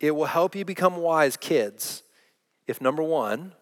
It 0.00 0.12
will 0.12 0.26
help 0.26 0.56
you 0.56 0.64
become 0.64 0.96
wise, 0.96 1.36
kids, 1.36 2.02
if 2.66 2.80
number 2.80 3.02
one, 3.02 3.52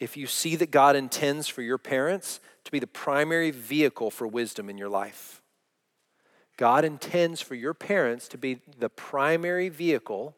if 0.00 0.16
you 0.16 0.26
see 0.26 0.56
that 0.56 0.70
God 0.70 0.96
intends 0.96 1.48
for 1.48 1.60
your 1.60 1.76
parents 1.76 2.40
to 2.64 2.70
be 2.70 2.78
the 2.78 2.86
primary 2.86 3.50
vehicle 3.50 4.10
for 4.10 4.26
wisdom 4.26 4.70
in 4.70 4.78
your 4.78 4.88
life. 4.88 5.42
God 6.56 6.84
intends 6.84 7.40
for 7.40 7.54
your 7.54 7.74
parents 7.74 8.26
to 8.28 8.38
be 8.38 8.60
the 8.78 8.88
primary 8.88 9.68
vehicle 9.68 10.34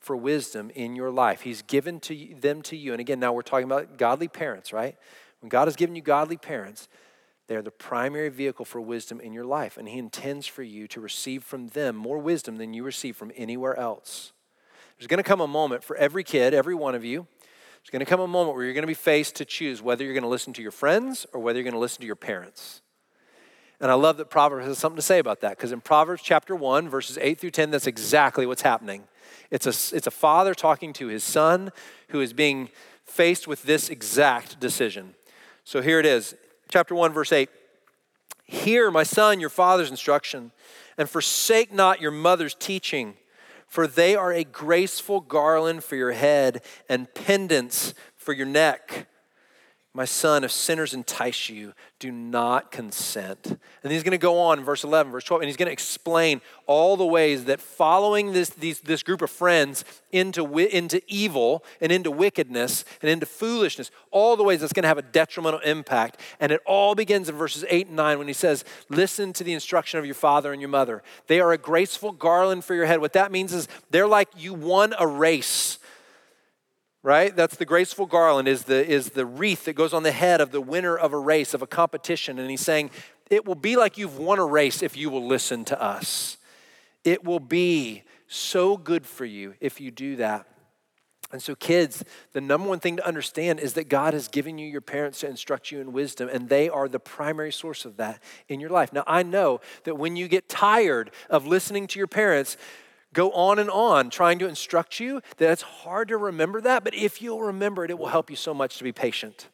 for 0.00 0.16
wisdom 0.16 0.70
in 0.74 0.96
your 0.96 1.10
life. 1.10 1.42
He's 1.42 1.62
given 1.62 2.00
to 2.00 2.34
them 2.40 2.62
to 2.62 2.76
you. 2.76 2.92
And 2.92 3.00
again, 3.00 3.20
now 3.20 3.32
we're 3.32 3.42
talking 3.42 3.66
about 3.66 3.98
godly 3.98 4.28
parents, 4.28 4.72
right? 4.72 4.96
When 5.40 5.48
God 5.48 5.68
has 5.68 5.76
given 5.76 5.94
you 5.94 6.02
godly 6.02 6.38
parents, 6.38 6.88
they're 7.46 7.62
the 7.62 7.70
primary 7.70 8.28
vehicle 8.28 8.64
for 8.64 8.80
wisdom 8.80 9.20
in 9.20 9.32
your 9.32 9.44
life. 9.44 9.76
And 9.76 9.88
He 9.88 9.98
intends 9.98 10.46
for 10.46 10.62
you 10.62 10.88
to 10.88 11.00
receive 11.00 11.44
from 11.44 11.68
them 11.68 11.96
more 11.96 12.18
wisdom 12.18 12.56
than 12.56 12.72
you 12.72 12.82
receive 12.82 13.16
from 13.16 13.30
anywhere 13.36 13.76
else. 13.76 14.32
There's 14.98 15.06
going 15.08 15.18
to 15.18 15.28
come 15.28 15.40
a 15.40 15.46
moment 15.46 15.84
for 15.84 15.96
every 15.96 16.24
kid, 16.24 16.54
every 16.54 16.74
one 16.74 16.94
of 16.94 17.04
you. 17.04 17.26
There's 17.82 17.90
going 17.90 18.00
to 18.00 18.06
come 18.06 18.20
a 18.20 18.28
moment 18.28 18.56
where 18.56 18.64
you're 18.64 18.74
going 18.74 18.82
to 18.82 18.86
be 18.86 18.94
faced 18.94 19.36
to 19.36 19.44
choose 19.44 19.80
whether 19.80 20.04
you're 20.04 20.12
going 20.12 20.22
to 20.22 20.28
listen 20.28 20.52
to 20.54 20.62
your 20.62 20.70
friends 20.70 21.26
or 21.32 21.40
whether 21.40 21.58
you're 21.58 21.64
going 21.64 21.74
to 21.74 21.80
listen 21.80 22.00
to 22.02 22.06
your 22.06 22.16
parents. 22.16 22.82
And 23.80 23.90
I 23.90 23.94
love 23.94 24.18
that 24.18 24.28
Proverbs 24.28 24.66
has 24.66 24.78
something 24.78 24.96
to 24.96 25.02
say 25.02 25.18
about 25.18 25.40
that 25.40 25.56
because 25.56 25.72
in 25.72 25.80
Proverbs 25.80 26.22
chapter 26.22 26.54
1, 26.54 26.90
verses 26.90 27.18
8 27.18 27.40
through 27.40 27.50
10, 27.50 27.70
that's 27.70 27.86
exactly 27.86 28.44
what's 28.44 28.62
happening. 28.62 29.04
It's 29.50 29.66
a, 29.66 29.96
it's 29.96 30.06
a 30.06 30.12
father 30.12 30.54
talking 30.54 30.92
to 30.94 31.08
his 31.08 31.24
son 31.24 31.72
who 32.08 32.20
is 32.20 32.32
being 32.32 32.70
faced 33.04 33.48
with 33.48 33.64
this 33.64 33.88
exact 33.88 34.60
decision. 34.60 35.14
So 35.64 35.82
here 35.82 35.98
it 35.98 36.06
is, 36.06 36.34
chapter 36.68 36.94
1, 36.94 37.12
verse 37.12 37.32
8. 37.32 37.48
Hear, 38.44 38.90
my 38.90 39.02
son, 39.02 39.40
your 39.40 39.48
father's 39.48 39.90
instruction, 39.90 40.52
and 40.98 41.08
forsake 41.08 41.72
not 41.72 42.00
your 42.00 42.10
mother's 42.10 42.54
teaching 42.54 43.14
for 43.70 43.86
they 43.86 44.16
are 44.16 44.32
a 44.32 44.42
graceful 44.42 45.20
garland 45.20 45.84
for 45.84 45.94
your 45.94 46.10
head 46.10 46.60
and 46.88 47.12
pendants 47.14 47.94
for 48.16 48.32
your 48.32 48.44
neck. 48.44 49.06
My 49.92 50.04
son, 50.04 50.44
if 50.44 50.52
sinners 50.52 50.94
entice 50.94 51.48
you, 51.48 51.74
do 51.98 52.12
not 52.12 52.70
consent. 52.70 53.58
And 53.82 53.92
he's 53.92 54.04
going 54.04 54.12
to 54.12 54.18
go 54.18 54.38
on 54.38 54.62
verse 54.62 54.84
11, 54.84 55.10
verse 55.10 55.24
12, 55.24 55.42
and 55.42 55.48
he's 55.48 55.56
going 55.56 55.66
to 55.66 55.72
explain 55.72 56.40
all 56.66 56.96
the 56.96 57.04
ways 57.04 57.46
that 57.46 57.60
following 57.60 58.32
this, 58.32 58.50
these, 58.50 58.78
this 58.80 59.02
group 59.02 59.20
of 59.20 59.30
friends 59.30 59.84
into, 60.12 60.58
into 60.58 61.02
evil 61.08 61.64
and 61.80 61.90
into 61.90 62.08
wickedness 62.08 62.84
and 63.02 63.10
into 63.10 63.26
foolishness, 63.26 63.90
all 64.12 64.36
the 64.36 64.44
ways 64.44 64.60
that's 64.60 64.72
going 64.72 64.84
to 64.84 64.88
have 64.88 64.96
a 64.96 65.02
detrimental 65.02 65.60
impact. 65.60 66.20
And 66.38 66.52
it 66.52 66.60
all 66.64 66.94
begins 66.94 67.28
in 67.28 67.34
verses 67.34 67.64
8 67.68 67.88
and 67.88 67.96
9 67.96 68.18
when 68.18 68.28
he 68.28 68.32
says, 68.32 68.64
Listen 68.90 69.32
to 69.32 69.42
the 69.42 69.52
instruction 69.52 69.98
of 69.98 70.06
your 70.06 70.14
father 70.14 70.52
and 70.52 70.62
your 70.62 70.70
mother. 70.70 71.02
They 71.26 71.40
are 71.40 71.50
a 71.50 71.58
graceful 71.58 72.12
garland 72.12 72.64
for 72.64 72.76
your 72.76 72.86
head. 72.86 73.00
What 73.00 73.14
that 73.14 73.32
means 73.32 73.52
is 73.52 73.66
they're 73.90 74.06
like 74.06 74.28
you 74.36 74.54
won 74.54 74.94
a 75.00 75.06
race 75.08 75.79
right? 77.02 77.34
That's 77.34 77.56
the 77.56 77.64
graceful 77.64 78.06
garland 78.06 78.48
is 78.48 78.64
the 78.64 78.86
is 78.86 79.10
the 79.10 79.26
wreath 79.26 79.64
that 79.64 79.74
goes 79.74 79.94
on 79.94 80.02
the 80.02 80.12
head 80.12 80.40
of 80.40 80.50
the 80.52 80.60
winner 80.60 80.96
of 80.96 81.12
a 81.12 81.18
race 81.18 81.54
of 81.54 81.62
a 81.62 81.66
competition. 81.66 82.38
And 82.38 82.50
he's 82.50 82.60
saying 82.60 82.90
it 83.30 83.46
will 83.46 83.54
be 83.54 83.76
like 83.76 83.96
you've 83.96 84.18
won 84.18 84.38
a 84.38 84.46
race 84.46 84.82
if 84.82 84.96
you 84.96 85.10
will 85.10 85.26
listen 85.26 85.64
to 85.66 85.82
us. 85.82 86.36
It 87.04 87.24
will 87.24 87.40
be 87.40 88.02
so 88.26 88.76
good 88.76 89.06
for 89.06 89.24
you 89.24 89.54
if 89.60 89.80
you 89.80 89.90
do 89.90 90.16
that. 90.16 90.46
And 91.32 91.40
so 91.40 91.54
kids 91.54 92.04
the 92.32 92.40
number 92.40 92.68
one 92.68 92.80
thing 92.80 92.96
to 92.96 93.06
understand 93.06 93.60
is 93.60 93.74
that 93.74 93.88
god 93.88 94.14
has 94.14 94.26
given 94.26 94.58
you 94.58 94.66
your 94.66 94.80
parents 94.80 95.20
to 95.20 95.28
instruct 95.28 95.70
you 95.70 95.80
in 95.80 95.92
wisdom 95.92 96.28
and 96.30 96.48
they 96.48 96.68
are 96.68 96.88
the 96.88 96.98
primary 96.98 97.52
source 97.52 97.84
of 97.84 97.96
that 97.98 98.20
in 98.48 98.60
your 98.60 98.70
life. 98.70 98.92
Now 98.92 99.04
i 99.06 99.22
know 99.22 99.60
that 99.84 99.96
when 99.96 100.16
you 100.16 100.28
get 100.28 100.48
tired 100.48 101.12
of 101.30 101.46
listening 101.46 101.86
to 101.88 101.98
your 101.98 102.08
parents 102.08 102.56
go 103.12 103.30
on 103.32 103.58
and 103.58 103.70
on 103.70 104.10
trying 104.10 104.38
to 104.38 104.46
instruct 104.46 105.00
you 105.00 105.20
that 105.38 105.50
it's 105.50 105.62
hard 105.62 106.08
to 106.08 106.16
remember 106.16 106.60
that, 106.60 106.84
but 106.84 106.94
if 106.94 107.20
you'll 107.20 107.42
remember 107.42 107.84
it, 107.84 107.90
it 107.90 107.98
will 107.98 108.08
help 108.08 108.30
you 108.30 108.36
so 108.36 108.54
much 108.54 108.78
to 108.78 108.84
be 108.84 108.92
patient. 108.92 109.48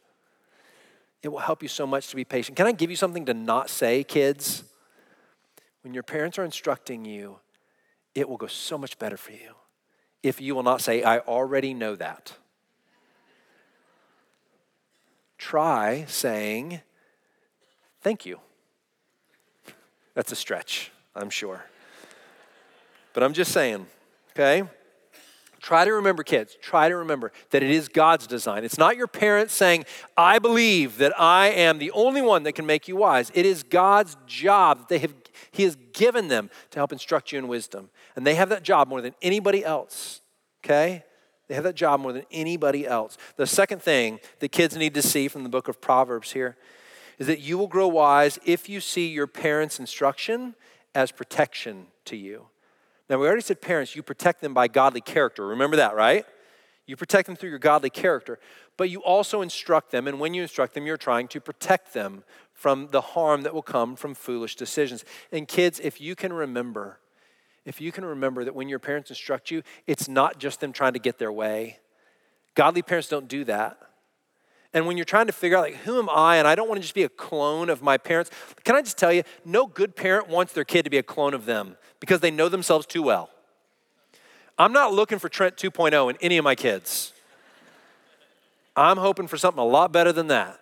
It 1.23 1.29
will 1.29 1.39
help 1.39 1.63
you 1.63 1.69
so 1.69 1.87
much 1.87 2.09
to 2.09 2.17
be 2.17 2.25
patient. 2.25 2.57
Can 2.57 2.67
I 2.67 2.73
give 2.73 2.91
you 2.91 2.97
something 2.97 3.25
to 3.27 3.35
not 3.35 3.71
say, 3.71 4.05
kids? 4.05 4.65
When 5.83 5.95
your 5.95 6.03
parents 6.03 6.39
are 6.39 6.45
instructing 6.45 7.05
you, 7.05 7.39
it 8.15 8.29
will 8.29 8.37
go 8.37 8.47
so 8.47 8.77
much 8.77 8.99
better 8.99 9.17
for 9.17 9.33
you 9.33 9.55
if 10.23 10.41
you 10.41 10.55
will 10.55 10.63
not 10.63 10.81
say, 10.81 11.03
I 11.03 11.21
already 11.21 11.73
know 11.73 11.95
that. 11.97 12.35
Try 15.39 16.05
saying, 16.09 16.81
Thank 18.01 18.25
you. 18.25 18.39
That's 20.15 20.31
a 20.31 20.37
stretch, 20.37 20.93
I'm 21.15 21.31
sure. 21.31 21.65
But 23.17 23.23
I'm 23.23 23.33
just 23.33 23.51
saying, 23.51 23.87
okay? 24.33 24.65
Try 25.63 25.87
to 25.87 25.93
remember, 25.95 26.23
kids, 26.23 26.55
try 26.61 26.91
to 26.91 26.97
remember 26.97 27.33
that 27.49 27.63
it 27.63 27.71
is 27.71 27.89
God's 27.89 28.27
design. 28.27 28.63
It's 28.63 28.77
not 28.77 28.99
your 28.99 29.07
parents 29.07 29.55
saying, 29.55 29.87
I 30.19 30.39
believe 30.39 30.99
that 30.99 31.19
I 31.19 31.49
am 31.49 31.79
the 31.79 31.91
only 31.93 32.21
one 32.21 32.43
that 32.43 32.53
can 32.53 32.67
make 32.67 32.89
you 32.89 32.97
wise. 32.97 33.33
It 33.33 33.47
is 33.47 33.63
God's 33.63 34.19
job 34.27 34.81
that 34.81 34.89
they 34.89 34.99
have, 34.99 35.15
He 35.51 35.63
has 35.63 35.79
given 35.95 36.29
them 36.29 36.51
to 36.73 36.79
help 36.79 36.93
instruct 36.93 37.33
you 37.33 37.39
in 37.39 37.49
wisdom. 37.49 37.89
And 38.17 38.27
they 38.27 38.35
have 38.35 38.51
that 38.51 38.63
job 38.63 38.87
more 38.87 39.01
than 39.01 39.15
anybody 39.23 39.65
else, 39.65 40.21
okay? 40.63 41.03
They 41.49 41.55
have 41.55 41.65
that 41.65 41.75
job 41.75 42.01
more 42.01 42.13
than 42.13 42.27
anybody 42.31 42.87
else. 42.87 43.17
The 43.37 43.47
second 43.47 43.81
thing 43.81 44.21
that 44.41 44.53
kids 44.53 44.77
need 44.77 44.93
to 44.93 45.01
see 45.01 45.29
from 45.29 45.43
the 45.43 45.49
book 45.49 45.69
of 45.69 45.81
Proverbs 45.81 46.33
here 46.33 46.59
is 47.19 47.29
that 47.29 47.41
you 47.41 47.57
will 47.57 47.67
grow 47.67 47.89
wise 47.89 48.39
if 48.45 48.69
you 48.69 48.79
see 48.79 49.09
your 49.09 49.27
parents' 49.27 49.81
instruction 49.81 50.55
as 50.95 51.13
protection 51.13 51.87
to 52.05 52.15
you. 52.15 52.49
Now, 53.09 53.19
we 53.19 53.27
already 53.27 53.43
said 53.43 53.61
parents, 53.61 53.95
you 53.95 54.03
protect 54.03 54.41
them 54.41 54.53
by 54.53 54.69
godly 54.69 55.01
character. 55.01 55.47
Remember 55.47 55.77
that, 55.77 55.95
right? 55.95 56.25
You 56.87 56.97
protect 56.97 57.27
them 57.27 57.37
through 57.37 57.51
your 57.51 57.59
godly 57.59 57.91
character, 57.91 58.39
but 58.77 58.91
you 58.91 59.01
also 59.01 59.43
instruct 59.43 59.91
them, 59.91 60.07
and 60.07 60.21
when 60.21 60.35
you 60.35 60.43
instruct 60.43 60.75
them, 60.75 60.87
you're 60.87 60.97
trying 60.97 61.29
to 61.29 61.41
protect 61.41 61.95
them 61.95 62.25
from 62.53 62.89
the 62.91 63.01
harm 63.01 63.43
that 63.43 63.53
will 63.53 63.63
come 63.63 63.97
from 63.97 64.15
foolish 64.15 64.57
decisions. 64.57 65.05
And 65.33 65.47
kids, 65.47 65.81
if 65.83 66.01
you 66.01 66.15
can 66.15 66.33
remember, 66.33 66.99
if 67.65 67.81
you 67.81 67.93
can 67.93 68.05
remember 68.05 68.45
that 68.45 68.55
when 68.55 68.69
your 68.69 68.79
parents 68.79 69.11
instruct 69.11 69.51
you, 69.51 69.63
it's 69.87 70.09
not 70.09 70.39
just 70.39 70.61
them 70.61 70.73
trying 70.73 70.93
to 70.93 70.99
get 70.99 71.19
their 71.19 71.33
way. 71.33 71.79
Godly 72.55 72.83
parents 72.83 73.09
don't 73.09 73.29
do 73.29 73.45
that. 73.45 73.79
And 74.77 74.87
when 74.87 74.99
you're 74.99 75.07
trying 75.07 75.27
to 75.27 75.33
figure 75.33 75.57
out, 75.57 75.63
like, 75.63 75.77
who 75.77 75.99
am 75.99 76.11
I? 76.11 76.37
And 76.37 76.47
I 76.47 76.55
don't 76.55 76.69
want 76.69 76.77
to 76.77 76.83
just 76.83 76.95
be 76.95 77.05
a 77.05 77.09
clone 77.09 77.71
of 77.71 77.81
my 77.81 77.97
parents. 77.97 78.31
Can 78.63 78.77
I 78.77 78.83
just 78.83 78.99
tell 78.99 79.11
you, 79.11 79.23
no 79.43 79.67
good 79.67 79.97
parent 79.97 80.29
wants 80.29 80.53
their 80.53 80.67
kid 80.67 80.83
to 80.83 80.91
be 80.91 80.99
a 80.99 81.03
clone 81.03 81.33
of 81.33 81.47
them 81.47 81.79
because 81.99 82.21
they 82.21 82.31
know 82.31 82.51
themselves 82.51 82.85
too 82.85 83.03
well. 83.03 83.31
I'm 84.59 84.75
not 84.75 84.93
looking 84.93 85.19
for 85.19 85.31
Trent 85.31 85.57
2.0 85.57 86.11
in 86.11 86.19
any 86.21 86.37
of 86.37 86.45
my 86.45 86.55
kids. 86.55 87.15
I'm 88.77 88.99
hoping 88.99 89.29
for 89.29 89.39
something 89.39 89.63
a 89.63 89.67
lot 89.67 89.93
better 89.93 90.13
than 90.13 90.27
that. 90.27 90.61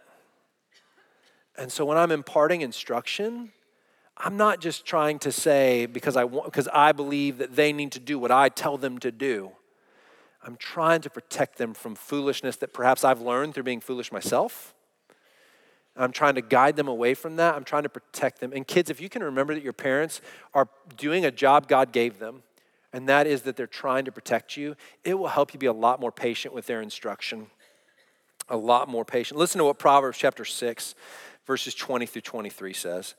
And 1.59 1.73
so 1.73 1.85
when 1.85 1.99
I'm 1.99 2.13
imparting 2.13 2.61
instruction, 2.61 3.51
I'm 4.17 4.37
not 4.37 4.61
just 4.61 4.87
trying 4.87 5.19
to 5.21 5.33
say 5.33 5.87
because 5.87 6.15
I 6.15 6.23
want 6.23 6.47
because 6.47 6.69
I 6.69 6.93
believe 6.93 7.39
that 7.39 7.57
they 7.57 7.73
need 7.73 7.91
to 7.91 8.01
do 8.01 8.21
what 8.21 8.31
I 8.31 8.49
tell 8.49 8.79
them 8.79 9.01
to 9.01 9.11
do. 9.11 9.51
I'm 10.45 10.57
trying 10.57 11.01
to 11.01 11.11
protect 11.11 11.57
them 11.57 11.73
from 11.73 11.95
foolishness 11.95 12.57
that 12.57 12.73
perhaps 12.73 13.03
I've 13.03 13.23
learned 13.23 13.55
through 13.55 13.63
being 13.63 13.81
foolish 13.81 14.13
myself. 14.13 14.75
I'm 15.97 16.13
trying 16.13 16.35
to 16.35 16.43
guide 16.43 16.77
them 16.77 16.89
away 16.89 17.15
from 17.15 17.37
that. 17.37 17.55
I'm 17.55 17.65
trying 17.65 17.85
to 17.85 17.89
protect 17.89 18.41
them. 18.41 18.53
And 18.53 18.67
kids, 18.67 18.91
if 18.91 19.01
you 19.01 19.09
can 19.09 19.23
remember 19.23 19.55
that 19.55 19.63
your 19.63 19.73
parents 19.73 20.21
are 20.53 20.69
doing 20.97 21.25
a 21.25 21.31
job 21.31 21.69
God 21.69 21.93
gave 21.93 22.19
them, 22.19 22.43
and 22.93 23.09
that 23.09 23.27
is 23.27 23.43
that 23.43 23.57
they're 23.57 23.67
trying 23.67 24.05
to 24.05 24.13
protect 24.13 24.57
you, 24.57 24.77
it 25.03 25.15
will 25.15 25.29
help 25.29 25.55
you 25.55 25.59
be 25.59 25.67
a 25.67 25.73
lot 25.73 26.01
more 26.01 26.13
patient 26.13 26.53
with 26.53 26.67
their 26.67 26.83
instruction. 26.83 27.47
A 28.49 28.57
lot 28.57 28.89
more 28.89 29.05
patient. 29.05 29.39
Listen 29.39 29.59
to 29.59 29.65
what 29.65 29.79
Proverbs 29.79 30.19
chapter 30.19 30.45
6, 30.45 30.95
verses 31.47 31.75
20 31.75 32.07
through 32.07 32.23
23 32.23 32.73
says 32.73 33.15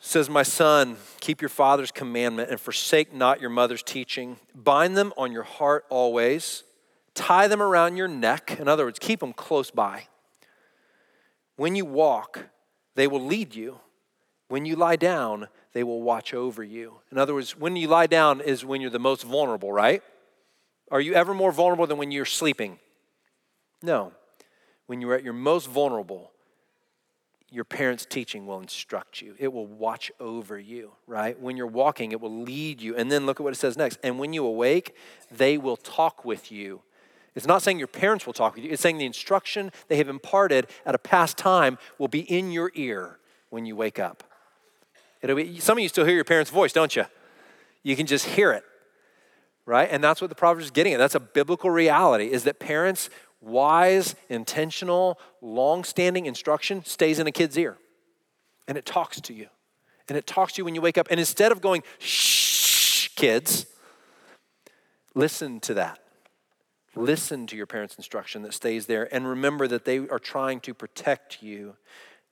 says, 0.00 0.28
My 0.28 0.42
son, 0.42 0.96
keep 1.20 1.40
your 1.40 1.48
father's 1.48 1.92
commandment 1.92 2.50
and 2.50 2.58
forsake 2.58 3.14
not 3.14 3.40
your 3.40 3.50
mother's 3.50 3.82
teaching. 3.82 4.38
Bind 4.54 4.96
them 4.96 5.12
on 5.16 5.30
your 5.30 5.42
heart 5.42 5.84
always, 5.88 6.64
tie 7.14 7.46
them 7.46 7.62
around 7.62 7.96
your 7.96 8.08
neck. 8.08 8.56
In 8.58 8.66
other 8.66 8.84
words, 8.84 8.98
keep 8.98 9.20
them 9.20 9.32
close 9.32 9.70
by. 9.70 10.04
When 11.56 11.76
you 11.76 11.84
walk, 11.84 12.46
they 12.94 13.06
will 13.06 13.24
lead 13.24 13.54
you. 13.54 13.80
When 14.48 14.64
you 14.64 14.74
lie 14.74 14.96
down, 14.96 15.48
they 15.74 15.84
will 15.84 16.02
watch 16.02 16.34
over 16.34 16.64
you. 16.64 16.94
In 17.12 17.18
other 17.18 17.34
words, 17.34 17.56
when 17.56 17.76
you 17.76 17.86
lie 17.86 18.08
down 18.08 18.40
is 18.40 18.64
when 18.64 18.80
you're 18.80 18.90
the 18.90 18.98
most 18.98 19.22
vulnerable, 19.22 19.72
right? 19.72 20.02
Are 20.90 21.00
you 21.00 21.14
ever 21.14 21.34
more 21.34 21.52
vulnerable 21.52 21.86
than 21.86 21.98
when 21.98 22.10
you're 22.10 22.24
sleeping? 22.24 22.78
No. 23.82 24.12
When 24.86 25.00
you're 25.00 25.14
at 25.14 25.22
your 25.22 25.34
most 25.34 25.68
vulnerable, 25.68 26.32
your 27.50 27.64
parents' 27.64 28.06
teaching 28.08 28.46
will 28.46 28.60
instruct 28.60 29.20
you. 29.20 29.34
It 29.38 29.52
will 29.52 29.66
watch 29.66 30.12
over 30.20 30.58
you, 30.58 30.92
right? 31.06 31.38
When 31.40 31.56
you're 31.56 31.66
walking, 31.66 32.12
it 32.12 32.20
will 32.20 32.42
lead 32.42 32.80
you. 32.80 32.94
And 32.96 33.10
then 33.10 33.26
look 33.26 33.40
at 33.40 33.42
what 33.42 33.52
it 33.52 33.56
says 33.56 33.76
next. 33.76 33.98
And 34.02 34.18
when 34.18 34.32
you 34.32 34.46
awake, 34.46 34.94
they 35.30 35.58
will 35.58 35.76
talk 35.76 36.24
with 36.24 36.52
you 36.52 36.82
It's 37.34 37.46
not 37.46 37.62
saying 37.62 37.78
your 37.78 37.88
parents 37.88 38.26
will 38.26 38.32
talk 38.32 38.54
with 38.54 38.64
you, 38.64 38.70
it's 38.70 38.82
saying 38.82 38.98
the 38.98 39.06
instruction 39.06 39.70
they 39.88 39.96
have 39.96 40.08
imparted 40.08 40.66
at 40.84 40.94
a 40.94 40.98
past 40.98 41.38
time 41.38 41.78
will 41.98 42.08
be 42.08 42.20
in 42.20 42.50
your 42.50 42.72
ear 42.74 43.18
when 43.50 43.66
you 43.66 43.76
wake 43.76 43.98
up. 43.98 44.24
It'll 45.22 45.36
be, 45.36 45.60
some 45.60 45.78
of 45.78 45.82
you 45.82 45.88
still 45.88 46.04
hear 46.04 46.14
your 46.14 46.24
parents' 46.24 46.50
voice, 46.50 46.72
don't 46.72 46.94
you? 46.96 47.04
You 47.82 47.94
can 47.94 48.06
just 48.06 48.26
hear 48.26 48.52
it, 48.52 48.64
right? 49.64 49.88
And 49.90 50.02
that's 50.02 50.20
what 50.20 50.28
the 50.28 50.36
Proverbs 50.36 50.66
is 50.66 50.70
getting 50.70 50.92
at. 50.92 50.98
That's 50.98 51.14
a 51.14 51.20
biblical 51.20 51.70
reality, 51.70 52.32
is 52.32 52.44
that 52.44 52.58
parents' 52.58 53.10
wise, 53.40 54.14
intentional, 54.28 55.18
long-standing 55.40 56.26
instruction 56.26 56.84
stays 56.84 57.18
in 57.18 57.26
a 57.26 57.32
kid's 57.32 57.56
ear. 57.56 57.78
And 58.68 58.76
it 58.76 58.86
talks 58.86 59.20
to 59.22 59.34
you. 59.34 59.48
And 60.08 60.18
it 60.18 60.26
talks 60.26 60.54
to 60.54 60.60
you 60.60 60.64
when 60.64 60.74
you 60.74 60.80
wake 60.80 60.98
up. 60.98 61.08
And 61.10 61.20
instead 61.20 61.52
of 61.52 61.60
going, 61.60 61.82
shh, 61.98 63.08
kids, 63.16 63.66
listen 65.14 65.60
to 65.60 65.74
that. 65.74 66.00
Listen 66.96 67.46
to 67.46 67.56
your 67.56 67.66
parents' 67.66 67.94
instruction 67.94 68.42
that 68.42 68.52
stays 68.52 68.86
there. 68.86 69.12
And 69.14 69.28
remember 69.28 69.68
that 69.68 69.84
they 69.84 69.98
are 70.08 70.18
trying 70.18 70.60
to 70.60 70.74
protect 70.74 71.42
you 71.42 71.76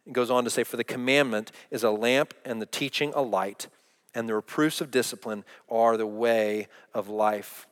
it 0.09 0.15
goes 0.15 0.31
on 0.31 0.45
to 0.45 0.51
say, 0.51 0.65
For 0.65 0.79
the 0.79 0.85
commandment 0.85 1.53
is 1.71 1.85
a 1.85 1.91
lamp 1.91 2.33
and 2.45 2.63
the 2.63 2.67
teaching 2.67 3.13
a 3.15 3.21
light, 3.21 3.69
and 4.15 4.27
the 4.27 4.35
reproofs 4.35 4.81
of 4.81 4.91
discipline 4.91 5.45
are 5.69 5.97
the 5.99 6.07
way 6.07 6.69
of 6.95 7.09
life. 7.09 7.68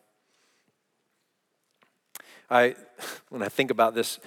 I, 2.50 2.74
when 3.28 3.42
I 3.42 3.48
think 3.48 3.70
about 3.70 3.94
this, 3.94 4.18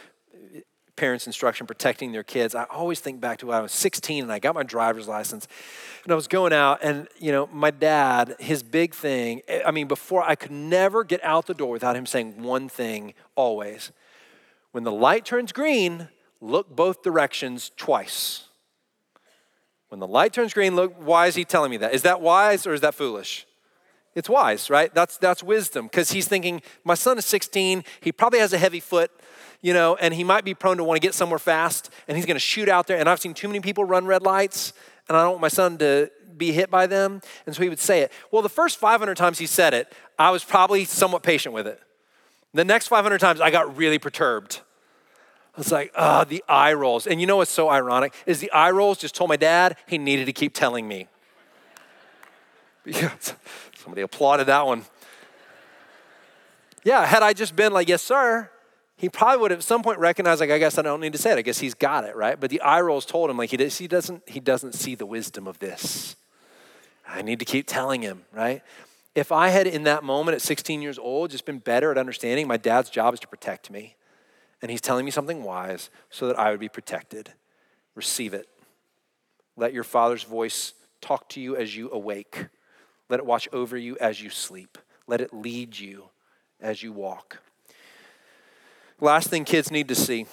parents' 0.99 1.25
instruction 1.25 1.65
protecting 1.65 2.11
their 2.11 2.23
kids, 2.23 2.53
I 2.53 2.65
always 2.65 2.99
think 2.99 3.21
back 3.21 3.37
to 3.39 3.47
when 3.47 3.57
I 3.57 3.61
was 3.61 3.71
16 3.71 4.23
and 4.23 4.31
I 4.31 4.39
got 4.39 4.53
my 4.53 4.63
driver's 4.63 5.07
license. 5.07 5.47
And 6.03 6.11
I 6.11 6.15
was 6.15 6.27
going 6.27 6.53
out, 6.53 6.79
and 6.83 7.07
you 7.17 7.31
know, 7.31 7.47
my 7.47 7.71
dad, 7.71 8.35
his 8.39 8.61
big 8.61 8.93
thing, 8.93 9.41
eh, 9.47 9.61
I 9.65 9.71
mean, 9.71 9.87
before 9.87 10.23
I 10.23 10.35
could 10.35 10.51
never 10.51 11.03
get 11.03 11.23
out 11.23 11.47
the 11.47 11.53
door 11.53 11.71
without 11.71 11.95
him 11.95 12.05
saying 12.05 12.41
one 12.43 12.69
thing 12.69 13.13
always. 13.35 13.91
When 14.71 14.83
the 14.83 14.91
light 14.91 15.25
turns 15.25 15.51
green, 15.51 16.09
look 16.41 16.75
both 16.75 17.01
directions 17.01 17.71
twice. 17.75 18.45
When 19.87 19.99
the 19.99 20.07
light 20.07 20.33
turns 20.33 20.53
green, 20.53 20.75
look, 20.75 20.93
why 20.97 21.27
is 21.27 21.35
he 21.35 21.45
telling 21.45 21.71
me 21.71 21.77
that? 21.77 21.93
Is 21.93 22.03
that 22.03 22.21
wise 22.21 22.67
or 22.67 22.73
is 22.73 22.81
that 22.81 22.93
foolish? 22.93 23.47
It's 24.19 24.27
wise, 24.27 24.69
right? 24.69 24.93
That's, 24.93 25.17
that's 25.17 25.41
wisdom 25.41 25.85
because 25.85 26.11
he's 26.11 26.27
thinking, 26.27 26.61
my 26.83 26.95
son 26.95 27.17
is 27.17 27.23
16, 27.23 27.85
he 28.01 28.11
probably 28.11 28.39
has 28.39 28.51
a 28.51 28.57
heavy 28.57 28.81
foot, 28.81 29.11
you 29.61 29.73
know, 29.73 29.95
and 29.95 30.13
he 30.13 30.25
might 30.25 30.43
be 30.43 30.53
prone 30.53 30.75
to 30.75 30.83
want 30.83 30.97
to 30.97 31.07
get 31.07 31.13
somewhere 31.13 31.39
fast 31.39 31.89
and 32.05 32.17
he's 32.17 32.25
going 32.25 32.35
to 32.35 32.41
shoot 32.41 32.67
out 32.67 32.85
there. 32.85 32.97
And 32.97 33.07
I've 33.07 33.21
seen 33.21 33.33
too 33.33 33.47
many 33.47 33.61
people 33.61 33.85
run 33.85 34.05
red 34.05 34.21
lights 34.21 34.73
and 35.07 35.15
I 35.15 35.23
don't 35.23 35.31
want 35.31 35.41
my 35.41 35.47
son 35.47 35.77
to 35.77 36.11
be 36.35 36.51
hit 36.51 36.69
by 36.69 36.85
them. 36.85 37.21
And 37.45 37.55
so 37.55 37.63
he 37.63 37.69
would 37.69 37.79
say 37.79 38.01
it. 38.01 38.11
Well, 38.29 38.41
the 38.41 38.49
first 38.49 38.77
500 38.77 39.15
times 39.15 39.39
he 39.39 39.45
said 39.45 39.73
it, 39.73 39.89
I 40.17 40.31
was 40.31 40.43
probably 40.43 40.83
somewhat 40.83 41.23
patient 41.23 41.55
with 41.55 41.65
it. 41.65 41.79
The 42.53 42.65
next 42.65 42.89
500 42.89 43.19
times 43.19 43.39
I 43.39 43.51
got 43.51 43.77
really 43.77 43.99
perturbed. 43.99 44.59
I 45.55 45.59
was 45.61 45.71
like, 45.71 45.93
ah, 45.95 46.25
the 46.25 46.43
eye 46.49 46.73
rolls. 46.73 47.07
And 47.07 47.21
you 47.21 47.25
know 47.25 47.37
what's 47.37 47.51
so 47.51 47.69
ironic? 47.69 48.13
Is 48.25 48.41
the 48.41 48.51
eye 48.51 48.71
rolls 48.71 48.97
just 48.97 49.15
told 49.15 49.29
my 49.29 49.37
dad 49.37 49.77
he 49.87 49.97
needed 49.97 50.25
to 50.25 50.33
keep 50.33 50.53
telling 50.53 50.89
me. 50.89 51.07
Somebody 53.89 54.03
applauded 54.03 54.45
that 54.45 54.67
one. 54.67 54.85
Yeah, 56.83 57.03
had 57.07 57.23
I 57.23 57.33
just 57.33 57.55
been 57.55 57.73
like, 57.73 57.89
yes, 57.89 58.03
sir, 58.03 58.47
he 58.97 59.09
probably 59.09 59.41
would 59.41 59.49
have 59.49 59.61
at 59.61 59.63
some 59.63 59.81
point 59.81 59.97
recognized, 59.97 60.41
like, 60.41 60.51
I 60.51 60.59
guess 60.59 60.77
I 60.77 60.83
don't 60.83 61.01
need 61.01 61.13
to 61.13 61.17
say 61.17 61.31
it. 61.31 61.39
I 61.39 61.41
guess 61.41 61.57
he's 61.57 61.73
got 61.73 62.03
it, 62.03 62.15
right? 62.15 62.39
But 62.39 62.51
the 62.51 62.61
eye 62.61 62.81
rolls 62.81 63.03
told 63.03 63.31
him, 63.31 63.37
like, 63.37 63.49
he, 63.49 63.57
does, 63.57 63.79
he, 63.79 63.87
doesn't, 63.87 64.29
he 64.29 64.39
doesn't 64.39 64.75
see 64.75 64.93
the 64.93 65.07
wisdom 65.07 65.47
of 65.47 65.57
this. 65.57 66.17
I 67.07 67.23
need 67.23 67.39
to 67.39 67.45
keep 67.45 67.65
telling 67.65 68.03
him, 68.03 68.25
right? 68.31 68.61
If 69.15 69.31
I 69.31 69.49
had 69.49 69.65
in 69.65 69.85
that 69.85 70.03
moment 70.03 70.35
at 70.35 70.43
16 70.43 70.83
years 70.83 70.99
old 70.99 71.31
just 71.31 71.45
been 71.45 71.57
better 71.57 71.89
at 71.89 71.97
understanding 71.97 72.47
my 72.47 72.57
dad's 72.57 72.91
job 72.91 73.15
is 73.15 73.19
to 73.21 73.27
protect 73.27 73.71
me, 73.71 73.95
and 74.61 74.69
he's 74.69 74.81
telling 74.81 75.03
me 75.03 75.09
something 75.09 75.41
wise 75.41 75.89
so 76.11 76.27
that 76.27 76.37
I 76.37 76.51
would 76.51 76.59
be 76.59 76.69
protected. 76.69 77.33
Receive 77.95 78.35
it. 78.35 78.47
Let 79.57 79.73
your 79.73 79.83
Father's 79.83 80.21
voice 80.21 80.73
talk 81.01 81.27
to 81.29 81.41
you 81.41 81.55
as 81.55 81.75
you 81.75 81.89
awake. 81.89 82.49
Let 83.09 83.19
it 83.19 83.25
watch 83.25 83.49
over 83.51 83.75
you 83.75 83.97
as 83.99 84.21
you 84.21 84.29
sleep. 84.29 84.77
Let 85.07 85.21
it 85.21 85.33
lead 85.33 85.77
you 85.77 86.09
as 86.61 86.83
you 86.83 86.93
walk. 86.93 87.41
Last 89.01 89.29
thing 89.29 89.45
kids 89.45 89.71
need 89.71 89.87
to 89.87 89.95
see 89.95 90.27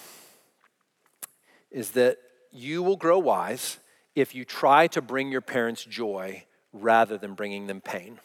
is 1.71 1.93
that 1.93 2.19
you 2.53 2.83
will 2.83 2.97
grow 2.97 3.19
wise 3.19 3.79
if 4.15 4.35
you 4.35 4.45
try 4.45 4.87
to 4.89 5.01
bring 5.01 5.31
your 5.31 5.41
parents 5.41 5.85
joy 5.85 6.45
rather 6.73 7.17
than 7.17 7.35
bringing 7.35 7.67
them 7.67 7.81
pain. 7.81 8.19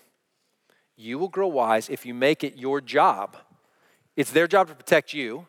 You 0.95 1.19
will 1.19 1.29
grow 1.29 1.47
wise 1.47 1.89
if 1.89 2.05
you 2.05 2.13
make 2.13 2.43
it 2.43 2.57
your 2.57 2.81
job. 2.81 3.37
It's 4.15 4.31
their 4.31 4.47
job 4.47 4.67
to 4.67 4.75
protect 4.75 5.13
you, 5.13 5.47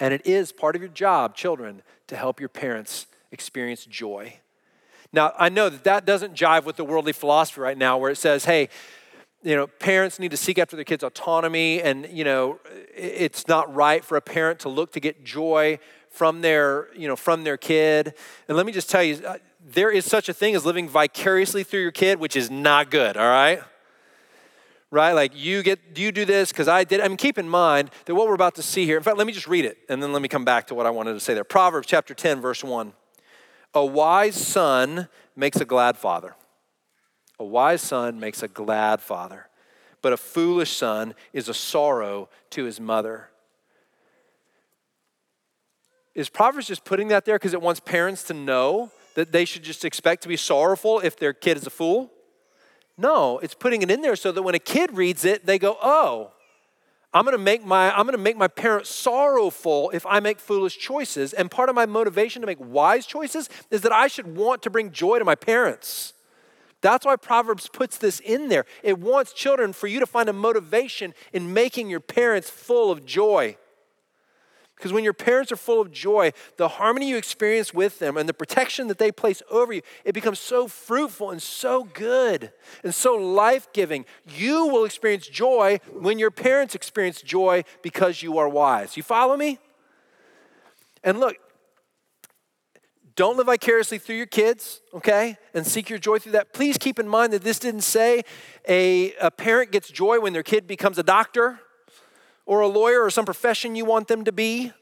and 0.00 0.12
it 0.12 0.26
is 0.26 0.52
part 0.52 0.76
of 0.76 0.82
your 0.82 0.90
job, 0.90 1.34
children, 1.34 1.82
to 2.08 2.16
help 2.16 2.40
your 2.40 2.48
parents 2.48 3.06
experience 3.30 3.84
joy. 3.86 4.38
Now, 5.12 5.32
I 5.38 5.48
know 5.48 5.68
that 5.68 5.84
that 5.84 6.06
doesn't 6.06 6.34
jive 6.34 6.64
with 6.64 6.76
the 6.76 6.84
worldly 6.84 7.12
philosophy 7.12 7.60
right 7.60 7.76
now 7.76 7.98
where 7.98 8.10
it 8.10 8.16
says, 8.16 8.44
hey, 8.46 8.68
you 9.42 9.56
know, 9.56 9.66
parents 9.66 10.18
need 10.18 10.30
to 10.30 10.36
seek 10.36 10.58
after 10.58 10.76
their 10.76 10.84
kids' 10.84 11.02
autonomy, 11.02 11.82
and, 11.82 12.08
you 12.10 12.22
know, 12.22 12.60
it's 12.96 13.48
not 13.48 13.72
right 13.74 14.04
for 14.04 14.16
a 14.16 14.20
parent 14.20 14.60
to 14.60 14.68
look 14.68 14.92
to 14.92 15.00
get 15.00 15.24
joy 15.24 15.78
from 16.10 16.40
their, 16.40 16.88
you 16.96 17.08
know, 17.08 17.16
from 17.16 17.42
their 17.42 17.56
kid. 17.56 18.14
And 18.46 18.56
let 18.56 18.66
me 18.66 18.72
just 18.72 18.88
tell 18.88 19.02
you, 19.02 19.16
uh, 19.26 19.38
there 19.64 19.90
is 19.90 20.04
such 20.04 20.28
a 20.28 20.32
thing 20.32 20.54
as 20.54 20.64
living 20.64 20.88
vicariously 20.88 21.64
through 21.64 21.80
your 21.80 21.90
kid, 21.90 22.20
which 22.20 22.36
is 22.36 22.50
not 22.50 22.90
good, 22.90 23.16
all 23.16 23.28
right? 23.28 23.62
right? 24.92 25.12
Like 25.12 25.32
you 25.34 25.62
get 25.62 25.80
you 25.96 26.12
do 26.12 26.24
this 26.24 26.52
because 26.52 26.68
I 26.68 26.84
did. 26.84 27.00
I 27.00 27.08
mean, 27.08 27.16
keep 27.16 27.38
in 27.38 27.48
mind 27.48 27.90
that 28.04 28.14
what 28.14 28.28
we're 28.28 28.34
about 28.34 28.54
to 28.56 28.62
see 28.62 28.84
here. 28.84 28.96
In 28.96 29.02
fact, 29.02 29.16
let 29.16 29.26
me 29.26 29.32
just 29.32 29.48
read 29.48 29.64
it 29.64 29.78
and 29.88 30.02
then 30.02 30.12
let 30.12 30.22
me 30.22 30.28
come 30.28 30.44
back 30.44 30.68
to 30.68 30.74
what 30.74 30.86
I 30.86 30.90
wanted 30.90 31.14
to 31.14 31.20
say 31.20 31.34
there. 31.34 31.44
Proverbs 31.44 31.88
chapter 31.88 32.14
10, 32.14 32.40
verse 32.40 32.62
1. 32.62 32.92
A 33.74 33.84
wise 33.84 34.36
son 34.36 35.08
makes 35.34 35.60
a 35.60 35.64
glad 35.64 35.96
father. 35.96 36.34
A 37.38 37.44
wise 37.44 37.82
son 37.82 38.20
makes 38.20 38.42
a 38.42 38.48
glad 38.48 39.00
father, 39.00 39.48
but 40.02 40.12
a 40.12 40.16
foolish 40.16 40.76
son 40.76 41.14
is 41.32 41.48
a 41.48 41.54
sorrow 41.54 42.28
to 42.50 42.64
his 42.64 42.78
mother. 42.78 43.30
Is 46.14 46.28
Proverbs 46.28 46.66
just 46.66 46.84
putting 46.84 47.08
that 47.08 47.24
there 47.24 47.36
because 47.36 47.54
it 47.54 47.62
wants 47.62 47.80
parents 47.80 48.22
to 48.24 48.34
know 48.34 48.90
that 49.14 49.32
they 49.32 49.44
should 49.44 49.62
just 49.62 49.84
expect 49.84 50.22
to 50.22 50.28
be 50.28 50.36
sorrowful 50.36 51.00
if 51.00 51.16
their 51.16 51.32
kid 51.32 51.56
is 51.56 51.66
a 51.66 51.70
fool? 51.70 52.12
No, 52.98 53.38
it's 53.38 53.54
putting 53.54 53.80
it 53.80 53.90
in 53.90 54.02
there 54.02 54.16
so 54.16 54.30
that 54.32 54.42
when 54.42 54.54
a 54.54 54.58
kid 54.58 54.94
reads 54.94 55.24
it, 55.24 55.46
they 55.46 55.58
go, 55.58 55.78
"Oh, 55.82 56.31
I'm 57.14 57.24
going 57.24 57.36
to 57.36 57.42
make 57.42 57.64
my 57.64 57.90
I'm 57.90 58.06
going 58.06 58.16
to 58.16 58.22
make 58.22 58.36
my 58.36 58.48
parents 58.48 58.90
sorrowful 58.90 59.90
if 59.92 60.06
I 60.06 60.20
make 60.20 60.38
foolish 60.38 60.78
choices." 60.78 61.32
And 61.32 61.50
part 61.50 61.68
of 61.68 61.74
my 61.74 61.86
motivation 61.86 62.40
to 62.42 62.46
make 62.46 62.58
wise 62.60 63.06
choices 63.06 63.48
is 63.70 63.82
that 63.82 63.92
I 63.92 64.06
should 64.08 64.36
want 64.36 64.62
to 64.62 64.70
bring 64.70 64.90
joy 64.92 65.18
to 65.18 65.24
my 65.24 65.34
parents. 65.34 66.14
That's 66.80 67.06
why 67.06 67.16
Proverbs 67.16 67.68
puts 67.68 67.96
this 67.96 68.18
in 68.20 68.48
there. 68.48 68.66
It 68.82 68.98
wants 68.98 69.32
children 69.32 69.72
for 69.72 69.86
you 69.86 70.00
to 70.00 70.06
find 70.06 70.28
a 70.28 70.32
motivation 70.32 71.14
in 71.32 71.54
making 71.54 71.88
your 71.88 72.00
parents 72.00 72.50
full 72.50 72.90
of 72.90 73.06
joy. 73.06 73.56
Because 74.82 74.92
when 74.92 75.04
your 75.04 75.12
parents 75.12 75.52
are 75.52 75.56
full 75.56 75.80
of 75.80 75.92
joy, 75.92 76.32
the 76.56 76.66
harmony 76.66 77.08
you 77.08 77.16
experience 77.16 77.72
with 77.72 78.00
them 78.00 78.16
and 78.16 78.28
the 78.28 78.34
protection 78.34 78.88
that 78.88 78.98
they 78.98 79.12
place 79.12 79.40
over 79.48 79.72
you, 79.72 79.80
it 80.04 80.12
becomes 80.12 80.40
so 80.40 80.66
fruitful 80.66 81.30
and 81.30 81.40
so 81.40 81.84
good 81.84 82.50
and 82.82 82.92
so 82.92 83.14
life 83.14 83.68
giving. 83.72 84.04
You 84.26 84.66
will 84.66 84.84
experience 84.84 85.28
joy 85.28 85.78
when 85.92 86.18
your 86.18 86.32
parents 86.32 86.74
experience 86.74 87.22
joy 87.22 87.62
because 87.82 88.24
you 88.24 88.38
are 88.38 88.48
wise. 88.48 88.96
You 88.96 89.04
follow 89.04 89.36
me? 89.36 89.60
And 91.04 91.20
look, 91.20 91.36
don't 93.14 93.36
live 93.36 93.46
vicariously 93.46 93.98
through 93.98 94.16
your 94.16 94.26
kids, 94.26 94.80
okay? 94.94 95.36
And 95.54 95.64
seek 95.64 95.90
your 95.90 96.00
joy 96.00 96.18
through 96.18 96.32
that. 96.32 96.52
Please 96.52 96.76
keep 96.76 96.98
in 96.98 97.06
mind 97.06 97.32
that 97.34 97.42
this 97.42 97.60
didn't 97.60 97.82
say 97.82 98.24
a, 98.68 99.14
a 99.20 99.30
parent 99.30 99.70
gets 99.70 99.92
joy 99.92 100.18
when 100.18 100.32
their 100.32 100.42
kid 100.42 100.66
becomes 100.66 100.98
a 100.98 101.04
doctor 101.04 101.60
or 102.46 102.60
a 102.60 102.68
lawyer 102.68 103.02
or 103.02 103.10
some 103.10 103.24
profession 103.24 103.74
you 103.74 103.84
want 103.84 104.08
them 104.08 104.24
to 104.24 104.32
be. 104.32 104.72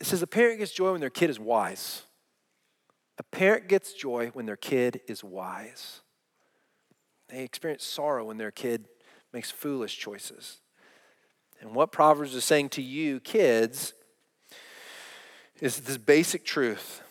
It 0.00 0.06
says 0.06 0.22
a 0.22 0.26
parent 0.26 0.58
gets 0.58 0.72
joy 0.72 0.92
when 0.92 1.00
their 1.00 1.10
kid 1.10 1.30
is 1.30 1.38
wise. 1.38 2.02
A 3.18 3.22
parent 3.22 3.68
gets 3.68 3.92
joy 3.92 4.30
when 4.32 4.46
their 4.46 4.56
kid 4.56 5.00
is 5.06 5.22
wise. 5.22 6.00
They 7.28 7.44
experience 7.44 7.84
sorrow 7.84 8.24
when 8.24 8.38
their 8.38 8.50
kid 8.50 8.86
makes 9.32 9.50
foolish 9.50 9.96
choices. 9.98 10.58
And 11.60 11.74
what 11.74 11.92
Proverbs 11.92 12.34
is 12.34 12.44
saying 12.44 12.70
to 12.70 12.82
you, 12.82 13.20
kids, 13.20 13.94
is 15.60 15.80
this 15.80 15.96
basic 15.96 16.44
truth. 16.44 17.02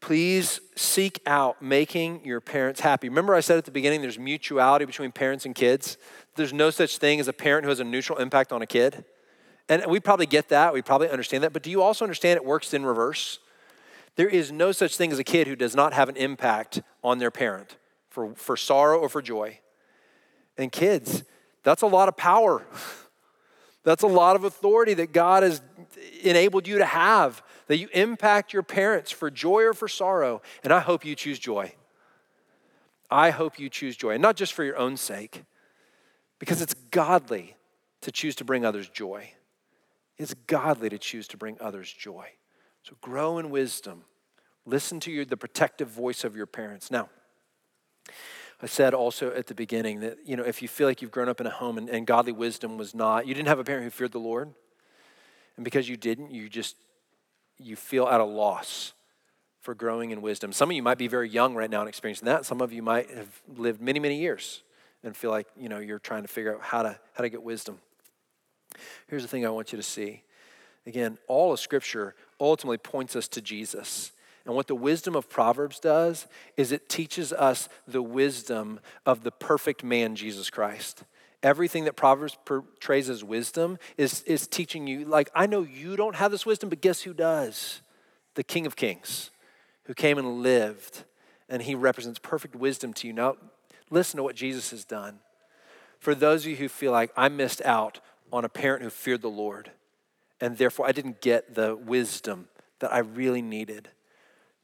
Please 0.00 0.60
seek 0.76 1.20
out 1.26 1.60
making 1.60 2.24
your 2.24 2.40
parents 2.40 2.80
happy. 2.80 3.08
Remember, 3.08 3.34
I 3.34 3.40
said 3.40 3.58
at 3.58 3.66
the 3.66 3.70
beginning 3.70 4.00
there's 4.00 4.18
mutuality 4.18 4.86
between 4.86 5.12
parents 5.12 5.44
and 5.44 5.54
kids? 5.54 5.98
there's 6.40 6.52
no 6.52 6.70
such 6.70 6.98
thing 6.98 7.20
as 7.20 7.28
a 7.28 7.32
parent 7.32 7.64
who 7.64 7.68
has 7.68 7.80
a 7.80 7.84
neutral 7.84 8.18
impact 8.18 8.52
on 8.52 8.62
a 8.62 8.66
kid. 8.66 9.04
And 9.68 9.84
we 9.86 10.00
probably 10.00 10.26
get 10.26 10.48
that, 10.48 10.72
we 10.72 10.82
probably 10.82 11.08
understand 11.08 11.44
that, 11.44 11.52
but 11.52 11.62
do 11.62 11.70
you 11.70 11.82
also 11.82 12.04
understand 12.04 12.36
it 12.36 12.44
works 12.44 12.74
in 12.74 12.84
reverse? 12.84 13.38
There 14.16 14.28
is 14.28 14.50
no 14.50 14.72
such 14.72 14.96
thing 14.96 15.12
as 15.12 15.18
a 15.18 15.24
kid 15.24 15.46
who 15.46 15.54
does 15.54 15.76
not 15.76 15.92
have 15.92 16.08
an 16.08 16.16
impact 16.16 16.82
on 17.04 17.18
their 17.18 17.30
parent 17.30 17.76
for, 18.08 18.34
for 18.34 18.56
sorrow 18.56 18.98
or 18.98 19.08
for 19.08 19.22
joy. 19.22 19.60
And 20.58 20.72
kids, 20.72 21.22
that's 21.62 21.82
a 21.82 21.86
lot 21.86 22.08
of 22.08 22.16
power. 22.16 22.64
That's 23.82 24.02
a 24.02 24.08
lot 24.08 24.36
of 24.36 24.44
authority 24.44 24.92
that 24.92 25.14
God 25.14 25.42
has 25.42 25.62
enabled 26.22 26.68
you 26.68 26.76
to 26.76 26.84
have, 26.84 27.42
that 27.70 27.78
you 27.78 27.88
impact 27.92 28.52
your 28.52 28.64
parents 28.64 29.12
for 29.12 29.30
joy 29.30 29.62
or 29.62 29.72
for 29.72 29.86
sorrow. 29.86 30.42
And 30.64 30.72
I 30.72 30.80
hope 30.80 31.04
you 31.04 31.14
choose 31.14 31.38
joy. 31.38 31.72
I 33.08 33.30
hope 33.30 33.60
you 33.60 33.68
choose 33.68 33.96
joy, 33.96 34.14
and 34.14 34.22
not 34.22 34.34
just 34.34 34.54
for 34.54 34.64
your 34.64 34.76
own 34.76 34.96
sake, 34.96 35.44
because 36.40 36.60
it's 36.60 36.74
godly 36.90 37.56
to 38.00 38.10
choose 38.10 38.34
to 38.36 38.44
bring 38.44 38.64
others 38.64 38.88
joy. 38.88 39.34
It's 40.18 40.34
godly 40.48 40.88
to 40.88 40.98
choose 40.98 41.28
to 41.28 41.36
bring 41.36 41.58
others 41.60 41.92
joy. 41.92 42.30
So 42.82 42.96
grow 43.00 43.38
in 43.38 43.50
wisdom. 43.50 44.02
Listen 44.66 44.98
to 44.98 45.12
your, 45.12 45.24
the 45.24 45.36
protective 45.36 45.86
voice 45.88 46.24
of 46.24 46.34
your 46.34 46.46
parents. 46.46 46.90
Now, 46.90 47.08
I 48.60 48.66
said 48.66 48.94
also 48.94 49.32
at 49.32 49.46
the 49.46 49.54
beginning 49.54 50.00
that, 50.00 50.18
you 50.24 50.34
know, 50.34 50.42
if 50.42 50.60
you 50.60 50.66
feel 50.66 50.88
like 50.88 51.02
you've 51.02 51.12
grown 51.12 51.28
up 51.28 51.40
in 51.40 51.46
a 51.46 51.50
home 51.50 51.78
and, 51.78 51.88
and 51.88 52.04
godly 52.04 52.32
wisdom 52.32 52.78
was 52.78 52.96
not, 52.96 53.28
you 53.28 53.34
didn't 53.34 53.46
have 53.46 53.60
a 53.60 53.64
parent 53.64 53.84
who 53.84 53.90
feared 53.90 54.10
the 54.10 54.18
Lord, 54.18 54.52
and 55.54 55.64
because 55.64 55.88
you 55.88 55.96
didn't, 55.96 56.32
you 56.32 56.48
just, 56.48 56.74
you 57.60 57.76
feel 57.76 58.06
at 58.08 58.20
a 58.20 58.24
loss 58.24 58.92
for 59.60 59.74
growing 59.74 60.10
in 60.10 60.22
wisdom. 60.22 60.52
Some 60.52 60.70
of 60.70 60.76
you 60.76 60.82
might 60.82 60.98
be 60.98 61.08
very 61.08 61.28
young 61.28 61.54
right 61.54 61.70
now 61.70 61.80
and 61.80 61.88
experiencing 61.88 62.26
that. 62.26 62.46
Some 62.46 62.60
of 62.60 62.72
you 62.72 62.82
might 62.82 63.10
have 63.10 63.42
lived 63.56 63.80
many, 63.80 63.98
many 64.00 64.18
years 64.18 64.62
and 65.04 65.16
feel 65.16 65.30
like, 65.30 65.46
you 65.56 65.68
know, 65.68 65.78
you're 65.78 65.98
trying 65.98 66.22
to 66.22 66.28
figure 66.28 66.54
out 66.54 66.62
how 66.62 66.82
to, 66.82 66.98
how 67.14 67.22
to 67.22 67.28
get 67.28 67.42
wisdom. 67.42 67.78
Here's 69.08 69.22
the 69.22 69.28
thing 69.28 69.44
I 69.44 69.50
want 69.50 69.72
you 69.72 69.76
to 69.76 69.82
see. 69.82 70.22
Again, 70.86 71.18
all 71.28 71.52
of 71.52 71.60
Scripture 71.60 72.14
ultimately 72.40 72.78
points 72.78 73.14
us 73.14 73.28
to 73.28 73.42
Jesus. 73.42 74.12
And 74.46 74.54
what 74.54 74.66
the 74.66 74.74
wisdom 74.74 75.14
of 75.14 75.28
Proverbs 75.28 75.78
does 75.78 76.26
is 76.56 76.72
it 76.72 76.88
teaches 76.88 77.32
us 77.32 77.68
the 77.86 78.02
wisdom 78.02 78.80
of 79.04 79.22
the 79.22 79.30
perfect 79.30 79.84
man, 79.84 80.16
Jesus 80.16 80.48
Christ. 80.48 81.04
Everything 81.42 81.84
that 81.84 81.96
Proverbs 81.96 82.36
portrays 82.44 83.08
as 83.08 83.24
wisdom 83.24 83.78
is, 83.96 84.22
is 84.22 84.46
teaching 84.46 84.86
you, 84.86 85.06
like, 85.06 85.30
I 85.34 85.46
know 85.46 85.62
you 85.62 85.96
don't 85.96 86.16
have 86.16 86.30
this 86.30 86.44
wisdom, 86.44 86.68
but 86.68 86.82
guess 86.82 87.02
who 87.02 87.14
does? 87.14 87.80
The 88.34 88.44
King 88.44 88.66
of 88.66 88.76
Kings 88.76 89.30
who 89.90 89.94
came 89.94 90.18
and 90.18 90.40
lived, 90.40 91.02
and 91.48 91.62
he 91.62 91.74
represents 91.74 92.20
perfect 92.20 92.54
wisdom 92.54 92.92
to 92.94 93.08
you. 93.08 93.12
Now, 93.12 93.34
listen 93.90 94.18
to 94.18 94.22
what 94.22 94.36
Jesus 94.36 94.70
has 94.70 94.84
done. 94.84 95.18
For 95.98 96.14
those 96.14 96.44
of 96.44 96.50
you 96.52 96.56
who 96.56 96.68
feel 96.68 96.92
like 96.92 97.10
I 97.16 97.28
missed 97.28 97.60
out 97.62 97.98
on 98.32 98.44
a 98.44 98.48
parent 98.48 98.84
who 98.84 98.90
feared 98.90 99.20
the 99.20 99.28
Lord, 99.28 99.72
and 100.40 100.56
therefore 100.56 100.86
I 100.86 100.92
didn't 100.92 101.20
get 101.20 101.56
the 101.56 101.74
wisdom 101.74 102.46
that 102.78 102.92
I 102.92 102.98
really 102.98 103.42
needed, 103.42 103.88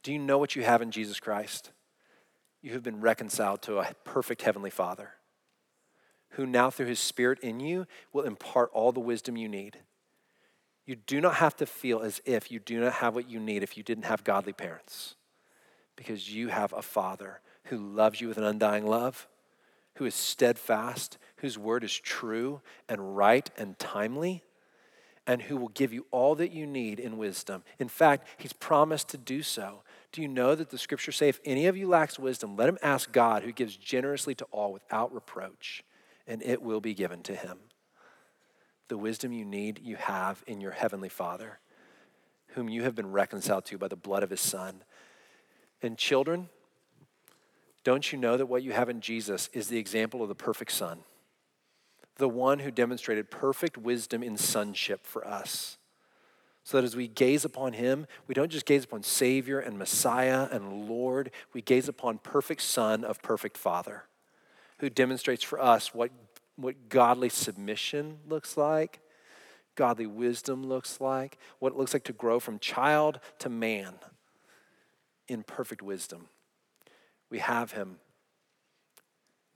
do 0.01 0.13
you 0.13 0.17
know 0.17 0.37
what 0.37 0.55
you 0.55 0.63
have 0.63 0.81
in 0.81 0.91
Jesus 0.91 1.19
Christ? 1.19 1.71
You 2.61 2.71
have 2.71 2.83
been 2.83 3.01
reconciled 3.01 3.61
to 3.63 3.79
a 3.79 3.93
perfect 4.05 4.43
Heavenly 4.43 4.69
Father 4.69 5.16
who 6.31 6.45
now, 6.45 6.69
through 6.69 6.87
His 6.87 6.99
Spirit 6.99 7.39
in 7.39 7.59
you, 7.59 7.87
will 8.13 8.23
impart 8.23 8.69
all 8.73 8.91
the 8.91 8.99
wisdom 8.99 9.37
you 9.37 9.49
need. 9.49 9.79
You 10.85 10.95
do 10.95 11.19
not 11.19 11.35
have 11.35 11.55
to 11.57 11.65
feel 11.65 11.99
as 11.99 12.21
if 12.25 12.51
you 12.51 12.59
do 12.59 12.79
not 12.79 12.93
have 12.93 13.13
what 13.15 13.29
you 13.29 13.39
need 13.39 13.63
if 13.63 13.75
you 13.75 13.83
didn't 13.83 14.05
have 14.05 14.23
godly 14.23 14.53
parents 14.53 15.15
because 15.97 16.33
you 16.33 16.47
have 16.47 16.71
a 16.71 16.81
father 16.81 17.41
who 17.65 17.77
loves 17.77 18.21
you 18.21 18.29
with 18.29 18.37
an 18.37 18.45
undying 18.45 18.85
love, 18.85 19.27
who 19.95 20.05
is 20.05 20.15
steadfast, 20.15 21.17
whose 21.37 21.57
word 21.57 21.83
is 21.83 21.93
true 21.93 22.61
and 22.87 23.17
right 23.17 23.49
and 23.57 23.77
timely, 23.77 24.43
and 25.25 25.41
who 25.41 25.57
will 25.57 25.67
give 25.69 25.91
you 25.91 26.05
all 26.11 26.35
that 26.35 26.51
you 26.51 26.65
need 26.65 27.01
in 27.01 27.17
wisdom. 27.17 27.63
In 27.79 27.89
fact, 27.89 28.25
he's 28.37 28.53
promised 28.53 29.09
to 29.09 29.17
do 29.17 29.43
so. 29.43 29.81
Do 30.13 30.21
you 30.21 30.29
know 30.29 30.55
that 30.55 30.69
the 30.69 30.77
scriptures 30.77 31.17
say, 31.17 31.27
if 31.27 31.41
any 31.43 31.65
of 31.65 31.75
you 31.75 31.89
lacks 31.89 32.17
wisdom, 32.17 32.55
let 32.55 32.69
him 32.69 32.77
ask 32.81 33.11
God, 33.11 33.43
who 33.43 33.51
gives 33.51 33.75
generously 33.75 34.35
to 34.35 34.45
all 34.45 34.71
without 34.71 35.13
reproach, 35.13 35.83
and 36.27 36.43
it 36.43 36.61
will 36.61 36.81
be 36.81 36.93
given 36.93 37.23
to 37.23 37.35
him. 37.35 37.57
The 38.89 38.97
wisdom 38.97 39.31
you 39.31 39.45
need, 39.45 39.79
you 39.83 39.95
have 39.95 40.43
in 40.47 40.61
your 40.61 40.71
heavenly 40.71 41.09
Father, 41.09 41.59
whom 42.49 42.69
you 42.69 42.83
have 42.83 42.95
been 42.95 43.11
reconciled 43.11 43.65
to 43.65 43.77
by 43.77 43.87
the 43.87 43.95
blood 43.95 44.23
of 44.23 44.29
his 44.29 44.41
Son. 44.41 44.83
And 45.81 45.97
children, 45.97 46.49
don't 47.83 48.11
you 48.11 48.17
know 48.17 48.37
that 48.37 48.47
what 48.47 48.63
you 48.63 48.73
have 48.73 48.89
in 48.89 49.01
Jesus 49.01 49.49
is 49.53 49.67
the 49.67 49.77
example 49.77 50.21
of 50.21 50.29
the 50.29 50.35
perfect 50.35 50.71
Son? 50.71 50.99
The 52.17 52.29
one 52.29 52.59
who 52.59 52.71
demonstrated 52.71 53.29
perfect 53.29 53.77
wisdom 53.77 54.23
in 54.23 54.37
sonship 54.37 55.05
for 55.05 55.25
us. 55.25 55.77
So 56.63 56.77
that 56.77 56.83
as 56.83 56.97
we 56.97 57.07
gaze 57.07 57.45
upon 57.45 57.73
him, 57.73 58.07
we 58.27 58.33
don't 58.33 58.51
just 58.51 58.65
gaze 58.65 58.83
upon 58.83 59.03
Savior 59.03 59.59
and 59.59 59.77
Messiah 59.77 60.49
and 60.51 60.89
Lord, 60.89 61.31
we 61.53 61.61
gaze 61.61 61.87
upon 61.87 62.17
perfect 62.17 62.61
Son 62.61 63.05
of 63.05 63.21
perfect 63.21 63.55
Father, 63.55 64.03
who 64.79 64.89
demonstrates 64.89 65.43
for 65.43 65.59
us 65.59 65.93
what, 65.93 66.11
what 66.55 66.89
godly 66.89 67.29
submission 67.29 68.19
looks 68.27 68.57
like, 68.57 68.99
godly 69.75 70.07
wisdom 70.07 70.65
looks 70.65 70.99
like, 70.99 71.37
what 71.59 71.73
it 71.73 71.77
looks 71.77 71.93
like 71.93 72.03
to 72.05 72.13
grow 72.13 72.39
from 72.39 72.59
child 72.59 73.19
to 73.39 73.49
man 73.49 73.95
in 75.27 75.43
perfect 75.43 75.81
wisdom. 75.81 76.27
We 77.29 77.39
have 77.39 77.71
him. 77.71 77.97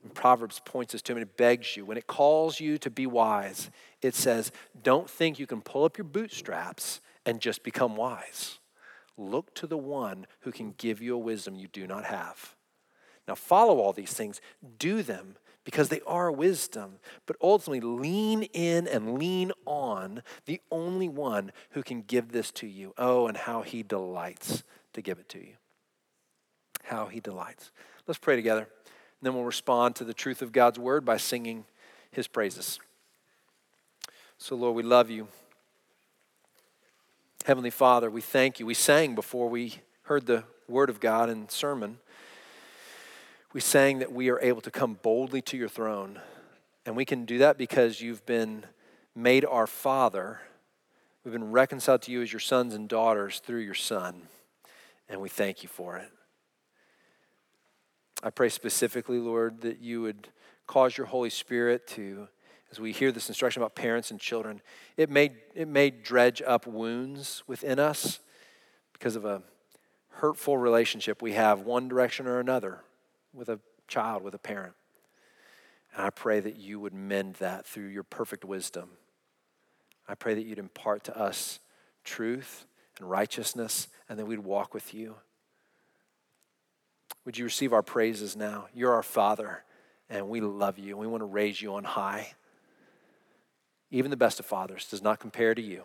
And 0.02 0.14
Proverbs 0.14 0.60
points 0.64 0.94
us 0.94 1.02
to 1.02 1.12
him 1.12 1.18
and 1.18 1.28
it 1.28 1.36
begs 1.36 1.76
you. 1.76 1.84
When 1.84 1.96
it 1.96 2.06
calls 2.06 2.58
you 2.58 2.76
to 2.78 2.90
be 2.90 3.06
wise, 3.06 3.70
it 4.00 4.14
says, 4.14 4.50
Don't 4.82 5.08
think 5.08 5.38
you 5.38 5.46
can 5.46 5.60
pull 5.60 5.84
up 5.84 5.96
your 5.96 6.04
bootstraps 6.04 7.00
and 7.24 7.40
just 7.40 7.62
become 7.62 7.96
wise. 7.96 8.58
Look 9.16 9.54
to 9.56 9.66
the 9.66 9.78
one 9.78 10.26
who 10.40 10.50
can 10.50 10.74
give 10.76 11.00
you 11.00 11.14
a 11.14 11.18
wisdom 11.18 11.54
you 11.54 11.68
do 11.68 11.86
not 11.86 12.04
have. 12.04 12.56
Now, 13.28 13.34
follow 13.34 13.78
all 13.78 13.92
these 13.92 14.12
things, 14.12 14.40
do 14.78 15.02
them 15.02 15.36
because 15.64 15.88
they 15.88 16.00
are 16.06 16.32
wisdom, 16.32 16.98
but 17.26 17.36
ultimately 17.40 17.80
lean 17.80 18.42
in 18.52 18.88
and 18.88 19.16
lean 19.16 19.52
on 19.64 20.22
the 20.46 20.60
only 20.70 21.08
one 21.08 21.52
who 21.70 21.82
can 21.82 22.02
give 22.02 22.32
this 22.32 22.50
to 22.50 22.66
you. 22.66 22.92
Oh, 22.98 23.28
and 23.28 23.36
how 23.36 23.62
he 23.62 23.82
delights 23.82 24.64
to 24.92 25.02
give 25.02 25.18
it 25.18 25.28
to 25.30 25.38
you 25.38 25.54
how 26.84 27.06
he 27.06 27.20
delights. 27.20 27.70
Let's 28.06 28.18
pray 28.18 28.36
together. 28.36 28.62
And 28.62 28.68
then 29.22 29.34
we'll 29.34 29.44
respond 29.44 29.96
to 29.96 30.04
the 30.04 30.14
truth 30.14 30.42
of 30.42 30.52
God's 30.52 30.78
word 30.78 31.04
by 31.04 31.16
singing 31.16 31.64
his 32.10 32.26
praises. 32.26 32.78
So, 34.38 34.56
Lord, 34.56 34.74
we 34.74 34.82
love 34.82 35.08
you. 35.08 35.28
Heavenly 37.46 37.70
Father, 37.70 38.10
we 38.10 38.20
thank 38.20 38.60
you. 38.60 38.66
We 38.66 38.74
sang 38.74 39.14
before 39.14 39.48
we 39.48 39.76
heard 40.02 40.26
the 40.26 40.44
word 40.68 40.90
of 40.90 41.00
God 41.00 41.30
in 41.30 41.48
sermon. 41.48 41.98
We 43.52 43.60
sang 43.60 43.98
that 43.98 44.12
we 44.12 44.30
are 44.30 44.40
able 44.40 44.62
to 44.62 44.70
come 44.70 44.98
boldly 45.02 45.42
to 45.42 45.56
your 45.56 45.68
throne. 45.68 46.20
And 46.86 46.96
we 46.96 47.04
can 47.04 47.26
do 47.26 47.38
that 47.38 47.58
because 47.58 48.00
you've 48.00 48.24
been 48.24 48.64
made 49.14 49.44
our 49.44 49.66
Father. 49.66 50.40
We've 51.24 51.32
been 51.32 51.52
reconciled 51.52 52.02
to 52.02 52.12
you 52.12 52.22
as 52.22 52.32
your 52.32 52.40
sons 52.40 52.74
and 52.74 52.88
daughters 52.88 53.40
through 53.40 53.60
your 53.60 53.74
Son. 53.74 54.22
And 55.08 55.20
we 55.20 55.28
thank 55.28 55.62
you 55.62 55.68
for 55.68 55.98
it. 55.98 56.10
I 58.22 58.30
pray 58.30 58.48
specifically, 58.48 59.18
Lord, 59.18 59.60
that 59.62 59.80
you 59.80 60.00
would 60.02 60.28
cause 60.66 60.96
your 60.96 61.06
Holy 61.06 61.30
Spirit 61.30 61.86
to, 61.88 62.28
as 62.70 62.80
we 62.80 62.92
hear 62.92 63.12
this 63.12 63.28
instruction 63.28 63.60
about 63.60 63.74
parents 63.74 64.10
and 64.10 64.18
children, 64.18 64.62
it 64.96 65.10
may, 65.10 65.32
it 65.54 65.68
may 65.68 65.90
dredge 65.90 66.40
up 66.40 66.66
wounds 66.66 67.42
within 67.46 67.78
us 67.78 68.20
because 68.92 69.16
of 69.16 69.24
a 69.24 69.42
hurtful 70.08 70.56
relationship 70.56 71.20
we 71.20 71.32
have, 71.32 71.60
one 71.60 71.88
direction 71.88 72.26
or 72.26 72.38
another, 72.38 72.80
with 73.32 73.48
a 73.48 73.60
child, 73.88 74.22
with 74.22 74.34
a 74.34 74.38
parent. 74.38 74.74
And 75.94 76.06
I 76.06 76.10
pray 76.10 76.40
that 76.40 76.56
you 76.56 76.80
would 76.80 76.94
mend 76.94 77.34
that 77.36 77.66
through 77.66 77.88
your 77.88 78.02
perfect 78.02 78.44
wisdom. 78.44 78.90
I 80.08 80.14
pray 80.14 80.34
that 80.34 80.44
you'd 80.44 80.58
impart 80.58 81.04
to 81.04 81.18
us 81.18 81.60
truth 82.04 82.66
and 82.98 83.08
righteousness, 83.08 83.88
and 84.08 84.18
that 84.18 84.26
we'd 84.26 84.40
walk 84.40 84.74
with 84.74 84.92
you. 84.92 85.16
Would 87.24 87.38
you 87.38 87.44
receive 87.44 87.72
our 87.72 87.82
praises 87.82 88.36
now? 88.36 88.66
You're 88.74 88.92
our 88.92 89.02
Father, 89.02 89.64
and 90.10 90.28
we 90.28 90.40
love 90.40 90.78
you, 90.78 90.90
and 90.90 90.98
we 90.98 91.06
want 91.06 91.22
to 91.22 91.26
raise 91.26 91.62
you 91.62 91.74
on 91.74 91.84
high. 91.84 92.34
Even 93.90 94.10
the 94.10 94.16
best 94.16 94.40
of 94.40 94.46
fathers 94.46 94.86
does 94.88 95.02
not 95.02 95.20
compare 95.20 95.54
to 95.54 95.62
you. 95.62 95.84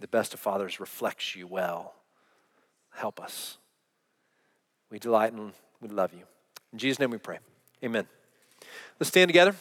The 0.00 0.08
best 0.08 0.34
of 0.34 0.40
fathers 0.40 0.80
reflects 0.80 1.36
you 1.36 1.46
well. 1.46 1.94
Help 2.90 3.20
us. 3.20 3.58
We 4.90 4.98
delight 4.98 5.32
and 5.32 5.52
we 5.82 5.88
love 5.88 6.12
you. 6.14 6.22
In 6.72 6.78
Jesus' 6.78 6.98
name 6.98 7.10
we 7.10 7.18
pray. 7.18 7.38
Amen. 7.84 8.06
Let's 8.98 9.08
stand 9.08 9.28
together. 9.28 9.54